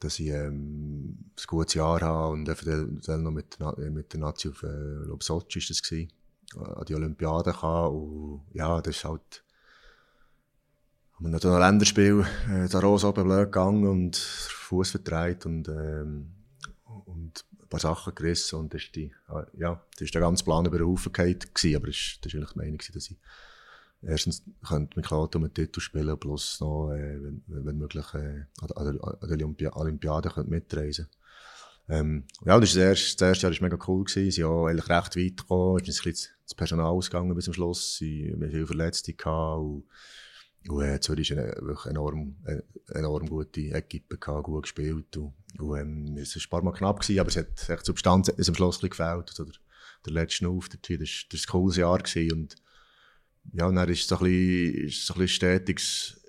dass 0.00 0.18
ich 0.18 0.28
ähm, 0.28 1.16
ein 1.36 1.46
gutes 1.46 1.74
Jahr 1.74 2.00
habe 2.00 2.32
und 2.32 2.46
dann 2.46 3.22
noch 3.22 3.30
mit, 3.30 3.58
mit 3.78 4.12
der 4.12 4.20
Nazi 4.20 4.48
auf 4.48 4.62
äh, 4.62 5.04
Sochi 5.20 5.58
ist 5.58 5.70
das 5.70 5.82
gewesen, 5.82 6.12
an 6.56 6.84
die 6.86 6.94
Olympiade 6.94 7.52
kam. 7.52 7.94
Und 7.94 8.40
ja, 8.52 8.80
das 8.80 8.96
ist 8.96 9.04
halt 9.04 9.44
haben 11.20 11.32
wir 11.32 11.50
noch 11.50 11.54
ein 11.54 11.60
Länderspiel 11.60 12.24
äh, 12.50 12.68
da 12.68 12.78
Rose 12.78 13.06
oben 13.06 13.24
blöd 13.24 13.44
gegangen 13.52 13.86
und 13.86 14.16
Fuß 14.16 14.92
vertreibt 14.92 15.44
und, 15.44 15.68
ähm, 15.68 16.32
und 17.04 17.44
ein 17.60 17.68
paar 17.68 17.80
Sachen 17.80 18.14
gerissen 18.14 18.58
und 18.58 18.72
das 18.72 18.84
ist, 18.84 18.96
die, 18.96 19.12
ah, 19.28 19.44
ja, 19.52 19.84
das 19.92 20.02
ist 20.02 20.14
der 20.14 20.22
ganze 20.22 20.44
Plan 20.44 20.64
über 20.64 20.78
den 20.78 20.86
Haufen 20.86 21.12
gefallen, 21.12 21.36
aber 21.76 21.86
das 21.88 22.18
war 22.22 22.30
eigentlich 22.32 22.52
die 22.52 22.58
Meinung, 22.58 22.78
dass 22.78 23.10
ich 23.10 23.18
erstens 24.02 24.42
könnte 24.66 24.96
mit 24.96 25.06
Kloten 25.06 25.38
um 25.38 25.44
einen 25.44 25.54
Titel 25.54 25.80
spielen, 25.80 26.18
plus 26.18 26.60
noch, 26.60 26.92
äh, 26.92 27.22
wenn, 27.22 27.42
wenn 27.46 27.78
möglich, 27.78 28.06
äh, 28.14 28.44
an 28.60 28.68
der, 28.68 29.04
an 29.04 29.16
der 29.20 29.30
Olympia 29.30 29.76
Olympiade 29.76 30.30
könnte 30.30 30.50
mitreisen 30.50 31.08
ähm, 31.88 32.24
ja, 32.44 32.58
das, 32.60 32.74
das, 32.74 32.76
erste, 32.76 33.16
das 33.16 33.28
erste 33.28 33.46
Jahr 33.48 33.60
war 33.60 33.68
mega 33.68 33.84
cool. 33.88 34.04
Gewesen. 34.04 34.30
Sie 34.30 34.30
sind 34.30 34.46
eigentlich 34.46 34.88
recht 34.88 35.16
weit 35.16 35.36
gekommen. 35.38 35.80
Es 35.82 35.88
ist 35.88 36.00
ein 36.00 36.12
bisschen 36.12 36.32
das 36.44 36.54
Personal 36.54 36.86
ausgegangen 36.86 37.34
bis 37.34 37.46
zum 37.46 37.54
Schluss. 37.54 37.96
Sie 37.96 38.30
haben 38.32 38.48
viele 38.48 38.66
Verletzte 38.66 39.12
gehabt. 39.12 39.60
Und 39.60 39.84
und 40.68 40.82
äh, 40.82 41.00
Zürich 41.00 41.34
war 41.34 41.42
eine 41.42 41.54
wirklich 41.60 41.86
enorm, 41.86 42.36
eine 42.44 42.62
enorm 42.88 43.28
gute 43.28 43.60
Equipe, 43.60 44.18
gehabt, 44.18 44.44
gut 44.44 44.64
gespielt. 44.64 45.16
Und, 45.16 45.32
und 45.58 45.78
ähm, 45.78 46.18
es 46.18 46.36
war 46.36 46.42
ein 46.42 46.50
paar 46.50 46.62
Mal 46.62 46.72
knapp, 46.72 47.00
gewesen, 47.00 47.18
aber 47.18 47.28
es 47.30 47.36
hat 47.36 47.68
echt 47.68 47.86
Substanz 47.86 48.28
am 48.28 48.54
Schluss 48.54 48.80
gefällt. 48.80 49.30
Also 49.30 49.44
der, 49.44 49.54
der 50.04 50.12
letzte 50.12 50.44
der, 50.44 50.98
das 50.98 51.26
war 51.32 51.40
ein 51.40 51.46
cooles 51.48 51.76
Jahr. 51.76 51.98
Gewesen. 51.98 52.32
Und 52.32 52.56
ja, 53.52 53.66
und 53.66 53.76
dann 53.76 53.88
ist 53.88 54.04
es 54.04 54.12
ein 54.12 54.18
bisschen, 54.18 54.86
ist 54.86 55.10
ein 55.10 55.18
bisschen 55.18 55.28
stetiges 55.28 56.20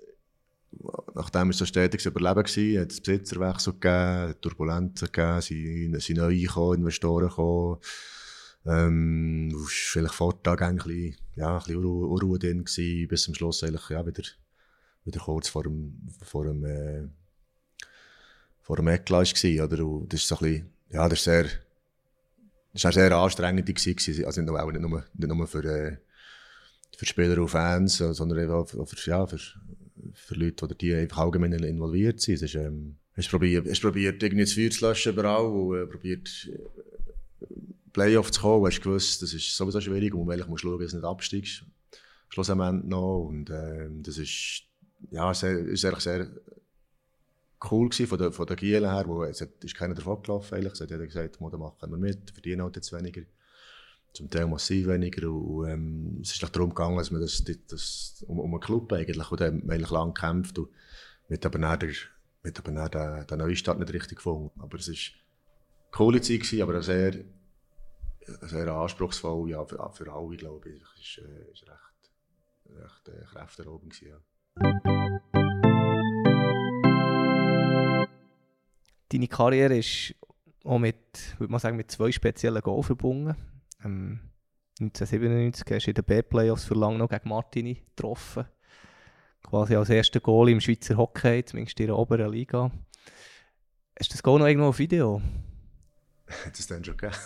nachdem 1.14 1.50
es 1.50 1.58
so 1.58 1.66
stetiges 1.66 2.06
Überleben 2.06 2.36
war, 2.36 2.82
hat 2.82 2.92
es 2.92 3.00
Besitzerwechsel 3.00 3.74
gegeben, 3.74 4.34
Turbulenzen 4.40 5.08
gegeben, 5.10 5.40
sind, 5.40 6.02
sind 6.02 6.16
neu 6.16 6.36
gekommen, 6.36 6.78
Investoren 6.78 7.28
gekommen. 7.28 7.78
Ähm, 8.64 9.52
war 9.52 9.66
vielleicht 9.68 10.14
Vortag 10.14 10.62
ein 10.62 10.76
bisschen, 10.76 11.16
ja, 11.34 11.54
ein 11.54 11.58
bisschen 11.58 11.84
Unruhe 11.84 12.38
drin 12.38 12.64
gewesen, 12.64 13.08
bis 13.08 13.22
zum 13.24 13.34
Schluss 13.34 13.62
eigentlich, 13.64 13.88
ja, 13.90 14.06
wieder, 14.06 14.22
wieder 15.04 15.20
kurz 15.20 15.48
vor 15.48 15.64
dem, 15.64 16.08
vor 16.22 16.44
dem, 16.44 16.64
äh, 16.64 17.08
vor 18.60 18.76
dem 18.76 18.88
Eckgleis 18.88 19.32
war, 19.34 19.64
oder? 19.64 19.84
Und 19.84 20.12
das 20.12 20.20
ist 20.20 20.28
so 20.28 20.36
ein 20.36 20.42
bisschen, 20.42 20.70
ja, 20.90 21.08
das 21.08 21.18
ist 21.18 21.24
sehr, 21.24 21.46
das 22.72 22.84
war 22.84 22.92
sehr 22.92 23.12
anstrengend 23.12 23.66
gewesen, 23.66 24.24
also 24.24 24.40
nicht 24.40 24.50
nur, 24.50 24.72
nicht 24.72 24.80
nur, 24.80 25.04
nicht 25.12 25.34
nur 25.34 25.46
für, 25.48 25.64
äh, 25.64 25.96
für 27.02 27.06
Spieler 27.06 27.38
und 27.38 27.48
Fans, 27.48 27.96
sondern 27.96 28.48
auch 28.48 28.64
für, 28.64 29.10
ja, 29.10 29.26
für, 29.26 29.38
für 30.14 30.34
Leute, 30.36 30.68
die, 30.68 30.74
die 30.76 30.94
einfach 30.94 31.18
allgemein 31.18 31.52
involviert 31.52 32.20
sind. 32.20 32.36
Es 32.36 32.42
ist, 32.42 32.54
ähm, 32.54 32.94
hast 33.16 33.28
probiert, 33.28 33.68
hast 33.68 33.80
probiert 33.80 34.22
irgendwie 34.22 34.44
das 34.44 34.52
Feuer 34.52 34.70
zu 34.70 34.86
löschen 34.86 35.12
überall 35.12 35.44
und 35.44 35.76
äh, 35.76 35.86
probiert 35.86 36.48
äh, 36.52 37.44
Playoff 37.92 38.30
zu 38.30 38.42
kommen. 38.42 38.66
Hast 38.66 38.80
gewusst, 38.80 39.20
das 39.20 39.34
ist 39.34 39.56
sowieso 39.56 39.80
schwierig 39.80 40.14
und 40.14 40.26
man 40.26 40.48
muss 40.48 40.60
schauen, 40.60 40.80
dass 40.80 40.92
du 40.92 40.98
nicht 40.98 41.04
absteigst. 41.04 41.64
Schlussendlich 42.28 42.84
noch 42.84 43.24
und 43.24 43.50
äh, 43.50 43.88
das 44.00 44.18
ist 44.18 44.62
ja 45.10 45.34
sehr, 45.34 45.58
ist 45.58 45.84
eigentlich 45.84 46.04
sehr 46.04 46.30
cool 47.68 47.88
gewesen 47.88 48.06
von 48.06 48.18
der, 48.18 48.30
von 48.30 48.46
der 48.46 48.54
Gielen 48.54 48.88
her, 48.88 49.04
wo 49.08 49.24
es 49.24 49.40
ist 49.40 49.74
keiner 49.74 49.94
davon 49.94 50.22
gelaufen 50.22 50.54
eigentlich. 50.54 50.74
Es 50.74 50.80
hat 50.80 50.90
jeder 50.90 51.06
gesagt, 51.06 51.40
machen 51.40 51.90
wir 51.90 51.98
mit, 51.98 52.30
verdienen 52.30 52.62
halt 52.62 52.76
jetzt 52.76 52.92
weniger 52.92 53.22
zum 54.12 54.30
Teil 54.30 54.46
massiv 54.46 54.86
weniger. 54.86 55.30
Und, 55.30 55.68
ähm, 55.68 56.18
es 56.22 56.32
ist 56.32 56.42
darum 56.42 56.70
gegangen, 56.70 56.96
dass 56.96 57.10
man 57.10 57.20
das, 57.20 57.44
das, 57.68 58.24
um, 58.28 58.38
um 58.38 58.52
einen 58.52 58.60
Club 58.60 58.92
eigentlich, 58.92 59.30
und 59.30 59.40
dann 59.40 59.70
eigentlich 59.70 59.90
lang 59.90 60.14
gekämpft 60.14 60.58
und 60.58 60.68
mit 61.28 61.44
aber 61.46 61.58
dann, 61.58 61.78
der, 61.78 61.90
mit 62.42 62.58
aber 62.58 62.72
dann 62.72 62.90
den, 62.90 63.26
den 63.26 63.38
Neustart 63.38 63.78
nicht 63.78 63.92
richtig 63.92 64.18
gefunden. 64.18 64.50
Aber 64.60 64.76
es 64.78 64.88
war 64.88 64.94
eine 64.94 65.90
coole 65.90 66.20
Zeit, 66.20 66.40
gewesen, 66.40 66.62
aber 66.62 66.82
sehr, 66.82 67.24
sehr 68.42 68.68
anspruchsvoll, 68.68 69.50
ja, 69.50 69.64
für, 69.64 69.90
für 69.92 70.12
alle, 70.12 70.36
glaube 70.36 70.70
ich. 70.70 70.82
Es 71.00 71.66
war 71.66 71.74
äh, 72.76 72.80
recht, 72.80 73.06
recht 73.06 73.08
äh, 73.08 73.24
kräfteraubend. 73.24 74.00
Ja. 74.02 74.18
Deine 79.08 79.28
Karriere 79.28 79.78
ist 79.78 80.14
auch 80.64 80.78
mit, 80.78 80.96
würde 81.38 81.50
man 81.50 81.60
sagen, 81.60 81.76
mit 81.76 81.90
zwei 81.90 82.12
speziellen 82.12 82.62
Goals 82.62 82.86
verbunden. 82.86 83.36
Ähm, 83.84 84.20
1997 84.80 85.66
hast 85.70 85.86
du 85.86 85.90
in 85.90 85.94
den 85.94 86.04
B-Playoffs 86.04 86.64
für 86.64 86.74
lange 86.74 86.98
noch 86.98 87.08
gegen 87.08 87.28
Martini 87.28 87.82
getroffen. 87.94 88.46
Quasi 89.42 89.76
als 89.76 89.90
erster 89.90 90.20
Goal 90.20 90.50
im 90.50 90.60
Schweizer 90.60 90.96
Hockey, 90.96 91.44
zumindest 91.44 91.78
in 91.80 91.86
der 91.86 91.98
oberen 91.98 92.30
Liga. 92.30 92.70
Hast 93.98 94.10
du 94.10 94.14
das 94.14 94.22
Goal 94.22 94.38
noch 94.38 94.46
irgendwo 94.46 94.68
auf 94.68 94.78
Video? 94.78 95.20
Hat 96.44 96.58
es 96.58 96.66
dann 96.66 96.84
schon 96.84 96.96
gegeben? 96.96 97.16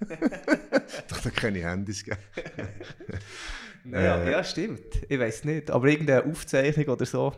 Doch 1.08 1.20
da 1.20 1.30
keine 1.30 1.60
Handys 1.60 2.04
gegeben. 2.04 2.22
ja, 3.92 4.22
äh, 4.22 4.32
ja, 4.32 4.44
stimmt. 4.44 5.02
Ich 5.08 5.18
weiß 5.18 5.44
nicht. 5.44 5.70
Aber 5.70 5.86
irgendeine 5.88 6.24
Aufzeichnung 6.24 6.86
oder 6.86 7.06
so. 7.06 7.34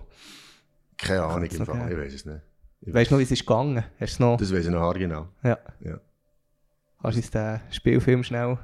Keine 0.96 1.22
Ahnung 1.24 1.50
im 1.50 1.66
Fall. 1.66 1.90
Ich 1.90 1.98
weiß 1.98 2.12
es 2.12 2.24
nicht. 2.26 2.40
weißt 2.82 3.10
du 3.10 3.14
noch, 3.14 3.18
wie 3.20 3.24
es 3.24 3.30
ist 3.30 3.46
gegangen? 3.46 3.82
Hast 3.98 4.20
noch... 4.20 4.36
Das 4.36 4.52
weiß 4.52 4.66
ich 4.66 4.70
noch 4.70 4.92
genau. 4.94 5.28
Ja. 5.42 5.58
ja. 5.80 6.00
Kannst 7.02 7.16
du 7.16 7.20
uns 7.20 7.30
den 7.30 7.60
Spielfilm 7.70 8.22
schnell 8.22 8.50
ein 8.50 8.58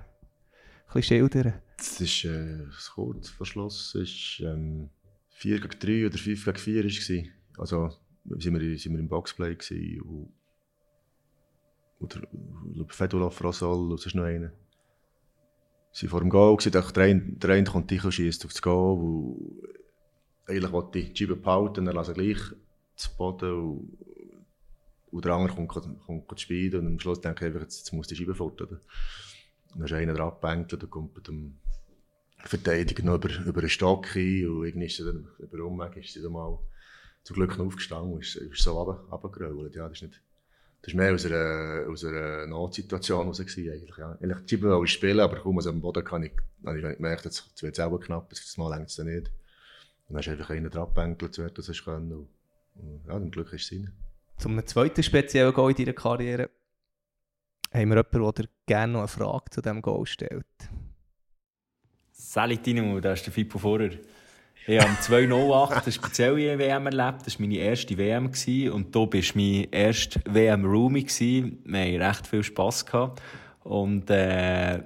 bisschen 0.92 1.28
schildern? 1.30 1.54
Das 1.76 2.00
ist 2.00 2.24
äh, 2.24 2.64
das 2.66 2.90
Kurzverschluss. 2.90 3.94
Es 3.94 4.40
war 4.40 4.54
ähm, 4.54 4.90
4 5.30 5.60
gegen 5.60 5.78
3 5.78 6.06
oder 6.06 6.18
5 6.18 6.44
gegen 6.44 6.58
4 6.58 6.84
war. 6.84 7.60
Also 7.60 7.96
sind 8.38 8.60
wir, 8.60 8.78
sind 8.78 8.92
wir 8.92 9.00
im 9.00 9.08
Boxplay 9.08 9.54
gewesen, 9.54 10.32
und 11.98 12.20
oder 12.78 12.88
Fedula 12.88 13.30
Frosol 13.30 13.92
und 13.92 14.00
sonst 14.00 14.14
noch 14.14 14.24
einer. 14.24 14.52
Sie 15.92 16.08
vor 16.08 16.20
dem 16.20 16.28
Goal 16.28 16.56
gewesen, 16.56 16.72
der 16.72 17.02
eine, 17.02 17.22
der 17.22 17.64
kommt 17.64 17.90
dich 17.90 18.02
schießt 18.02 18.44
auf 18.44 18.52
das 18.52 18.60
Goal 18.60 19.34
eigentlich 20.46 20.72
wollte 20.72 20.98
ich 20.98 21.12
die 21.12 21.24
Scheibe 21.24 21.36
behalten, 21.36 21.84
dann 21.84 21.94
lasse 21.94 22.12
ich 22.12 22.18
gleich 22.18 22.38
zu 22.94 23.16
Boden 23.16 23.52
und 23.52 23.98
und 25.10 25.24
der 25.24 25.32
andere 25.32 25.54
kommt, 25.54 25.68
kommt, 25.68 26.26
kommt 26.26 26.40
spielen 26.40 26.80
und 26.80 26.86
am 26.86 27.00
Schluss 27.00 27.20
denke 27.20 27.44
ich 27.44 27.46
einfach, 27.46 27.62
jetzt, 27.62 27.78
jetzt 27.78 27.92
muss 27.92 28.08
die 28.08 28.16
Scheibe 28.16 28.34
fort. 28.34 28.60
Oder? 28.60 28.80
Dann 29.72 29.82
ist 29.82 29.92
einer 29.92 30.14
dran 30.14 30.30
gebankt 30.30 30.72
und 30.72 30.90
kommt 30.90 31.16
mit 31.16 31.28
dem 31.28 31.58
Verteidiger 32.38 33.02
noch 33.02 33.16
über, 33.16 33.28
über 33.44 33.60
einen 33.60 33.68
Stock 33.68 34.06
hin 34.08 34.48
und 34.48 34.66
irgendwie 34.66 34.86
ist 34.86 34.96
sie 34.96 35.04
dann, 35.04 35.28
über 35.38 35.64
Umweg 35.64 35.96
ist 35.96 36.12
sie 36.12 36.22
dann 36.22 36.32
mal 36.32 36.58
zum 37.22 37.34
Glück 37.34 37.58
noch 37.58 37.66
aufgestanden 37.66 38.14
und 38.14 38.20
ist, 38.20 38.36
ist 38.36 38.62
so 38.62 38.80
runtergerollt. 38.80 39.74
Ja, 39.74 39.88
das. 39.88 40.04
Das 40.82 40.94
war 40.94 41.02
mehr 41.02 41.14
aus 41.14 41.26
einer, 41.26 41.84
aus 41.90 42.04
einer 42.04 42.46
Notsituation 42.46 43.22
heraus. 43.22 43.40
Eigentlich, 43.40 43.96
ja. 43.96 44.16
die 44.20 44.48
Scheibe 44.48 44.68
wollte 44.70 44.92
spielen, 44.92 45.18
aber 45.18 45.40
kaum 45.40 45.56
als 45.56 45.66
am 45.66 45.80
Boden 45.80 46.04
kann 46.04 46.22
ich, 46.22 46.32
habe 46.64 46.78
ich 46.78 46.96
gemerkt, 46.96 47.24
jetzt 47.24 47.60
wird 47.60 47.76
es 47.76 47.80
auch 47.84 47.98
knapp, 47.98 48.30
das 48.30 48.56
Mal 48.56 48.76
längt 48.76 48.90
es 48.90 48.98
nicht. 48.98 49.32
Und 50.08 50.14
dann 50.14 50.20
ist 50.20 50.28
einfach 50.28 50.50
einer 50.50 50.70
dran 50.70 50.86
gebänkelt, 50.86 51.34
so 51.34 51.48
das 51.48 51.84
können. 51.84 52.28
Und, 52.76 53.04
ja, 53.08 53.18
zum 53.18 53.30
Glück 53.32 53.52
ist 53.52 53.64
es 53.64 53.72
rein. 53.72 53.92
Zum 54.38 54.64
zweiten 54.66 55.02
speziellen 55.02 55.52
Goal 55.52 55.70
in 55.70 55.76
deiner 55.76 55.92
Karriere 55.94 56.50
haben 57.72 57.90
wir 57.90 57.96
jemanden, 57.96 58.34
der 58.34 58.48
gerne 58.66 58.92
noch 58.92 59.00
eine 59.00 59.08
Frage 59.08 59.50
zu 59.50 59.62
diesem 59.62 59.82
Goal 59.82 60.06
stellt. 60.06 60.46
Salut 62.12 62.62
Tino, 62.62 63.00
da 63.00 63.12
ist 63.12 63.24
der 63.24 63.32
Fippo 63.32 63.58
Vorer. 63.58 63.90
Ich 64.66 64.80
habe 64.80 65.00
2008 65.00 65.72
eine 65.84 65.92
spezielle 65.92 66.58
WM 66.58 66.86
erlebt. 66.86 67.26
Das 67.26 67.38
war 67.38 67.46
meine 67.46 67.58
erste 67.58 67.96
WM. 67.96 68.30
Und 68.72 68.94
du 68.94 69.06
bist 69.06 69.36
mein 69.36 69.68
erster 69.70 70.20
WM-Roomie. 70.26 71.06
Wir 71.06 71.80
hatten 71.80 72.02
recht 72.02 72.26
viel 72.26 72.42
Spass. 72.42 72.84
Gehabt. 72.84 73.22
Und 73.62 74.10
äh, 74.10 74.78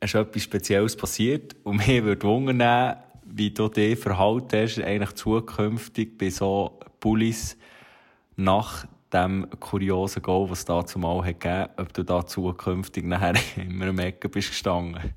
es 0.00 0.10
ist 0.10 0.14
etwas 0.14 0.42
Spezielles 0.42 0.96
passiert. 0.96 1.54
Und 1.62 1.86
mir 1.86 2.04
würde 2.04 2.26
wundern, 2.26 2.96
wie 3.24 3.50
du 3.50 3.68
dich 3.68 3.98
verhalten 3.98 4.62
hast, 4.62 4.80
eigentlich 4.80 5.12
zukünftig 5.12 6.18
bei 6.18 6.30
so 6.30 6.80
Bullies, 6.98 7.56
nach 8.36 8.86
dem 9.12 9.48
kuriosen 9.60 10.22
Goal, 10.22 10.48
was 10.50 10.60
es 10.60 10.64
da 10.64 10.84
zumal 10.86 11.24
hat 11.24 11.40
gegeben, 11.40 11.68
ob 11.76 11.92
du 11.92 12.02
da 12.02 12.26
zukünftig 12.26 13.04
nachher 13.04 13.34
immer 13.56 13.88
im 13.88 13.98
Ecken 13.98 14.30
bist 14.30 14.48
gestanden? 14.48 15.14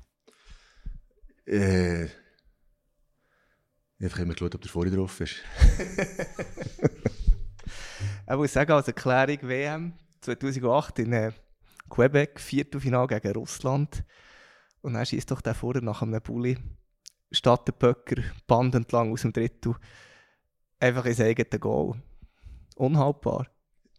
Äh, 1.46 2.04
ich 2.04 2.10
habe 3.98 4.04
einfach 4.04 4.18
immer 4.18 4.34
geschaut, 4.34 4.54
ob 4.54 4.60
der 4.60 4.70
vorher 4.70 4.94
drauf 4.94 5.20
ist. 5.20 5.36
ich 8.28 8.36
muss 8.36 8.52
sagen, 8.52 8.72
als 8.72 8.88
Erklärung 8.88 9.38
WM 9.42 9.92
2008 10.20 10.98
in 10.98 11.12
äh, 11.12 11.32
Quebec, 11.88 12.40
Viertelfinale 12.40 13.06
gegen 13.06 13.32
Russland. 13.34 14.04
Und 14.82 14.94
dann 14.94 15.06
schießt 15.06 15.30
doch 15.30 15.40
der 15.40 15.54
vorher 15.54 15.82
nach 15.82 16.02
einem 16.02 16.20
Bulli 16.20 16.58
statt 17.30 17.66
der 17.66 17.72
Böcker 17.72 18.22
Band 18.46 18.74
entlang 18.74 19.12
aus 19.12 19.22
dem 19.22 19.32
Drittel 19.32 19.74
einfach 20.78 21.06
ins 21.06 21.20
eigene 21.20 21.58
Goal 21.58 22.00
unhaltbar. 22.76 23.48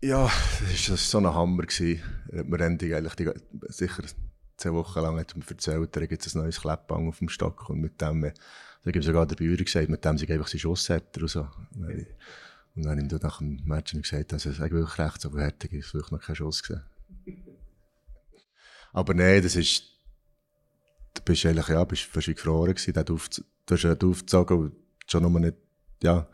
Ja, 0.02 0.32
das 0.62 0.90
war 0.90 0.98
so 0.98 1.18
ein 1.18 1.34
Hammer. 1.34 1.64
Wir 1.64 2.00
haben 2.32 2.80
eigentlich 2.80 3.16
die, 3.16 3.30
sicher 3.68 4.04
zehn 4.58 4.74
Wochen 4.74 5.00
lang 5.00 5.20
hat 5.20 5.36
mir 5.36 5.44
erzählt, 5.48 5.96
da 5.96 6.06
gibt 6.06 6.26
es 6.26 6.36
ein 6.36 6.42
neues 6.42 6.62
Kleppbang 6.62 7.08
auf 7.08 7.20
dem 7.20 7.30
Stock 7.30 7.70
und 7.70 7.80
mit 7.80 8.02
dem, 8.02 8.22
da 8.22 8.92
gibt 8.92 8.98
es 8.98 9.06
sogar 9.06 9.26
der 9.26 9.36
Bauer 9.36 9.56
gesagt, 9.56 9.90
mit 9.90 10.04
dem 10.04 10.18
sie 10.18 10.32
einfach 10.32 10.48
seinen 10.48 10.60
Schuss 10.60 10.90
hätte 10.90 11.22
und 11.22 11.28
so. 11.28 11.48
Und 12.76 12.86
dann 12.86 12.98
habe 12.98 13.16
ich 13.16 13.22
nach 13.22 13.38
dem 13.40 13.62
Match 13.66 13.94
gesagt, 13.94 14.32
dass 14.32 14.46
es 14.46 14.60
wirklich 14.60 15.00
recht 15.00 15.22
so 15.22 15.32
fertig 15.32 15.74
ist, 15.74 15.94
wirklich 15.94 16.12
noch 16.12 16.22
keinen 16.22 16.36
Schuss 16.36 16.64
gesehen. 16.64 16.84
Aber 18.94 19.14
nein, 19.14 19.44
das 19.44 19.56
ist, 19.56 19.84
du 21.14 21.22
bist 21.24 21.46
eigentlich, 21.46 21.68
ja, 21.68 21.84
bist 21.84 22.04
fast 22.04 22.28
gefroren 22.28 22.74
gewesen, 22.74 22.94
du 23.06 23.20
hast 23.76 24.04
aufgezogen 24.04 24.58
und 24.58 24.76
schon 25.08 25.24
nur 25.24 25.40
nicht, 25.40 25.58
ja, 26.02 26.28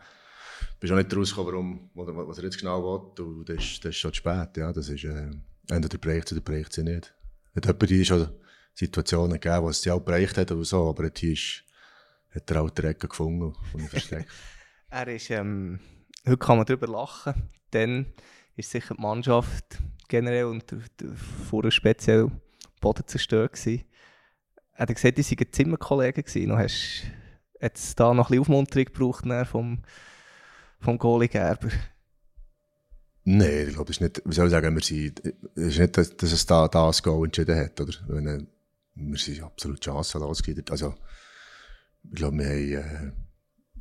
bist 0.84 0.92
auch 0.92 0.96
nicht 0.98 1.16
rausgekommen, 1.16 1.90
warum, 1.94 2.28
was 2.28 2.38
er 2.38 2.44
jetzt 2.44 2.58
genau 2.58 2.82
will. 2.82 3.24
Und 3.24 3.48
das 3.48 3.56
ist, 3.56 3.84
das 3.84 3.90
ist 3.90 3.96
schon 3.96 4.12
zu 4.12 4.18
spät. 4.18 4.56
Ja. 4.56 4.72
Das 4.72 4.88
ist, 4.88 5.04
äh, 5.04 5.30
entweder 5.68 5.98
bricht 5.98 6.30
oder 6.30 6.40
bricht 6.42 6.72
sie 6.74 6.82
nicht. 6.82 7.14
Es 7.54 7.66
hat 7.66 7.80
die 7.88 8.04
schon 8.04 8.28
Situationen 8.74 9.40
gegeben, 9.40 9.62
wo 9.62 9.70
es 9.70 9.80
sie 9.80 9.90
auch 9.90 10.00
bereicht 10.00 10.36
hat 10.36 10.50
oder 10.50 10.64
so, 10.64 10.88
aber 10.88 11.08
hier 11.16 11.32
ist, 11.32 11.64
hat 12.34 12.50
er 12.50 12.62
auch 12.62 12.70
die 12.70 12.82
Ecke 12.82 13.08
gefunden, 13.08 13.54
von 13.70 13.80
versteckt. 13.88 14.28
er 14.90 15.08
ist, 15.08 15.30
ähm, 15.30 15.78
heute 16.26 16.38
kann 16.38 16.56
man 16.56 16.66
darüber 16.66 16.88
lachen, 16.88 17.34
dann 17.70 18.06
ist 18.56 18.70
sicher 18.70 18.94
die 18.94 19.00
Mannschaft 19.00 19.78
generell 20.08 20.46
und 20.46 20.64
vorher 21.48 21.70
speziell 21.70 22.30
Boden 22.80 23.06
zerstört 23.06 23.52
gewesen. 23.52 23.84
Er 24.72 24.80
hat 24.80 24.94
gesagt, 24.94 25.16
die 25.16 25.38
waren 25.38 25.52
Zimmerkollegen 25.52 26.24
gewesen. 26.24 26.48
Noch 26.48 26.58
hast, 26.58 27.04
hat 27.62 27.76
es 27.76 27.94
da 27.94 28.12
noch 28.12 28.26
ein 28.26 28.30
bisschen 28.30 28.40
Aufmunterung 28.40 28.84
gebraucht 28.86 29.48
vom 29.48 29.78
vom 30.84 30.98
Goalie 30.98 31.28
Gerber? 31.28 31.68
Nein, 33.24 33.68
ich 33.68 33.74
glaube, 33.74 33.90
es 33.90 33.96
ist 33.96 34.00
nicht, 34.02 34.22
wie 34.24 34.34
soll 34.34 34.46
ich 34.46 34.50
sagen, 34.50 34.74
wir 34.74 34.82
sind, 34.82 35.24
es 35.56 35.62
ist 35.62 35.78
nicht, 35.78 35.96
dass, 35.96 36.32
es 36.32 36.46
da 36.46 36.68
das 36.68 37.02
Goal 37.02 37.24
entschieden 37.24 37.56
hat, 37.56 37.80
oder? 37.80 37.94
Wenn, 38.06 38.48
wir 38.94 39.18
sind 39.18 39.42
absolut 39.42 39.82
chancenlos 39.82 40.42
gewesen. 40.42 40.66
Also, 40.70 40.94
ich 42.04 42.16
glaube, 42.16 42.38
wir 42.38 42.84
haben, 42.84 43.12
äh, 43.12 43.12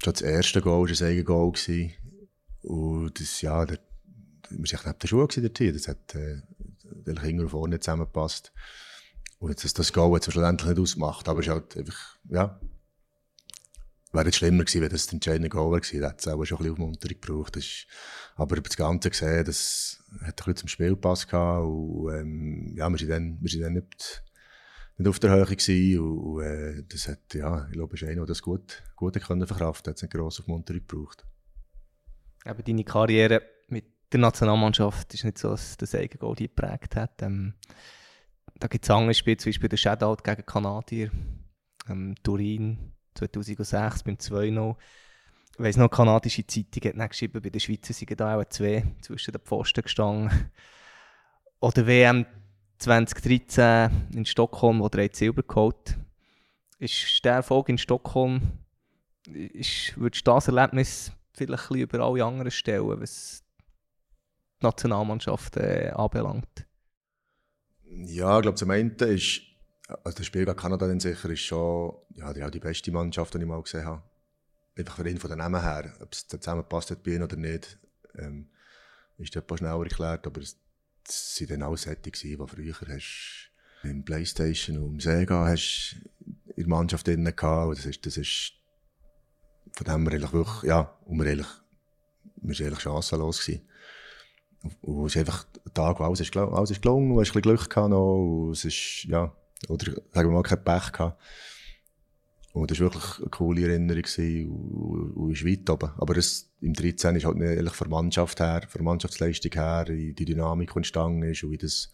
schon 0.01 0.13
das 0.13 0.21
erste 0.21 0.61
Goal 0.61 0.89
war 0.89 1.01
ein 1.01 1.11
Eigengoal. 1.11 1.51
Gewesen. 1.51 1.93
Und 2.61 3.19
das, 3.19 3.41
ja, 3.41 3.65
der, 3.65 3.79
wir 4.49 4.71
waren 4.71 4.81
neben 4.85 4.99
der 4.99 5.07
Schule 5.07 5.27
dort 5.27 5.57
hier. 5.57 5.73
Das 5.73 5.87
hat 5.89 6.15
äh, 6.15 6.41
hinten 7.05 7.41
und 7.41 7.49
vorne 7.49 7.79
zusammengepasst. 7.81 8.53
Und 9.39 9.61
das, 9.61 9.73
das 9.73 9.91
Goal 9.91 10.15
hat 10.15 10.25
es 10.25 10.33
schlussendlich 10.33 10.69
nicht 10.69 10.79
ausgemacht. 10.79 11.27
Aber 11.27 11.41
es 11.41 11.47
ist 11.47 11.51
halt 11.51 11.77
einfach, 11.77 12.17
ja, 12.29 12.59
wäre 14.13 14.25
jetzt 14.25 14.37
schlimmer 14.37 14.63
gewesen, 14.63 14.81
wenn 14.81 14.89
das 14.89 15.07
der 15.07 15.13
entscheidende 15.13 15.49
Goal 15.49 15.71
war. 15.71 15.79
Da 15.79 16.09
hätte 16.09 16.15
es 16.17 16.27
auch 16.27 16.45
schon 16.45 16.57
ein 16.57 16.63
bisschen 16.63 16.71
Aufmunterung 16.71 17.21
gebraucht. 17.21 17.55
Das 17.55 17.63
ist, 17.63 17.87
aber 18.35 18.55
das 18.57 18.77
Ganze 18.77 19.09
gesehen, 19.09 19.45
das 19.45 20.03
hat 20.21 20.27
ein 20.27 20.35
bisschen 20.35 20.55
zum 20.55 20.67
Spielpass 20.69 21.27
gehabt. 21.27 21.65
Und, 21.65 22.13
ähm, 22.13 22.73
ja, 22.77 22.89
wir 22.89 22.97
sind 22.97 23.09
dann, 23.09 23.37
wir 23.41 23.49
sind 23.49 23.61
dann 23.61 23.73
nicht, 23.73 24.23
nicht 24.97 25.07
auf 25.07 25.19
der 25.19 25.31
Höhe 25.31 25.45
gewesen. 25.45 25.99
Und, 25.99 26.17
und 26.19 26.43
äh, 26.43 26.83
das 26.87 27.07
hat, 27.07 27.33
ja, 27.33 27.65
ich 27.67 27.73
glaube, 27.73 27.95
ist 27.95 28.03
einer, 28.03 28.15
der 28.15 28.25
das 28.25 28.41
gut, 28.41 28.83
gut 28.95 29.19
können 29.19 29.47
verkraften 29.47 29.91
hat. 29.91 29.97
Es 29.97 30.03
nicht 30.03 30.13
grosse 30.13 30.41
Aufmunterung 30.43 30.81
gebraucht. 30.87 31.25
Aber 32.45 32.61
deine 32.61 32.83
Karriere 32.83 33.41
mit 33.69 33.85
der 34.11 34.19
Nationalmannschaft 34.19 35.13
ist 35.13 35.23
nicht 35.23 35.39
so, 35.39 35.49
dass 35.49 35.77
das 35.77 35.95
Eigengoal 35.95 36.35
die 36.35 36.47
geprägt 36.47 36.95
hat. 36.95 37.21
Ähm, 37.23 37.55
da 38.59 38.67
gibt 38.67 38.85
es 38.85 38.91
andere 38.91 39.13
Spiele, 39.15 39.37
zum 39.37 39.49
Beispiel 39.49 39.69
der 39.69 39.77
Shadow 39.77 40.15
gegen 40.15 40.45
Kanadier, 40.45 41.09
ähm, 41.89 42.15
Turin 42.21 42.92
2006 43.13 44.03
beim 44.03 44.15
2-0. 44.15 44.75
Ich 45.53 45.59
weiss 45.59 45.77
noch, 45.77 45.83
eine 45.83 45.89
kanadische 45.89 46.45
Zeitung 46.47 46.99
hat 46.99 47.09
geschrieben, 47.09 47.41
bei 47.41 47.49
den 47.49 47.59
Schweizer 47.59 47.93
sind 47.93 48.19
da 48.19 48.35
auch 48.35 48.45
zwei 48.45 48.83
zwischen 49.01 49.31
den 49.31 49.41
Pfosten 49.41 49.83
gestanden. 49.83 50.51
Oder 51.59 51.85
WM 51.85 52.25
2013 52.79 54.09
in 54.13 54.25
Stockholm, 54.25 54.79
wo 54.79 54.89
drei 54.89 55.09
Silber 55.13 55.43
geholt 55.43 55.97
Ist 56.79 57.23
der 57.23 57.35
Erfolg 57.35 57.69
in 57.69 57.77
Stockholm, 57.77 58.41
ist, 59.27 59.97
würdest 59.97 60.27
du 60.27 60.31
das 60.31 60.47
Erlebnis 60.47 61.11
vielleicht 61.33 61.71
ein 61.71 61.77
über 61.77 61.99
alle 61.99 62.25
anderen 62.25 62.51
stellen, 62.51 62.99
was 62.99 63.43
die 64.61 64.65
Nationalmannschaft 64.65 65.57
äh, 65.57 65.91
anbelangt? 65.95 66.67
Ja, 67.83 68.37
ich 68.37 68.41
glaube, 68.41 68.57
zum 68.57 68.71
einen 68.71 68.91
ist, 68.95 69.41
also 70.03 70.17
das 70.17 70.25
Spiel 70.25 70.45
gegen 70.45 70.57
Kanada 70.57 70.87
dann 70.87 70.99
sicher 70.99 71.29
ist 71.29 71.41
schon 71.41 71.95
ja, 72.15 72.33
die, 72.33 72.49
die 72.51 72.59
beste 72.59 72.91
Mannschaft, 72.91 73.33
die 73.33 73.39
ich 73.39 73.45
mal 73.45 73.61
gesehen 73.61 73.85
habe. 73.85 74.03
Einfach 74.75 74.95
von 74.95 75.05
den 75.05 75.37
Namen 75.37 75.61
her, 75.61 75.93
ob 76.01 76.13
es 76.13 76.27
zusammenpasst 76.27 76.91
hat 76.91 77.03
bei 77.03 77.11
ihnen 77.11 77.23
oder 77.23 77.35
nicht, 77.35 77.77
ähm, 78.17 78.49
ist 79.17 79.47
paar 79.47 79.57
schneller 79.57 79.83
erklärt, 79.83 80.25
aber 80.25 80.41
es, 80.41 80.57
waren 81.39 81.47
dann 81.47 81.63
auch 81.63 81.77
solche, 81.77 82.01
die 82.01 82.37
früher 82.37 82.75
hast 82.87 83.51
im 83.83 84.03
Playstation 84.03 84.77
und 84.77 84.93
im 84.93 84.99
Sega 84.99 85.45
hast 85.45 85.97
in 86.55 86.63
der 86.63 86.67
Mannschaft 86.67 87.05
drin 87.05 87.23
gehabt. 87.23 87.77
Das 87.77 87.85
ist, 87.85 88.05
das 88.05 88.17
ist 88.17 88.53
von 89.73 89.85
dem 89.85 90.11
wir 90.11 90.21
wirklich, 90.21 90.63
ja, 90.63 90.95
und 91.05 91.17
wir 91.17 91.29
eigentlich, 91.29 91.47
wir 92.37 92.55
sind 92.55 92.67
eigentlich 92.67 92.81
chancenlos 92.81 93.45
gewesen. 93.45 93.67
Und 94.81 95.07
es 95.07 95.15
ist 95.15 95.19
einfach 95.19 95.45
ein 95.65 95.73
Tag, 95.73 95.99
wo 95.99 96.03
alles 96.03 96.21
ist, 96.21 96.35
alles 96.37 96.71
ist 96.71 96.81
gelungen, 96.81 97.09
du 97.09 97.19
hast 97.19 97.29
ein 97.29 97.41
bisschen 97.41 97.41
Glück 97.41 97.69
gehabt 97.69 97.89
noch, 97.89 98.15
und 98.15 98.51
es 98.51 98.65
ist, 98.65 99.03
ja, 99.05 99.33
oder 99.69 99.91
sagen 100.11 100.29
wir 100.29 100.33
mal, 100.33 100.43
kein 100.43 100.63
Pech 100.63 100.91
gehabt. 100.91 101.21
Und 102.53 102.69
das 102.69 102.79
war 102.79 102.93
wirklich 102.93 103.19
eine 103.19 103.29
coole 103.29 103.61
Erinnerung 103.63 104.03
gewesen, 104.03 104.49
und, 104.49 105.11
und 105.15 105.31
ist 105.31 105.45
weit 105.45 105.69
oben. 105.69 105.89
Aber 105.97 106.15
es, 106.17 106.51
im 106.61 106.73
13 106.73 107.15
ist 107.15 107.25
halt 107.25 107.37
nicht 107.37 107.49
ehrlich 107.49 107.73
von 107.73 107.89
der 107.89 107.97
Mannschaft 107.97 108.39
her, 108.39 108.61
von 108.69 108.79
der 108.79 108.83
Mannschaftsleistung 108.83 109.51
her, 109.53 109.85
die 109.85 110.13
Dynamik, 110.13 110.75
entstanden 110.75 111.23
ist 111.23 111.43
und 111.43 111.51
wie 111.51 111.57
das 111.57 111.91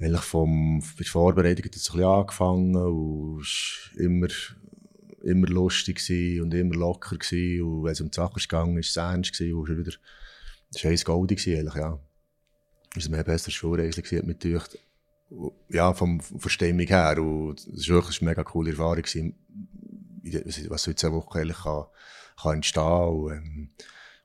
eigentlich 0.00 0.22
vom, 0.22 0.80
bei 0.80 1.04
der 1.04 1.06
Vorbereitung 1.06 1.64
hat 1.66 1.76
es 1.76 1.90
ein 1.90 1.92
bisschen 1.92 2.04
angefangen 2.04 2.74
und 2.74 3.42
es 3.42 3.90
war 3.94 4.04
immer, 4.04 4.28
immer 5.22 5.46
lustig 5.46 6.00
und 6.40 6.54
immer 6.54 6.74
locker 6.74 7.16
gewesen. 7.16 7.62
und 7.62 7.84
wenn 7.84 7.92
es 7.92 8.00
um 8.00 8.10
die 8.10 8.16
Sache 8.16 8.40
ging, 8.40 8.74
war 8.74 8.78
es 8.78 8.96
ernst 8.96 9.32
gewesen 9.38 9.54
und 9.54 9.68
es 9.68 9.76
war 9.76 9.78
wieder, 9.78 9.96
es 10.74 10.84
war 10.84 10.90
eins 10.90 11.04
Goldig 11.04 11.46
eigentlich, 11.46 11.74
ja. 11.74 11.98
Es 12.96 13.04
war 13.04 13.16
mehr 13.16 13.24
besser 13.24 13.50
Schulreise 13.50 14.02
gewesen, 14.02 14.26
mit 14.26 14.42
ja, 15.68 15.92
vom, 15.92 16.20
von 16.20 16.50
Stimmung 16.50 16.86
her. 16.86 17.18
Und 17.18 17.66
es 17.66 17.88
war 17.88 17.96
wirklich 17.96 18.20
eine 18.20 18.30
mega 18.30 18.44
coole 18.44 18.70
Erfahrung, 18.70 19.02
gewesen, 19.02 19.34
was 20.68 20.86
in 20.86 20.96
zwei 20.96 21.12
Wochen 21.12 21.38
eigentlich 21.38 21.62
kann, 21.62 21.84
kann 22.40 22.54
entstehen 22.56 23.08
und, 23.08 23.32
ähm, 23.32 23.70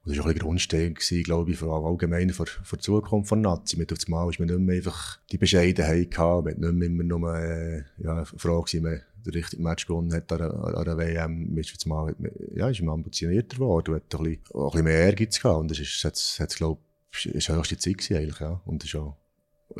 das 0.05 0.17
war 0.17 0.25
auch 0.25 0.29
ein 0.29 0.37
Grundstein, 0.37 0.93
glaube 0.93 1.51
ich, 1.51 1.57
vor 1.57 1.83
allgemein 1.83 2.29
für, 2.29 2.45
für 2.45 2.77
die 2.77 2.83
Zukunft 2.83 3.27
von 3.27 3.41
Nazi. 3.41 3.75
Mit 3.75 3.91
auf 3.91 4.07
Mal 4.07 4.29
ist 4.29 4.39
man 4.39 4.47
nicht 4.47 4.59
mehr 4.59 4.75
einfach 4.75 5.19
die 5.31 5.39
Bescheidenheit 5.39 6.11
gehabt, 6.11 6.45
man 6.45 6.59
nicht 6.59 6.73
mehr 6.73 6.87
immer 6.87 7.03
nur, 7.03 7.35
äh, 7.35 7.83
ja, 7.97 8.23
froh 8.23 8.61
gewesen, 8.61 8.83
man 8.83 9.01
den 9.25 9.33
richtigen 9.33 9.63
Match 9.63 9.87
gewonnen 9.87 10.13
hat 10.13 10.31
an, 10.31 10.41
an 10.41 10.85
der 10.85 10.97
WM. 10.97 11.53
Mit 11.53 11.73
auf 11.75 11.85
Mal, 11.87 12.15
ja, 12.53 12.69
ist 12.69 12.81
man 12.81 12.93
ambitionierter 12.93 13.57
geworden 13.57 13.95
und 13.95 13.95
hat 13.95 14.15
ein 14.15 14.23
bisschen, 14.23 14.41
auch 14.53 14.65
ein 14.65 14.71
bisschen 14.71 14.85
mehr 14.85 14.99
Ehrgeiz 14.99 15.41
gehabt. 15.41 15.59
Und 15.59 15.71
das 15.71 15.79
ist, 15.79 16.55
glaube 16.55 16.79
ich, 17.11 17.25
ist 17.25 17.47
die 17.47 17.53
höchste 17.53 17.77
Zeit 17.77 17.97
gewesen, 17.97 18.17
eigentlich, 18.17 18.39
ja. 18.39 18.61
Und 18.65 18.83
das 18.83 18.89
ist 18.89 18.95
auch, 18.95 19.17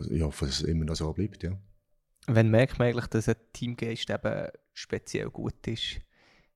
ich 0.10 0.22
hoffe, 0.22 0.46
dass 0.46 0.62
es 0.62 0.64
immer 0.64 0.86
noch 0.86 0.96
so 0.96 1.12
bleibt, 1.14 1.44
ja. 1.44 1.58
Wann 2.28 2.50
merkt 2.50 2.80
man 2.80 2.88
eigentlich, 2.88 3.08
dass 3.08 3.30
ein 3.30 3.36
Teamgeist 3.54 4.10
eben 4.10 4.48
speziell 4.74 5.30
gut 5.30 5.68
ist? 5.68 6.02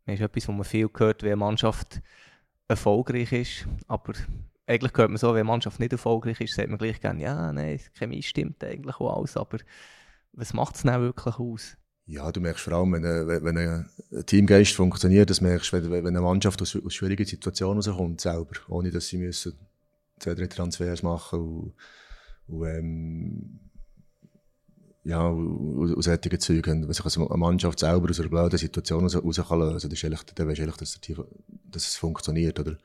Das 0.05 0.15
ist 0.15 0.21
etwas, 0.21 0.47
was 0.47 0.55
man 0.55 0.63
viel 0.63 0.89
gehört, 0.89 1.21
wenn 1.21 1.33
eine 1.33 1.35
Mannschaft 1.37 2.01
erfolgreich 2.67 3.31
ist, 3.31 3.67
aber 3.87 4.13
eigentlich 4.65 4.93
hört 4.95 5.09
man 5.09 5.17
so, 5.17 5.29
wenn 5.29 5.37
eine 5.37 5.43
Mannschaft 5.45 5.79
nicht 5.79 5.91
erfolgreich 5.91 6.41
ist, 6.41 6.55
sagt 6.55 6.69
man 6.69 6.77
gleich 6.77 6.99
gerne, 6.99 7.21
ja, 7.21 7.51
nein, 7.51 7.77
die 7.77 7.99
Chemie 7.99 8.23
stimmt 8.23 8.63
eigentlich 8.63 8.95
auch 8.95 9.17
alles, 9.17 9.37
aber 9.37 9.57
was 10.33 10.53
macht 10.53 10.75
es 10.75 10.83
denn 10.83 11.01
wirklich 11.01 11.35
aus? 11.35 11.77
Ja, 12.05 12.31
du 12.31 12.39
merkst 12.39 12.63
vor 12.63 12.73
allem, 12.73 12.93
wenn, 12.93 13.03
wenn 13.03 13.57
ein 13.57 13.89
Teamgeist 14.25 14.73
funktioniert, 14.73 15.29
das 15.29 15.41
merkst 15.41 15.73
wenn, 15.73 15.91
wenn 15.91 16.07
eine 16.07 16.21
Mannschaft 16.21 16.61
aus, 16.61 16.75
aus 16.75 16.93
schwierigen 16.93 17.25
Situationen 17.25 17.83
rauskommt, 17.83 18.21
selber, 18.21 18.55
ohne 18.67 18.89
dass 18.89 19.07
sie 19.07 19.17
müssen 19.17 19.53
zwei, 20.17 20.33
drei 20.33 20.47
Transfers 20.47 21.03
machen 21.03 21.39
müssen. 21.39 21.73
Und, 22.49 22.67
ähm, 22.67 23.59
ja, 25.03 25.21
aus 25.21 26.05
solchen 26.05 26.39
Zeugen, 26.39 26.87
wenn 26.87 26.93
sich 26.93 27.17
eine 27.17 27.37
Mannschaft 27.37 27.79
selber 27.79 28.09
aus 28.09 28.19
einer 28.19 28.29
blöden 28.29 28.57
Situation 28.57 29.07
raus, 29.07 29.41
kann 29.47 29.59
lösen 29.59 29.89
dann 29.89 30.35
du 30.35 30.43
eigentlich, 30.43 30.77
dass, 30.77 31.01
die, 31.01 31.15
dass 31.71 31.87
es 31.87 31.95
funktioniert. 31.95 32.59
Oder, 32.59 32.77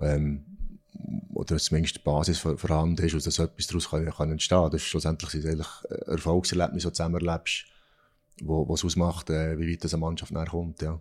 ähm, 0.00 0.44
oder 1.34 1.58
zumindest 1.58 1.96
die 1.96 2.00
Basis 2.00 2.38
vorhanden 2.38 3.04
ist 3.04 3.14
und 3.14 3.26
dass 3.26 3.38
etwas 3.38 3.66
daraus 3.66 3.90
kann, 3.90 4.06
kann 4.10 4.32
entstehen 4.32 4.70
kann. 4.70 4.78
Schlussendlich 4.78 5.30
sind 5.30 5.46
eigentlich 5.46 5.68
Erfolgserlebnisse, 6.06 6.88
die 6.88 6.90
du 6.90 6.94
zusammen 6.94 7.26
erlebst, 7.26 7.66
wo, 8.42 8.68
was 8.68 8.84
ausmacht, 8.84 9.30
äh, 9.30 9.58
wie 9.58 9.70
weit 9.72 9.84
eine 9.84 10.00
Mannschaft 10.00 10.32
nachher 10.32 10.50
kommt. 10.50 10.80
Ja. 10.80 11.00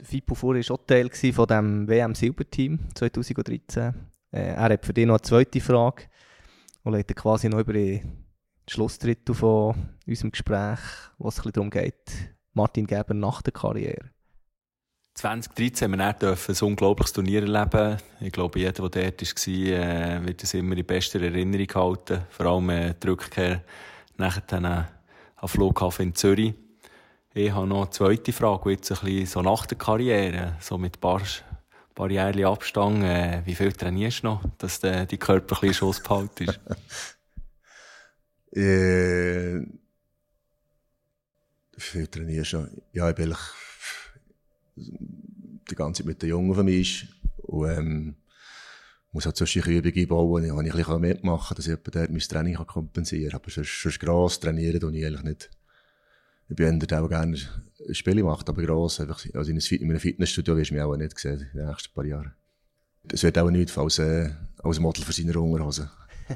Fippo 0.00 0.34
Fuhr 0.34 0.56
war 0.56 0.74
auch 0.74 0.86
Teil 0.86 1.10
von 1.10 1.46
dem 1.46 1.88
WM-Silberteam 1.88 2.78
2013. 2.94 3.94
Äh, 4.32 4.38
er 4.38 4.62
hat 4.62 4.84
für 4.84 4.94
dich 4.94 5.06
noch 5.06 5.14
eine 5.14 5.22
zweite 5.22 5.60
Frage 5.60 6.04
und 6.86 6.92
leitet 6.92 7.16
quasi 7.16 7.48
noch 7.48 7.58
über 7.58 7.72
die 7.72 8.00
Schlussdrittel 8.68 9.34
von 9.34 9.74
unserem 10.06 10.30
Gespräch, 10.30 10.78
wo 11.18 11.26
es 11.26 11.44
ein 11.44 11.50
darum 11.50 11.68
geht, 11.68 11.96
Martin 12.52 12.86
Geber 12.86 13.12
nach 13.12 13.42
der 13.42 13.52
Karriere. 13.52 14.10
2013 15.14 15.90
haben 15.90 15.98
wir 15.98 16.12
dann 16.12 16.36
ein 16.36 16.56
unglaubliches 16.60 17.12
Turnier 17.12 17.42
erleben. 17.42 17.96
Ich 18.20 18.30
glaube, 18.30 18.60
jeder, 18.60 18.88
der 18.88 19.10
dort 19.10 19.20
war, 19.20 19.54
äh, 19.54 20.26
wird 20.26 20.44
es 20.44 20.54
immer 20.54 20.76
in 20.76 20.86
bester 20.86 21.20
Erinnerung 21.20 21.74
halten. 21.74 22.22
Vor 22.30 22.46
allem 22.46 22.70
äh, 22.70 22.94
die 23.02 23.08
Rückkehr 23.08 23.64
nachher 24.16 24.42
dann, 24.46 24.64
äh, 24.64 24.84
Flughafen 25.44 26.06
in 26.06 26.14
Zürich. 26.14 26.54
Ich 27.34 27.50
habe 27.50 27.66
noch 27.66 27.82
eine 27.82 27.90
zweite 27.90 28.32
Frage, 28.32 28.70
jetzt 28.70 28.92
ein 28.92 28.98
bisschen 29.00 29.26
so 29.26 29.42
nach 29.42 29.66
der 29.66 29.76
Karriere, 29.76 30.56
so 30.60 30.78
mit 30.78 30.96
ein 30.96 31.00
paar 31.00 31.20
paar 31.96 32.10
Jahre 32.10 32.46
Abstand, 32.46 33.02
äh, 33.02 33.42
wie 33.44 33.54
viel 33.54 33.72
trainierst 33.72 34.22
du 34.22 34.28
noch, 34.28 34.44
dass 34.58 34.78
der, 34.78 35.06
die 35.06 35.18
Körper 35.18 35.60
ein 35.62 35.74
Schuss 35.74 36.00
behalten 36.00 36.46
äh, 38.52 39.60
wie 41.72 41.80
viel 41.80 42.06
trainierst 42.06 42.52
du 42.52 42.58
noch? 42.58 42.68
Ja, 42.92 43.10
ich 43.10 43.16
bin 43.16 43.34
die 44.76 45.74
ganze 45.74 46.02
Zeit 46.02 46.06
mit 46.06 46.22
den 46.22 46.28
Jungen 46.28 46.54
von 46.54 46.64
mir 46.64 46.78
ist 46.78 47.06
und 47.38 47.70
ähm, 47.70 48.16
muss 49.12 49.24
halt 49.24 49.36
solche 49.36 49.60
Übungen 49.60 49.96
einbauen, 49.96 50.42
die 50.42 50.48
ich 50.48 50.54
ein 50.54 50.76
bisschen 50.76 51.00
mitmachen 51.00 51.54
dass 51.56 51.66
ich 51.66 51.76
dort 51.76 52.10
mein 52.10 52.20
Training 52.20 52.54
kompensieren 52.54 53.30
kann. 53.30 53.40
Aber 53.40 53.50
sonst, 53.50 53.82
sonst 53.82 54.00
gross 54.00 54.38
trainieren 54.38 54.80
tue 54.80 54.96
ich 54.96 55.06
eigentlich 55.06 55.22
nicht. 55.22 55.50
Ich 56.48 56.54
bin 56.54 56.80
auch 56.80 57.08
gerne 57.08 57.36
Spiele 57.92 58.22
gemacht, 58.22 58.48
aber 58.48 58.62
gross. 58.62 59.00
Einfach, 59.00 59.24
also 59.34 59.50
in 59.50 59.60
einem 59.82 59.98
Fitnessstudio 59.98 60.56
wirst 60.56 60.70
du 60.70 60.74
mich 60.74 60.82
auch 60.82 60.96
nicht 60.96 61.18
sehen 61.18 61.40
in 61.52 61.58
den 61.58 61.66
nächsten 61.68 61.92
paar 61.92 62.04
Jahren. 62.04 62.34
Das 63.04 63.22
wird 63.22 63.38
auch 63.38 63.50
nichts 63.50 63.76
als, 63.76 63.98
äh, 63.98 64.30
als 64.62 64.78
Model 64.78 65.04
für 65.04 65.12
seine 65.12 65.38
Unterhose. 65.38 65.90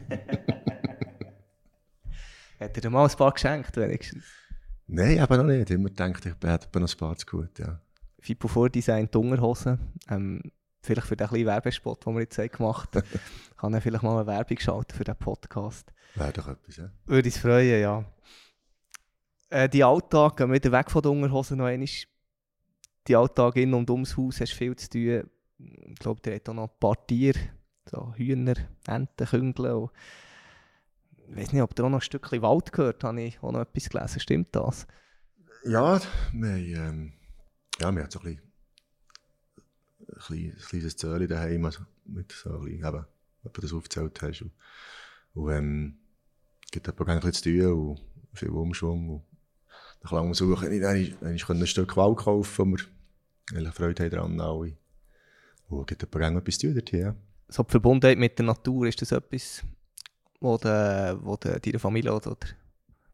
Hat 2.60 2.76
er 2.76 2.80
dir 2.80 2.90
mal 2.90 3.08
ein 3.08 3.16
paar 3.16 3.32
geschenkt, 3.32 3.76
wenigstens? 3.76 4.24
Nein, 4.86 5.20
aber 5.20 5.36
noch 5.38 5.44
nicht. 5.44 5.70
Ich 5.70 5.76
immer 5.76 5.88
gedacht, 5.88 6.26
ich 6.26 6.32
hätte 6.42 6.80
noch 6.80 6.92
ein 6.92 6.98
paar 6.98 7.16
zu 7.16 7.26
gut, 7.26 7.58
ja. 7.58 7.80
Fippo 8.20 8.48
vordesignt 8.48 9.16
Unterhosen. 9.16 9.78
Ähm, 10.10 10.42
vielleicht 10.82 11.06
für 11.06 11.16
den 11.16 11.28
kleinen 11.28 11.46
Werbespot, 11.46 12.04
den 12.04 12.14
wir 12.14 12.20
jetzt 12.22 12.36
gemacht 12.36 12.94
haben, 12.94 13.06
kann 13.56 13.74
er 13.74 13.80
vielleicht 13.80 14.02
mal 14.02 14.18
eine 14.18 14.26
Werbung 14.26 14.58
schalten 14.58 14.94
für 14.94 15.04
diesen 15.04 15.18
Podcast. 15.18 15.92
Wäre 16.16 16.32
doch 16.32 16.48
etwas, 16.48 16.76
ja. 16.76 16.90
Würde 17.06 17.28
ich 17.28 17.38
freuen, 17.38 17.80
ja 17.80 18.04
äh, 19.50 19.68
die 19.68 19.84
Alltag, 19.84 20.36
gehen 20.36 20.52
wieder 20.52 20.72
weg 20.72 20.90
von 20.90 21.02
den 21.02 21.10
Unterhosen 21.12 21.58
noch 21.58 21.66
einmal. 21.66 21.88
die 23.06 23.16
Alltag 23.16 23.56
in 23.56 23.74
und 23.74 23.90
ums 23.90 24.16
Haus 24.16 24.40
hast 24.40 24.52
viel 24.52 24.76
zu 24.76 24.88
tun. 24.88 25.30
Ich 25.58 25.98
glaube, 25.98 26.20
der 26.22 26.36
hat 26.36 26.48
auch 26.48 26.54
noch 26.54 26.70
ein 26.70 26.78
paar 26.78 27.06
Tiere, 27.06 27.38
so 27.90 28.14
Hühner, 28.14 28.54
Enten, 28.86 29.26
Küngel. 29.26 29.88
ich 31.28 31.36
weiß 31.36 31.52
nicht, 31.52 31.62
ob 31.62 31.74
der 31.74 31.84
auch 31.84 31.90
noch 31.90 31.98
ein 31.98 32.02
Stückchen 32.02 32.42
Wald 32.42 32.72
gehört, 32.72 33.04
habe 33.04 33.20
ich 33.20 33.42
auch 33.42 33.52
noch 33.52 33.60
etwas 33.60 33.90
gelesen. 33.90 34.20
Stimmt 34.20 34.54
das? 34.54 34.86
Ja, 35.64 36.00
wir, 36.32 36.56
ähm, 36.56 37.12
ja, 37.78 37.92
wir 37.92 38.02
haben 38.02 38.10
so 38.10 38.20
ein, 38.20 38.40
bisschen, 40.28 40.52
ein 40.52 40.58
kleines 40.68 40.96
Zöli 40.96 41.26
daheim, 41.26 41.64
also 41.66 41.82
mit 42.06 42.32
so 42.32 42.50
ein 42.50 42.64
bisschen, 42.64 42.86
eben, 42.86 43.06
ob 43.44 43.54
du 43.54 43.60
das 43.60 43.72
aufgezählt 43.72 44.22
hast. 44.22 44.42
Und, 44.42 44.52
und 45.34 45.52
ähm, 45.52 45.98
gibt 46.70 46.88
ein 46.88 46.94
bisschen 46.94 47.32
zu 47.32 47.42
tun 47.42 47.88
und 47.88 48.38
viel 48.38 48.50
Umschwung. 48.50 49.10
Und 49.10 49.29
nach 50.02 50.12
langem 50.12 50.34
Suchen 50.34 50.72
ich 50.72 51.18
ein 51.20 51.66
Stück 51.66 51.96
Wald 51.96 52.18
kaufen, 52.18 52.72
wo 52.72 52.76
wir 52.76 53.72
Freude 53.72 54.04
haben 54.04 54.10
daran 54.10 54.40
alle. 54.40 54.76
Und 55.68 55.80
es 55.80 55.86
gibt 55.86 56.02
etwas 56.02 56.58
zu 56.58 56.74
tun 56.74 56.98
ja. 56.98 57.14
So 57.48 57.62
die 57.62 57.70
Verbundenheit 57.70 58.18
mit 58.18 58.38
der 58.38 58.46
Natur, 58.46 58.86
ist 58.86 59.02
das 59.02 59.12
etwas, 59.12 59.62
wo 60.40 60.56
du, 60.56 61.18
wo 61.22 61.36
du 61.36 61.58
deiner 61.58 61.78
Familie 61.78 62.14
oder 62.14 62.36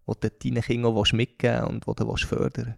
wo 0.05 0.15
du 0.15 0.31
deinen 0.31 0.63
Kindern 0.63 1.03
mitgeben 1.13 1.65
und 1.65 1.87
wo 1.87 1.95
du 1.95 2.17
fördern 2.17 2.77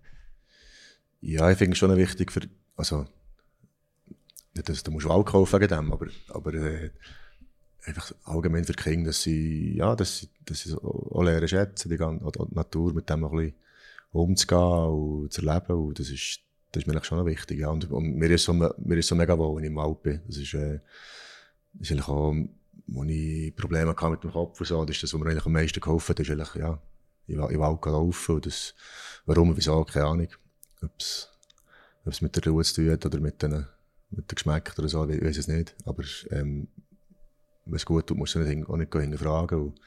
Ja, 1.21 1.51
ich 1.51 1.59
finde 1.59 1.73
es 1.73 1.79
schon 1.79 1.97
wichtig 1.97 2.33
für, 2.33 2.43
also, 2.77 3.07
nicht, 4.55 4.69
dass 4.69 4.83
du 4.83 4.91
musst 4.91 5.09
Wald 5.09 5.27
kaufen 5.27 5.61
wegen 5.61 5.69
dem, 5.69 5.93
aber, 5.93 6.07
aber 6.29 6.55
äh, 6.55 6.91
einfach 7.85 8.13
allgemein 8.25 8.65
für 8.65 8.73
die 8.73 8.83
Kinder, 8.83 9.11
dass 9.11 9.23
sie, 9.23 9.77
ja, 9.77 9.95
dass 9.95 10.19
sie, 10.19 10.29
dass 10.45 10.61
sie 10.61 10.75
auch 10.77 11.23
lernen 11.23 11.49
schätzen, 11.49 11.91
die, 11.91 11.97
ganze, 11.97 12.25
die 12.25 12.55
Natur 12.55 12.95
mit 12.95 13.11
dem 13.11 13.25
ein 13.25 13.31
bisschen 13.31 13.55
umzugehen 14.13 14.61
und 14.61 15.33
zu 15.33 15.47
erleben 15.47 15.73
und 15.73 15.99
das 15.99 16.11
ist, 16.11 16.41
das 16.73 16.83
ist 16.83 16.87
mir 16.87 17.03
schon 17.03 17.25
wichtig, 17.27 17.61
ja. 17.61 17.69
Und, 17.69 17.91
und 17.91 18.17
mir 18.17 18.31
ist 18.31 18.45
so, 18.45 18.53
mir 18.53 18.97
ist 18.97 19.09
so 19.09 19.15
mega 19.15 19.39
wohl, 19.39 19.57
wenn 19.57 19.65
ich 19.65 19.71
im 19.71 19.77
Wald 19.77 20.03
bin. 20.03 20.21
Das 20.27 20.37
ist, 20.37 20.55
äh, 20.55 20.81
das 21.75 21.91
ist 21.91 21.93
eigentlich 21.93 22.09
auch, 22.09 22.35
wo 22.87 23.05
ich 23.05 23.55
Probleme 23.57 23.91
hatte 23.91 24.11
mit 24.11 24.25
dem 24.25 24.33
Kopf 24.33 24.61
und 24.61 24.67
so, 24.67 24.85
das 24.85 24.97
ist 24.97 25.03
das, 25.03 25.15
was 25.15 25.21
mir 25.21 25.31
eigentlich 25.31 25.47
am 25.47 25.53
meisten 25.53 25.81
geholfen 25.81 26.11
hat, 26.11 26.21
ist 26.21 26.31
eigentlich, 26.31 26.55
ja, 26.55 26.81
in 27.27 27.61
Wald 27.61 27.85
laufen 27.85 28.37
und 28.37 28.47
das, 28.47 28.75
warum 29.27 29.57
wieso, 29.57 29.85
keine 29.85 30.07
Ahnung. 30.07 30.29
Ob 30.83 30.93
es 30.99 32.21
mit 32.21 32.35
der 32.37 32.51
Ruhe 32.51 32.65
zu 32.65 32.77
tun 32.77 32.91
hat 32.91 33.05
oder 33.05 33.21
mit 33.21 33.43
den, 33.43 33.67
mit 34.11 34.31
den 34.31 34.35
Geschmäckern 34.35 34.79
oder 34.79 34.89
so, 34.89 35.07
ich 35.09 35.23
weiß 35.23 35.37
es 35.37 35.49
nicht. 35.49 35.75
Aber 35.85 36.03
ähm, 36.31 36.69
wenn 37.67 37.75
es 37.75 37.85
gut 37.85 38.07
tut, 38.07 38.17
musst 38.17 38.35
du 38.35 38.39
nicht, 38.39 38.69
auch 38.69 38.77
nicht 38.77 38.95
hinterfragen. 38.95 39.61
Und, 39.61 39.81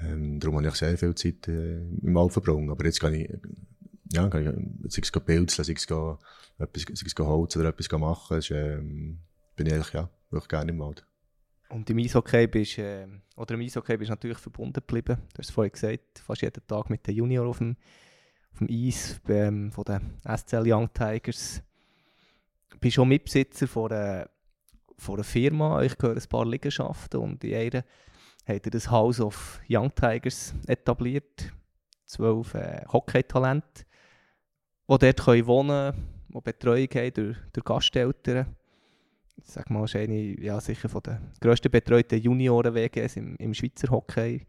ähm, 0.00 0.38
darum 0.38 0.56
habe 0.56 0.68
ich 0.68 0.74
sehr 0.74 0.96
viel 0.96 1.14
Zeit 1.14 1.48
äh, 1.48 1.78
im 1.78 2.14
Wald 2.14 2.32
verbrungen. 2.32 2.70
Aber 2.70 2.84
jetzt 2.84 3.00
kann 3.00 3.14
ich, 3.14 3.28
ja, 4.12 4.28
kann 4.28 4.42
ich, 4.86 4.92
sei 4.92 5.02
es 5.02 5.10
pilzeln, 5.10 5.64
sei 5.64 5.72
es 5.72 5.84
etwas, 6.58 6.82
sei 6.98 7.06
es 7.06 7.14
holzen 7.18 7.60
oder 7.60 7.70
etwas 7.70 7.90
machen, 7.98 8.38
ist, 8.38 8.50
ähm, 8.50 9.18
bin 9.56 9.66
ich 9.66 9.74
eigentlich, 9.74 9.92
ja, 9.92 10.08
wirklich 10.30 10.48
gerne 10.48 10.70
im 10.70 10.78
Wald. 10.78 11.04
Und 11.70 11.90
im 11.90 11.98
Eishockey 11.98 12.46
bist, 12.46 12.78
äh, 12.78 13.06
oder 13.36 13.54
im 13.54 13.60
Eishockey 13.60 13.96
bist 13.96 14.10
natürlich 14.10 14.38
verbunden 14.38 14.74
geblieben. 14.74 15.18
Du 15.34 15.38
hast 15.38 15.48
es 15.48 15.54
vorhin 15.54 15.72
gesagt, 15.72 16.20
fast 16.24 16.42
jeden 16.42 16.66
Tag 16.66 16.88
mit 16.88 17.06
den 17.06 17.14
Junioren 17.14 17.48
auf 17.48 17.58
dem, 17.58 17.76
auf 18.52 18.58
dem 18.58 18.68
Eis 18.70 19.20
ähm, 19.28 19.70
von 19.70 19.84
den 19.84 20.20
SCL 20.24 20.72
Young 20.72 20.92
Tigers. 20.92 21.62
Du 22.70 22.78
bist 22.78 22.98
auch 22.98 23.04
Mitbesitzer 23.04 23.66
von 23.66 23.92
einer, 23.92 24.30
von 24.96 25.16
einer 25.16 25.24
Firma. 25.24 25.82
Ich 25.82 25.98
gehöre 25.98 26.16
ein 26.16 26.28
paar 26.28 26.46
Liegenschaften 26.46 27.20
und 27.20 27.44
in 27.44 27.54
einer 27.54 27.84
hat 28.48 28.66
er 28.66 28.70
das 28.70 28.90
House 28.90 29.20
of 29.20 29.60
Young 29.68 29.94
Tigers 29.94 30.54
etabliert. 30.66 31.52
Zwölf 32.06 32.54
äh, 32.54 32.84
Hockey-Talente, 32.90 33.84
die 34.90 34.98
dort 34.98 35.24
können 35.24 35.46
wohnen 35.46 35.92
können, 35.92 36.32
die 36.34 36.40
Betreuung 36.40 36.88
haben 36.94 37.12
durch, 37.12 37.36
durch 37.52 37.64
Gasteltern 37.64 38.56
ich 39.42 39.50
sag 39.50 39.70
mal, 39.70 39.86
eine 39.94 40.40
ja, 40.40 40.60
sicher 40.60 40.88
von 40.88 41.02
den 41.02 41.18
grössten 41.40 41.70
betreuten 41.70 42.20
Junioren-WGs 42.20 43.16
im, 43.16 43.36
im 43.36 43.54
Schweizer 43.54 43.90
Hockey. 43.90 44.46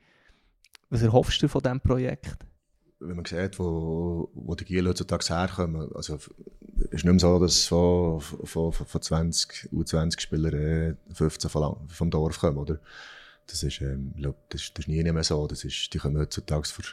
Was 0.89 1.01
erhoffst 1.01 1.41
du 1.41 1.47
von 1.47 1.61
diesem 1.61 1.79
Projekt? 1.79 2.37
Wenn 2.99 3.15
man 3.15 3.25
sieht, 3.25 3.59
wo, 3.59 4.29
wo 4.33 4.55
die 4.55 4.65
Giel 4.65 4.87
heutzutage 4.87 5.25
herkommen, 5.33 5.89
also 5.95 6.15
es 6.91 6.91
nicht 6.91 7.05
mehr 7.05 7.19
so, 7.19 7.39
dass 7.39 7.65
von, 7.65 8.19
von, 8.19 8.73
von 8.73 9.01
20 9.01 9.69
U20-Spielern 9.71 10.97
15 11.13 11.49
vom, 11.49 11.87
vom 11.87 12.11
Dorf 12.11 12.39
kommen, 12.39 12.57
oder? 12.57 12.79
Das 13.49 13.63
ist, 13.63 13.81
ähm, 13.81 14.13
das, 14.49 14.61
ist, 14.61 14.77
das 14.77 14.85
ist 14.85 14.87
nie 14.87 15.03
mehr 15.03 15.23
so. 15.23 15.47
Das 15.47 15.63
ist, 15.63 15.93
die 15.93 15.97
kommen 15.97 16.17
heutzutage 16.17 16.65
von, 16.65 16.85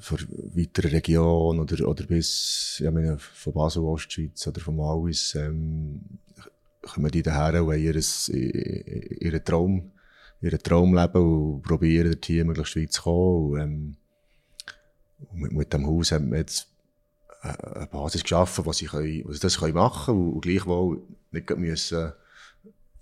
von 0.00 0.18
weiteren 0.54 0.90
Regionen 0.90 1.60
oder, 1.60 1.88
oder 1.88 2.04
bis, 2.04 2.78
ja, 2.82 2.90
meine, 2.90 3.18
von 3.18 3.52
Basel, 3.52 3.84
Ostschweiz 3.84 4.46
oder 4.46 4.60
von 4.60 4.76
Mauis, 4.76 5.34
ähm, 5.34 6.00
kommen 6.82 7.10
die 7.10 7.22
daher 7.22 7.64
und 7.64 7.76
ihr 7.78 7.94
ihren 7.94 9.44
Traum, 9.44 9.92
ihren 10.40 10.62
Traum 10.62 10.94
leben 10.94 11.54
und 11.54 11.62
probieren, 11.62 12.16
hier 12.24 12.44
möglichst 12.44 12.76
weit 12.76 12.92
zu 12.92 13.02
kommen. 13.02 13.52
Und, 13.52 13.60
ähm, 13.60 13.96
und 15.30 15.40
mit, 15.40 15.52
mit 15.52 15.72
dem 15.72 15.86
Haus 15.86 16.12
haben 16.12 16.30
wir 16.30 16.38
jetzt 16.38 16.68
eine 17.40 17.86
Basis 17.86 18.22
geschaffen, 18.22 18.66
wo 18.66 18.72
sie, 18.72 18.86
können, 18.86 19.22
wo 19.24 19.32
sie 19.32 19.40
das 19.40 19.58
können 19.58 19.74
machen 19.74 20.06
können 20.06 20.28
und, 20.28 20.34
und 20.34 20.40
gleichwohl 20.40 21.02
nicht 21.30 21.56
müssen, 21.56 22.12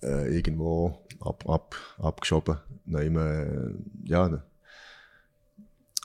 äh, 0.03 0.37
irgendwo 0.37 0.99
ab, 1.21 1.49
ab, 1.49 1.77
abgeschoben, 1.99 2.59
nehmen, 2.85 3.85
ja, 4.05 4.43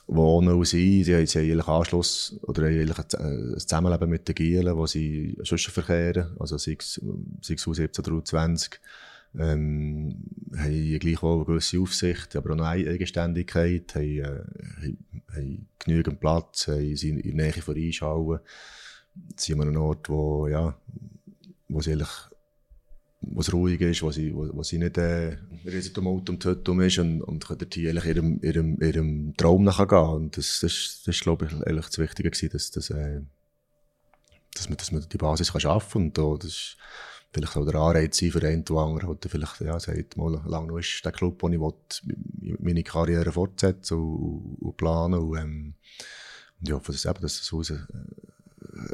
wohnen 0.08 0.54
und 0.56 0.68
sein. 0.68 1.04
Sie 1.04 1.16
haben, 1.16 1.26
sie 1.26 1.40
haben 1.40 1.46
eigentlich 1.46 1.68
Anschluss 1.68 2.40
oder 2.44 2.64
eigentlich 2.64 2.98
ein 3.00 3.58
Zusammenleben 3.58 4.10
mit 4.10 4.28
den 4.28 4.36
Gielen, 4.36 4.76
wo 4.76 4.86
sie 4.86 5.38
sonst 5.44 5.68
verkehren, 5.68 6.36
also 6.40 6.58
sei 6.58 6.76
es, 6.78 7.02
sei 7.42 7.54
es 7.54 7.68
aus 7.68 7.80
1723, 7.80 8.80
ähm, 9.40 10.16
haben 10.58 11.00
gleichwohl 11.00 11.38
eine 11.38 11.46
gewisse 11.46 11.80
Aufsicht, 11.80 12.36
aber 12.36 12.54
auch 12.54 12.66
eine 12.66 12.90
Eigenständigkeit, 12.90 13.96
haben, 13.96 14.20
äh, 14.20 14.24
haben, 14.24 14.98
haben 15.34 15.68
genügend 15.80 16.20
Platz, 16.20 16.68
haben, 16.68 16.96
sind 16.98 17.20
in 17.20 17.38
der 17.38 17.46
Nähe 17.46 17.62
von 17.62 17.78
Einschauen, 17.78 18.40
sind 19.38 19.62
an 19.62 19.70
einem 19.70 19.82
Ort, 19.82 20.10
wo, 20.10 20.48
ja, 20.48 20.78
wo 21.70 21.82
sie 21.82 21.94
eigentlich 21.94 22.10
wo 23.22 23.42
es 23.42 23.54
ruhig 23.54 23.80
ist, 23.82 24.02
wo 24.02 24.12
sie, 24.12 24.34
wo 24.34 24.64
sie 24.64 24.80
nicht 24.80 24.98
äh, 24.98 25.38
riesen 25.66 26.06
um 26.06 26.40
Tötum 26.40 26.82
ist 26.82 26.98
und, 26.98 27.22
und 27.22 27.48
dort 27.48 27.74
hier 27.74 27.92
eigentlich 27.92 28.06
ihrem, 28.06 28.40
ihrem, 28.42 28.82
ihrem 28.82 29.38
Traum 29.38 29.64
nachgehen 29.64 30.00
Und 30.00 30.38
das, 30.38 30.60
das, 30.62 31.04
das 31.06 31.20
glaube 31.20 31.46
ich, 31.46 31.68
ehrlich 31.68 31.86
das 31.86 32.00
Wichtige 32.00 32.32
gewesen, 32.32 32.50
dass, 32.52 32.72
dass, 32.72 32.90
äh, 32.90 33.22
dass, 34.56 34.70
man, 34.70 34.78
dass 34.78 34.92
man 34.92 35.06
die 35.08 35.18
Basis 35.18 35.52
kann 35.52 35.62
schaffen 35.62 36.12
kann. 36.14 36.26
Und 36.26 36.40
da, 36.42 36.46
das 36.46 36.52
ist 36.52 36.78
vielleicht 37.32 37.56
auch 37.56 37.66
der 37.66 37.76
Anreiz 37.76 38.18
für 38.18 38.44
einen 38.44 38.64
oder 38.68 38.82
anderen, 38.82 39.20
der 39.20 39.32
vielleicht 39.32 39.62
ja, 39.62 39.80
sagt, 39.80 40.18
mal, 40.18 40.42
lang 40.48 40.68
noch 40.68 40.80
ist 40.80 41.06
der 41.06 41.12
Club, 41.12 41.42
wo 41.44 41.50
ich 41.50 41.60
will, 41.60 42.56
meine 42.60 42.84
Karriere 42.84 43.32
fortsetzen 43.32 43.98
und, 43.98 44.58
und 44.60 44.78
planen 44.78 45.20
und, 45.20 45.38
ähm, 45.38 45.74
und 46.60 46.68
ich 46.68 46.74
hoffe, 46.74 46.92
dass, 46.92 47.06
eben, 47.06 47.22
dass 47.22 47.40
das 47.40 47.52
Haus 47.52 47.70
äh, 47.70 47.78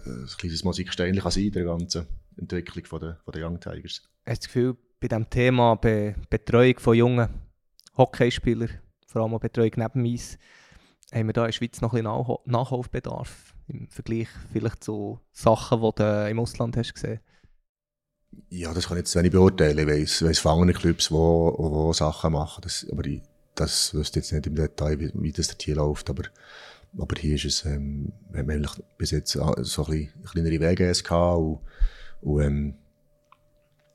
ein 0.05 0.27
kleines 0.37 0.63
Musiksteinchen 0.63 1.21
kann 1.21 1.31
sein 1.31 1.43
in 1.43 1.51
der 1.51 1.63
ganzen 1.63 2.07
Entwicklung 2.37 2.85
von 2.85 2.99
der, 2.99 3.17
von 3.23 3.31
der 3.31 3.45
Young 3.45 3.59
Tigers. 3.59 4.01
Hast 4.25 4.43
du 4.43 4.47
das 4.47 4.47
Gefühl, 4.47 4.77
bei 4.99 5.07
diesem 5.07 5.29
Thema 5.29 5.75
Be 5.75 6.15
Betreuung 6.29 6.79
von 6.79 6.95
jungen 6.95 7.29
Hockeyspielern, 7.97 8.69
vor 9.05 9.21
allem 9.21 9.33
auch 9.33 9.39
Betreuung 9.39 9.71
neben 9.75 10.05
Eis, 10.05 10.37
haben 11.13 11.27
wir 11.27 11.33
da 11.33 11.43
in 11.43 11.47
der 11.47 11.53
Schweiz 11.53 11.81
noch 11.81 11.93
ein 11.93 12.03
bisschen 12.03 12.37
Nachholbedarf 12.45 13.53
im 13.67 13.87
Vergleich 13.89 14.27
vielleicht 14.51 14.83
zu 14.83 15.19
Sachen, 15.31 15.81
die 15.81 15.91
du 15.95 16.29
im 16.29 16.39
Ausland 16.39 16.77
hast 16.77 16.93
gesehen? 16.93 17.19
Ja, 18.49 18.73
das 18.73 18.87
kann 18.87 18.97
ich 18.97 19.01
jetzt 19.01 19.15
nicht 19.15 19.31
beurteilen. 19.31 19.77
Ich 19.77 20.21
weiss, 20.21 20.39
von 20.39 20.51
anderen 20.51 20.73
Clubs, 20.73 21.07
die 21.07 21.13
wo, 21.13 21.55
wo 21.57 21.93
Sachen 21.93 22.33
machen. 22.33 22.61
Das, 22.61 22.85
aber 22.91 23.05
ich, 23.05 23.21
das 23.55 23.93
wüsste 23.93 24.19
jetzt 24.19 24.31
nicht 24.31 24.47
im 24.47 24.55
Detail, 24.55 24.99
wie, 24.99 25.11
wie 25.13 25.31
das 25.31 25.55
hier 25.59 25.75
läuft. 25.75 26.09
Aber, 26.09 26.23
aber 26.97 27.15
hier 27.19 27.35
ist 27.35 27.45
es, 27.45 27.65
ähm, 27.65 28.11
wir 28.29 28.41
haben 28.41 28.67
bis 28.97 29.11
jetzt 29.11 29.31
so 29.31 29.43
ein 29.43 29.55
bisschen 29.63 30.23
kleinere 30.23 30.59
Wege 30.59 30.91
gehabt 30.91 31.39
und, 31.39 31.59
und 32.21 32.41
ähm, 32.41 32.73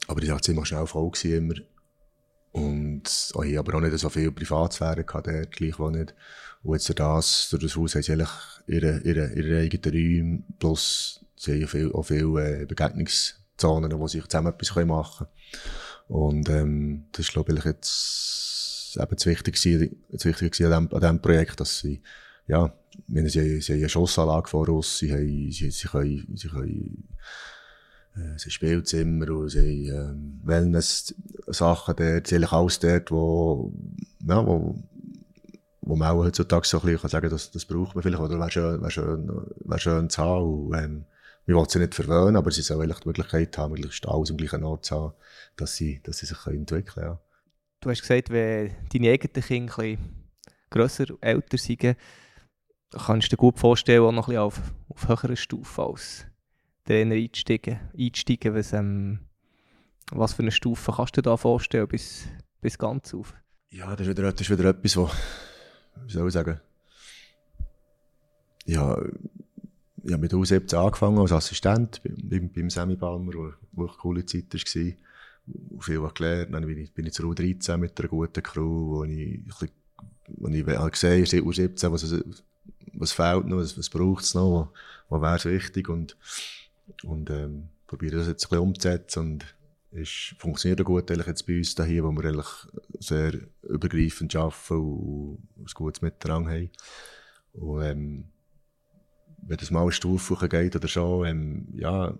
aber 0.08 0.20
die 0.20 0.28
war 0.28 0.42
ziemlich 0.42 0.66
schnell 0.66 0.86
voll 0.86 1.10
immer. 1.24 1.54
Und 2.52 3.32
auch 3.34 3.44
hier 3.44 3.60
aber 3.60 3.74
auch 3.76 3.80
nicht 3.80 3.98
so 3.98 4.10
viel 4.10 4.30
Privatsphäre 4.30 5.04
gehabt, 5.04 5.26
der 5.26 5.46
gleichwohl 5.46 5.92
nicht. 5.92 6.14
Und 6.62 6.74
jetzt 6.74 6.88
durch 6.88 6.96
das, 6.96 7.48
durch 7.50 7.62
das 7.62 7.76
Haus 7.76 7.94
haben 7.94 8.02
sie 8.02 8.12
ihre, 8.12 8.98
ihre, 8.98 9.32
ihre 9.32 9.58
eigenen 9.58 9.94
Räume, 9.94 10.42
plus 10.58 11.24
sie 11.36 11.64
haben 11.64 11.92
auch 11.92 12.02
viele 12.02 12.62
äh, 12.62 12.66
Begegnungszonen, 12.66 13.98
wo 13.98 14.06
sie 14.06 14.22
zusammen 14.22 14.52
etwas 14.52 14.74
machen 14.84 15.26
können. 15.26 16.20
Und 16.20 16.48
ähm, 16.50 17.04
das 17.12 17.20
ist, 17.20 17.32
glaube 17.32 17.54
ich, 17.54 17.64
jetzt 17.64 18.98
eben 19.00 19.16
das 19.16 19.26
Wichtigste, 19.26 19.90
das 20.10 20.24
Wichtigste 20.24 20.66
an 20.66 20.88
diesem, 20.88 20.94
an 20.94 21.00
diesem 21.00 21.22
Projekt, 21.22 21.58
dass 21.58 21.78
sie, 21.78 22.02
ja, 22.46 22.72
sie, 23.08 23.60
sie 23.60 23.72
haben 23.72 23.78
eine 23.78 23.88
Schussanlage 23.88 24.48
vor 24.48 24.68
uns, 24.68 24.98
sie, 24.98 25.10
haben, 25.10 25.50
sie, 25.50 25.70
sie 25.70 25.88
können, 25.88 26.36
sie 26.36 26.48
können 26.48 27.08
äh, 28.16 28.38
sie 28.38 28.50
Spielzimmer 28.50 29.30
und 29.30 29.48
sie 29.48 29.88
ähm, 29.88 30.40
Wellness-Sachen 30.44 31.96
dort, 31.96 32.26
sie 32.26 32.44
alles 32.44 32.78
dort, 32.78 33.10
wo, 33.10 33.72
ja, 34.26 34.46
wo, 34.46 34.82
wo 35.80 35.96
man 35.96 36.08
auch 36.08 36.24
heutzutage 36.24 36.66
so 36.66 36.80
ein 36.80 36.86
bisschen 36.86 37.08
sagen 37.08 37.28
kann, 37.28 37.30
das, 37.30 37.50
das 37.50 37.64
braucht 37.64 37.94
man 37.94 38.02
vielleicht, 38.02 38.22
oder 38.22 38.38
wäre 38.38 38.50
schön, 38.50 38.82
wär 38.82 38.90
schön, 38.90 39.30
wär 39.64 39.78
schön 39.78 40.10
zu 40.10 40.22
haben. 40.22 40.66
Und, 40.66 40.74
ähm, 40.78 41.04
wir 41.44 41.56
wollen 41.56 41.68
sie 41.68 41.80
nicht 41.80 41.94
verwöhnen, 41.94 42.36
aber 42.36 42.50
sie 42.52 42.62
sollen 42.62 42.88
die 42.88 43.08
Möglichkeit 43.08 43.56
haben, 43.58 43.72
möglichst 43.72 44.06
alles 44.06 44.30
am 44.30 44.36
gleichen 44.36 44.62
Ort 44.62 44.84
zu 44.84 44.94
haben, 44.94 45.14
dass 45.56 45.74
sie, 45.74 46.00
dass 46.04 46.18
sie 46.18 46.26
sich 46.26 46.46
entwickeln 46.46 46.84
können. 46.84 47.06
Ja. 47.06 47.20
Du 47.80 47.90
hast 47.90 48.02
gesagt, 48.02 48.30
wenn 48.30 48.70
deine 48.92 49.10
eigenen 49.10 49.44
Kinder 49.44 49.78
ein 49.80 49.98
grösser, 50.70 51.06
älter 51.20 51.58
sind, 51.58 51.96
kannst 52.92 53.26
du 53.26 53.30
dir 53.30 53.36
gut 53.36 53.58
vorstellen, 53.58 54.02
auch 54.02 54.12
noch 54.12 54.28
ein 54.28 54.34
bisschen 54.34 54.42
auf, 54.42 54.60
auf 54.88 55.08
höherer 55.08 55.36
Stufe 55.36 55.82
als 55.82 56.26
Trainer 56.84 57.14
einsteigen. 57.14 57.80
einsteigen 57.98 58.54
was, 58.54 58.72
ähm, 58.72 59.20
was 60.10 60.34
für 60.34 60.42
eine 60.42 60.50
Stufe 60.50 60.92
kannst 60.92 61.16
du 61.16 61.22
dir 61.22 61.30
da 61.30 61.36
vorstellen, 61.36 61.88
bis, 61.88 62.26
bis 62.60 62.78
ganz 62.78 63.14
auf? 63.14 63.34
Ja, 63.70 63.94
das 63.96 64.06
ist 64.06 64.16
wieder, 64.16 64.32
das 64.32 64.40
ist 64.40 64.50
wieder 64.50 64.70
etwas, 64.70 64.96
wo, 64.96 65.10
wie 66.04 66.12
soll 66.12 66.28
ich 66.28 66.34
sagen, 66.34 66.60
ja, 68.66 68.96
ich 70.04 70.12
habe 70.12 70.20
mit 70.20 70.32
U17 70.32 70.74
angefangen 70.76 71.18
als 71.18 71.32
Assistent 71.32 72.02
beim, 72.02 72.50
beim 72.50 72.70
Sammy 72.70 72.96
Balmer, 72.96 73.32
wo, 73.34 73.52
wo 73.72 73.86
eine 73.86 73.96
coole 73.96 74.26
Zeit 74.26 74.52
war. 74.52 74.92
Viel 75.80 76.08
gelernt. 76.14 76.54
Dann 76.54 76.66
bin 76.66 76.78
ich, 76.78 76.92
bin 76.92 77.06
ich 77.06 77.12
zur 77.12 77.30
U13 77.32 77.76
mit 77.76 77.98
einer 77.98 78.08
guten 78.08 78.42
Crew, 78.42 78.96
wo 78.96 79.04
ich, 79.04 79.40
wo 80.26 80.48
ich 80.48 80.64
gesehen 80.92 81.24
habe, 81.24 81.50
U17, 81.50 81.92
was, 81.92 82.14
was 82.94 83.12
fehlt 83.12 83.46
noch, 83.46 83.56
was, 83.56 83.76
was 83.78 83.90
braucht 83.90 84.24
es 84.24 84.34
noch, 84.34 84.72
wo, 85.08 85.16
wo 85.16 85.22
wäre 85.22 85.36
es 85.36 85.44
wichtig 85.44 85.88
und, 85.88 86.16
und 87.04 87.30
ähm, 87.30 87.68
probiere 87.86 88.16
das 88.16 88.28
jetzt 88.28 88.44
ein 88.46 88.48
bisschen 88.50 88.62
umzusetzen 88.62 89.18
und 89.20 89.54
es 89.94 90.34
funktioniert 90.38 90.82
gut 90.84 91.10
eigentlich 91.10 91.26
jetzt 91.26 91.46
bei 91.46 91.58
uns 91.58 91.76
hier, 91.76 92.04
wo 92.04 92.10
wir 92.12 92.24
eigentlich 92.24 92.48
sehr 92.98 93.34
übergreifend 93.62 94.34
arbeiten 94.34 94.74
und 94.74 95.38
ein 95.58 95.66
gutes 95.74 96.00
Miteinander 96.00 96.50
haben. 96.50 96.70
Und, 97.52 97.82
ähm, 97.82 98.24
wenn 99.42 99.56
das 99.56 99.70
mal 99.70 99.82
eine 99.82 99.92
Stufe 99.92 100.48
geht 100.48 100.76
oder 100.76 100.88
so, 100.88 101.24
ähm, 101.24 101.66
ja, 101.74 102.16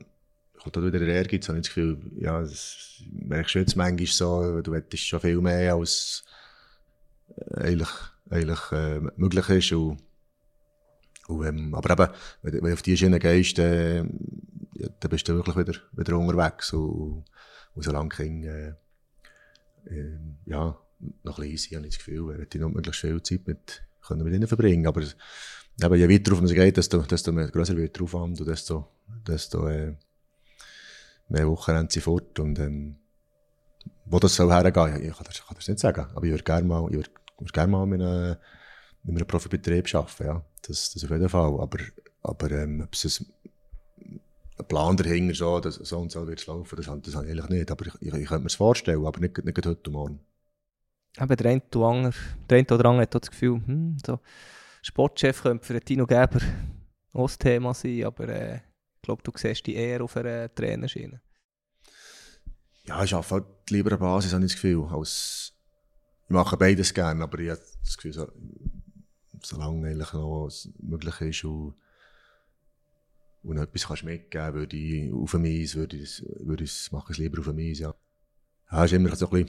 kommt 0.63 0.77
da 0.77 0.83
wieder 0.83 0.99
der 0.99 1.09
Ehrgeiz, 1.09 1.49
habe 1.49 1.59
ich 1.59 1.67
das 1.67 1.75
Gefühl, 1.75 1.99
ja, 2.19 2.41
das 2.41 3.03
merkst 3.11 3.55
du 3.55 3.59
jetzt 3.61 3.77
manchmal 3.77 4.07
so, 4.07 4.61
du 4.61 4.75
hättest 4.75 5.07
schon 5.07 5.21
viel 5.21 5.41
mehr, 5.41 5.75
als 5.75 6.25
äh, 7.37 7.69
eigentlich, 7.69 7.91
eigentlich 8.29 8.73
äh, 8.73 9.01
möglich 9.17 9.49
ist. 9.49 9.73
Und, 9.73 9.99
und, 11.29 11.47
ähm, 11.47 11.75
aber 11.75 11.91
eben, 11.91 12.13
wenn, 12.43 12.65
du 12.65 12.73
auf 12.73 12.83
die 12.83 12.97
Schiene 12.97 13.19
gehst, 13.19 13.59
äh, 13.59 14.05
dann 15.01 15.11
bist 15.11 15.29
du 15.29 15.35
wirklich 15.35 15.57
wieder, 15.57 15.79
wieder 15.93 16.19
unterwegs. 16.19 16.73
Und, 16.73 17.25
und 17.75 17.83
solange 17.83 18.09
die 18.11 18.17
Kinder 18.17 18.55
äh, 18.55 18.75
äh, 19.87 20.19
ja, 20.47 20.79
noch 21.25 21.37
klein 21.37 21.57
sind, 21.57 21.77
habe 21.77 21.87
ich 21.87 21.97
das 21.97 22.05
Gefühl, 22.05 22.39
hätte 22.39 22.59
ich 22.59 22.63
noch 22.63 22.71
möglichst 22.71 23.01
viel 23.01 23.23
Zeit 23.23 23.47
mit, 23.47 23.83
können 24.07 24.25
mit 24.25 24.35
ihnen 24.35 24.47
verbringen. 24.47 24.87
Aber 24.87 25.03
aber 25.81 25.97
je 25.97 26.09
weiter 26.09 26.35
man 26.35 26.47
geht, 26.47 26.77
desto, 26.77 26.99
desto 27.03 27.33
mehr, 27.33 27.49
grösser 27.49 27.77
wird 27.77 27.97
der 27.97 28.03
Aufwand 28.03 28.41
und 28.41 28.47
desto, 28.47 28.89
desto 29.27 29.67
äh, 29.69 29.95
mehr 31.29 31.49
Wochen 31.49 31.71
rennt 31.71 31.93
sie 31.93 32.01
fort. 32.01 32.39
Und 32.39 32.59
ähm, 32.59 32.97
wo 34.05 34.19
das 34.19 34.37
soll 34.37 34.53
hergehen, 34.53 35.03
ich 35.03 35.17
kann 35.17 35.27
das, 35.27 35.45
kann 35.45 35.57
das 35.57 35.69
nicht 35.69 35.81
sagen. 35.81 36.07
Aber 36.15 36.25
ich 36.25 36.31
würde 36.31 36.45
gerne 36.45 36.67
mal, 36.67 36.87
ich 36.91 36.97
würde, 36.97 37.11
würde 37.39 37.53
gerne 37.53 37.73
mal 37.73 37.87
mit, 37.87 38.03
einem, 38.03 38.37
mit 39.05 39.17
einem 39.17 39.27
Profibetrieb 39.27 39.93
arbeiten. 39.95 40.25
Ja. 40.25 40.45
Das, 40.67 40.93
das 40.93 41.05
auf 41.05 41.11
jeden 41.11 41.29
Fall. 41.29 41.59
Aber, 41.59 41.79
aber 42.23 42.51
ähm, 42.51 42.87
ein 44.59 44.69
Plan 44.69 44.97
dahinter 44.97 45.35
so, 45.35 45.61
dass 45.61 45.77
so 45.77 45.99
und 45.99 46.11
so 46.11 46.27
wird 46.27 46.41
es 46.41 46.47
laufen, 46.47 46.77
das, 46.77 46.87
das 46.87 47.15
habe 47.15 47.27
ich 47.27 47.33
eigentlich 47.33 47.49
nicht. 47.49 47.71
Aber 47.71 47.87
ich, 47.87 47.95
ich, 48.01 48.15
ich 48.15 48.29
könnte 48.29 48.41
mir 48.41 48.47
es 48.47 48.55
vorstellen, 48.55 49.05
aber 49.05 49.21
nicht, 49.21 49.45
nicht 49.45 49.67
heute 49.67 49.91
und 49.91 49.93
morgen. 49.93 50.21
Aber 51.17 51.37
der 51.37 51.53
eine 51.53 51.63
oder 51.75 51.87
andere, 51.87 52.15
der 52.49 52.59
eine 52.59 52.67
oder 52.67 52.89
andere 52.89 53.03
hat 53.03 53.15
das 53.15 53.31
Gefühl, 53.31 53.61
hm, 53.67 53.97
so 54.05 54.19
Sportchef 54.83 55.43
könnte 55.43 55.67
für 55.67 55.81
Tino 55.81 56.07
Geber 56.07 56.41
auch 57.13 57.27
das 57.27 57.39
Thema 57.39 57.75
sein, 57.75 58.05
aber 58.05 58.29
äh, 58.29 58.57
ich 58.57 59.03
glaube, 59.03 59.23
du 59.23 59.33
siehst 59.37 59.67
die 59.67 59.75
eher 59.75 60.03
auf 60.03 60.17
einer 60.17 60.53
Trainerschiene. 60.55 61.21
Ja, 62.85 63.05
ich 63.05 63.15
arbeite 63.15 63.35
halt 63.35 63.71
lieber 63.71 63.93
an 63.93 63.99
Basis, 63.99 64.33
habe 64.33 64.45
ich 64.45 64.53
das 64.53 64.61
Gefühl. 64.61 64.87
Als 64.91 65.53
ich 66.25 66.31
mache 66.31 66.57
beides 66.57 66.95
gerne, 66.95 67.23
aber 67.23 67.39
ich 67.39 67.51
habe 67.51 67.61
das 67.85 67.97
Gefühl, 67.97 68.13
so, 68.13 68.33
solange 69.43 69.87
eigentlich 69.87 70.13
noch 70.13 70.51
möglich 70.79 71.21
ist 71.21 71.45
und, 71.45 71.75
und 73.43 73.59
etwas 73.59 73.87
kannst 73.87 74.05
mitgeben 74.05 74.55
würde 74.55 74.77
ich 74.77 75.13
auf 75.13 75.33
dem 75.33 75.45
Eis, 75.45 75.75
würde 75.75 75.97
ich, 75.97 76.25
würde 76.41 76.65
ich, 76.65 76.93
mache 76.93 77.13
es 77.13 77.19
lieber 77.19 77.41
auf 77.41 77.47
dem 77.47 77.59
Eis, 77.59 77.79
ja. 77.81 77.95
Ja, 78.71 78.85
ist 78.85 78.93
immer 78.93 79.15
so 79.15 79.27
ein 79.27 79.31
bisschen, 79.31 79.49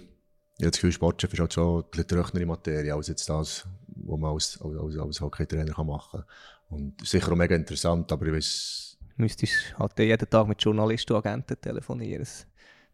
ich 0.57 0.65
habe 0.65 0.71
das 0.71 0.73
Gefühl, 0.73 0.91
Sportchef 0.91 1.33
ist 1.33 1.39
halt 1.39 1.53
schon 1.53 1.83
eine 1.93 2.07
trockenere 2.07 2.45
Materie 2.45 2.93
als 2.93 3.07
jetzt 3.07 3.29
das, 3.29 3.67
was 3.87 4.19
man 4.19 4.33
als, 4.33 4.59
als, 4.61 4.97
als 4.97 5.21
Hockeytrainer 5.21 5.83
machen 5.83 6.21
kann. 6.21 6.29
Und 6.69 7.07
sicher 7.07 7.31
auch 7.31 7.35
mega 7.35 7.55
interessant, 7.55 8.11
aber 8.11 8.25
ich 8.27 8.33
weiß... 8.33 8.97
Müsstest 9.15 9.77
halt 9.77 9.97
jeden 9.99 10.29
Tag 10.29 10.47
mit 10.47 10.61
Journalisten 10.61 11.13
und 11.13 11.25
Agenten 11.25 11.59
telefonieren. 11.61 12.23
Das, 12.23 12.47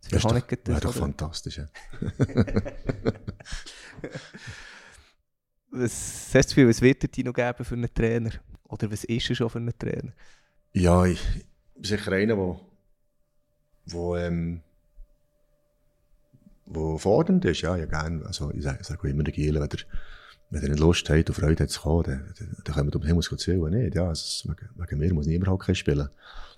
das 0.09 0.23
wäre 0.23 0.41
doch, 0.41 0.57
wär 0.65 0.79
doch 0.79 0.93
fantastisch. 0.93 1.57
Ja. 1.57 1.67
was 5.71 6.31
hast 6.33 6.51
du 6.51 6.55
Gefühl, 6.55 6.69
was 6.69 6.81
wird 6.81 7.15
dir 7.15 7.25
noch 7.25 7.33
geben 7.33 7.65
für 7.65 7.75
einen 7.75 7.93
Trainer? 7.93 8.31
Oder 8.63 8.91
was 8.91 9.03
ist 9.05 9.29
er 9.29 9.35
schon 9.35 9.49
für 9.49 9.59
einen 9.59 9.77
Trainer? 9.77 10.13
Ja, 10.73 11.05
ich 11.05 11.21
bin 11.75 11.83
sicher 11.83 12.11
einer, 12.11 12.35
der 12.35 12.59
wo, 13.85 14.15
ähm, 14.15 14.61
wo 16.65 16.97
fordernd 16.97 17.45
ist. 17.45 17.61
Ja, 17.61 17.75
ja 17.75 17.85
gerne. 17.85 18.25
Also 18.25 18.51
ich 18.51 18.63
sage, 18.63 19.09
immer 19.09 19.23
den 19.23 19.33
Gielen, 19.33 19.61
wenn 19.61 19.69
wenn 20.51 20.63
ihr 20.63 20.69
nicht 20.69 20.79
Lust 20.79 21.07
habt 21.09 21.29
und 21.29 21.35
Freude 21.35 21.63
habt 21.63 21.71
zu 21.71 21.81
kommen, 21.81 22.03
dann, 22.05 22.33
dann, 22.37 22.57
dann 22.63 22.75
können 22.75 22.91
wir 22.91 22.95
um 22.95 23.05
Himmels 23.05 23.31
Willen 23.31 23.83
nicht. 23.83 23.95
Ja, 23.95 24.09
also, 24.09 24.49
wegen, 24.49 24.69
wegen 24.75 24.97
mir 24.97 25.13
muss 25.13 25.27
niemand 25.27 25.49
Hockey 25.49 25.75
spielen. 25.75 26.09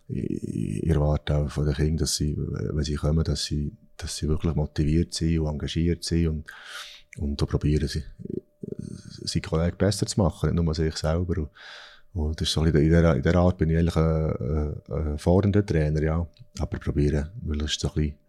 Ich, 0.08 0.84
ich 0.84 0.90
erwarte 0.90 1.36
auch 1.36 1.50
von 1.50 1.66
den 1.66 1.76
Kindern, 1.76 1.98
dass 1.98 2.16
sie, 2.16 2.36
wenn 2.38 2.84
sie 2.84 2.96
kommen, 2.96 3.24
dass 3.24 3.44
sie, 3.44 3.76
dass 3.98 4.16
sie 4.16 4.30
wirklich 4.30 4.56
motiviert 4.56 5.14
sind 5.14 5.40
und 5.40 5.48
engagiert 5.48 6.04
sind 6.04 6.28
und, 6.28 6.46
und 7.18 7.38
probieren, 7.38 7.88
sie, 7.88 8.04
sie 9.24 9.42
Kollegen 9.42 9.78
besser 9.78 10.06
zu 10.06 10.20
machen, 10.20 10.54
nicht 10.54 10.64
nur 10.64 10.74
sich 10.74 10.96
selber. 10.96 11.38
Und, 11.38 11.50
und 12.14 12.40
das 12.40 12.48
ist 12.48 12.54
so 12.54 12.64
in, 12.64 12.74
dieser, 12.74 13.16
in 13.16 13.22
dieser 13.22 13.36
Art 13.36 13.58
bin 13.58 13.70
ich 13.70 13.78
eigentlich 13.78 13.96
ein, 13.96 14.36
ein, 14.36 14.82
ein 14.90 15.18
fordernder 15.18 15.66
Trainer, 15.66 16.02
ja. 16.02 16.28
Aber 16.60 16.80
probieren, 16.80 17.30
möglichst 17.42 17.80
so 17.80 17.90
ein 17.90 17.94
bisschen 17.94 18.22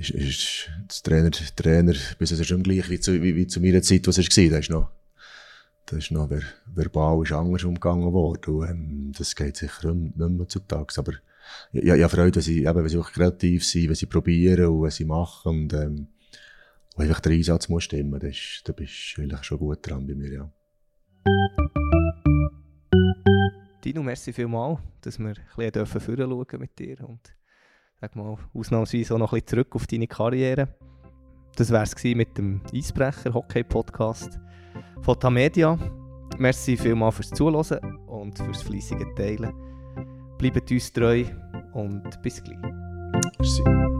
ist, 0.00 0.10
ist 0.10 0.70
das 0.88 1.02
Trainer, 1.02 1.30
Trainer 1.30 1.94
bis 2.18 2.30
es 2.30 2.40
ist 2.40 2.62
gleich 2.62 2.88
wie 2.88 3.00
zu, 3.00 3.22
wie, 3.22 3.36
wie 3.36 3.46
zu 3.46 3.60
meiner 3.60 3.82
Zeit, 3.82 4.06
was 4.06 4.18
es 4.18 4.36
war. 4.36 4.50
Da 4.50 4.58
ist 4.58 4.70
noch, 4.70 4.90
da 5.86 5.96
ist 5.96 6.10
noch 6.10 6.28
ver, 6.28 6.42
verbal 6.74 7.22
ist 7.22 7.32
anders 7.32 7.64
umgegangen 7.64 8.12
worden. 8.12 8.54
Und, 8.54 8.68
ähm, 8.68 9.12
das 9.16 9.36
geht 9.36 9.56
sicher 9.56 9.94
nicht 9.94 10.16
mehr 10.16 10.48
zutage. 10.48 10.94
Aber 10.96 11.12
ich, 11.72 11.84
ich, 11.84 11.92
ich 11.92 12.16
wenn 12.16 12.40
sie, 12.40 12.64
eben, 12.64 12.76
wenn 12.76 12.88
sie 12.88 12.98
auch 12.98 13.12
kreativ 13.12 13.64
sind, 13.64 13.88
wenn 13.88 13.94
sie 13.94 14.06
probieren 14.06 14.66
und 14.66 14.82
wenn 14.82 14.90
sie 14.90 15.04
machen. 15.04 15.62
Und, 15.62 15.72
ähm, 15.74 16.08
und 16.96 17.04
einfach 17.04 17.20
der 17.20 17.32
Einsatz 17.32 17.68
muss 17.68 17.84
stimmen, 17.84 18.18
da, 18.18 18.26
ist, 18.26 18.62
da 18.64 18.72
bist 18.72 19.14
du 19.16 19.22
eigentlich 19.22 19.44
schon 19.44 19.58
gut 19.58 19.86
dran 19.86 20.06
bei 20.06 20.14
mir, 20.14 20.32
ja. 20.32 20.50
Dino, 23.90 24.04
merci 24.04 24.32
vielmals, 24.32 24.78
dass 25.00 25.18
wir 25.18 25.30
ein 25.30 25.72
bisschen 25.72 26.16
schauen 26.16 26.60
mit 26.60 26.78
dir 26.78 26.96
und 27.08 27.34
sag 28.00 28.14
mal, 28.14 28.38
ausnahmsweise 28.54 29.14
auch 29.14 29.18
noch 29.18 29.32
ein 29.32 29.40
bisschen 29.40 29.48
zurück 29.48 29.74
auf 29.74 29.88
deine 29.88 30.06
Karriere. 30.06 30.68
Das 31.56 31.72
wäre 31.72 31.82
es 31.82 32.04
mit 32.04 32.38
dem 32.38 32.60
Eisbrecher 32.72 33.34
Hockey 33.34 33.64
Podcast 33.64 34.38
von 35.00 35.18
Tamedia. 35.18 35.76
Merci 36.38 36.76
vielmals 36.76 37.16
fürs 37.16 37.30
Zuhören 37.30 37.96
und 38.06 38.38
fürs 38.38 38.62
fleissige 38.62 39.12
Teilen. 39.16 39.52
Bleibt 40.38 40.70
uns 40.70 40.92
treu 40.92 41.24
und 41.72 42.22
bis 42.22 42.44
gleich. 42.44 42.62
Merci. 43.40 43.99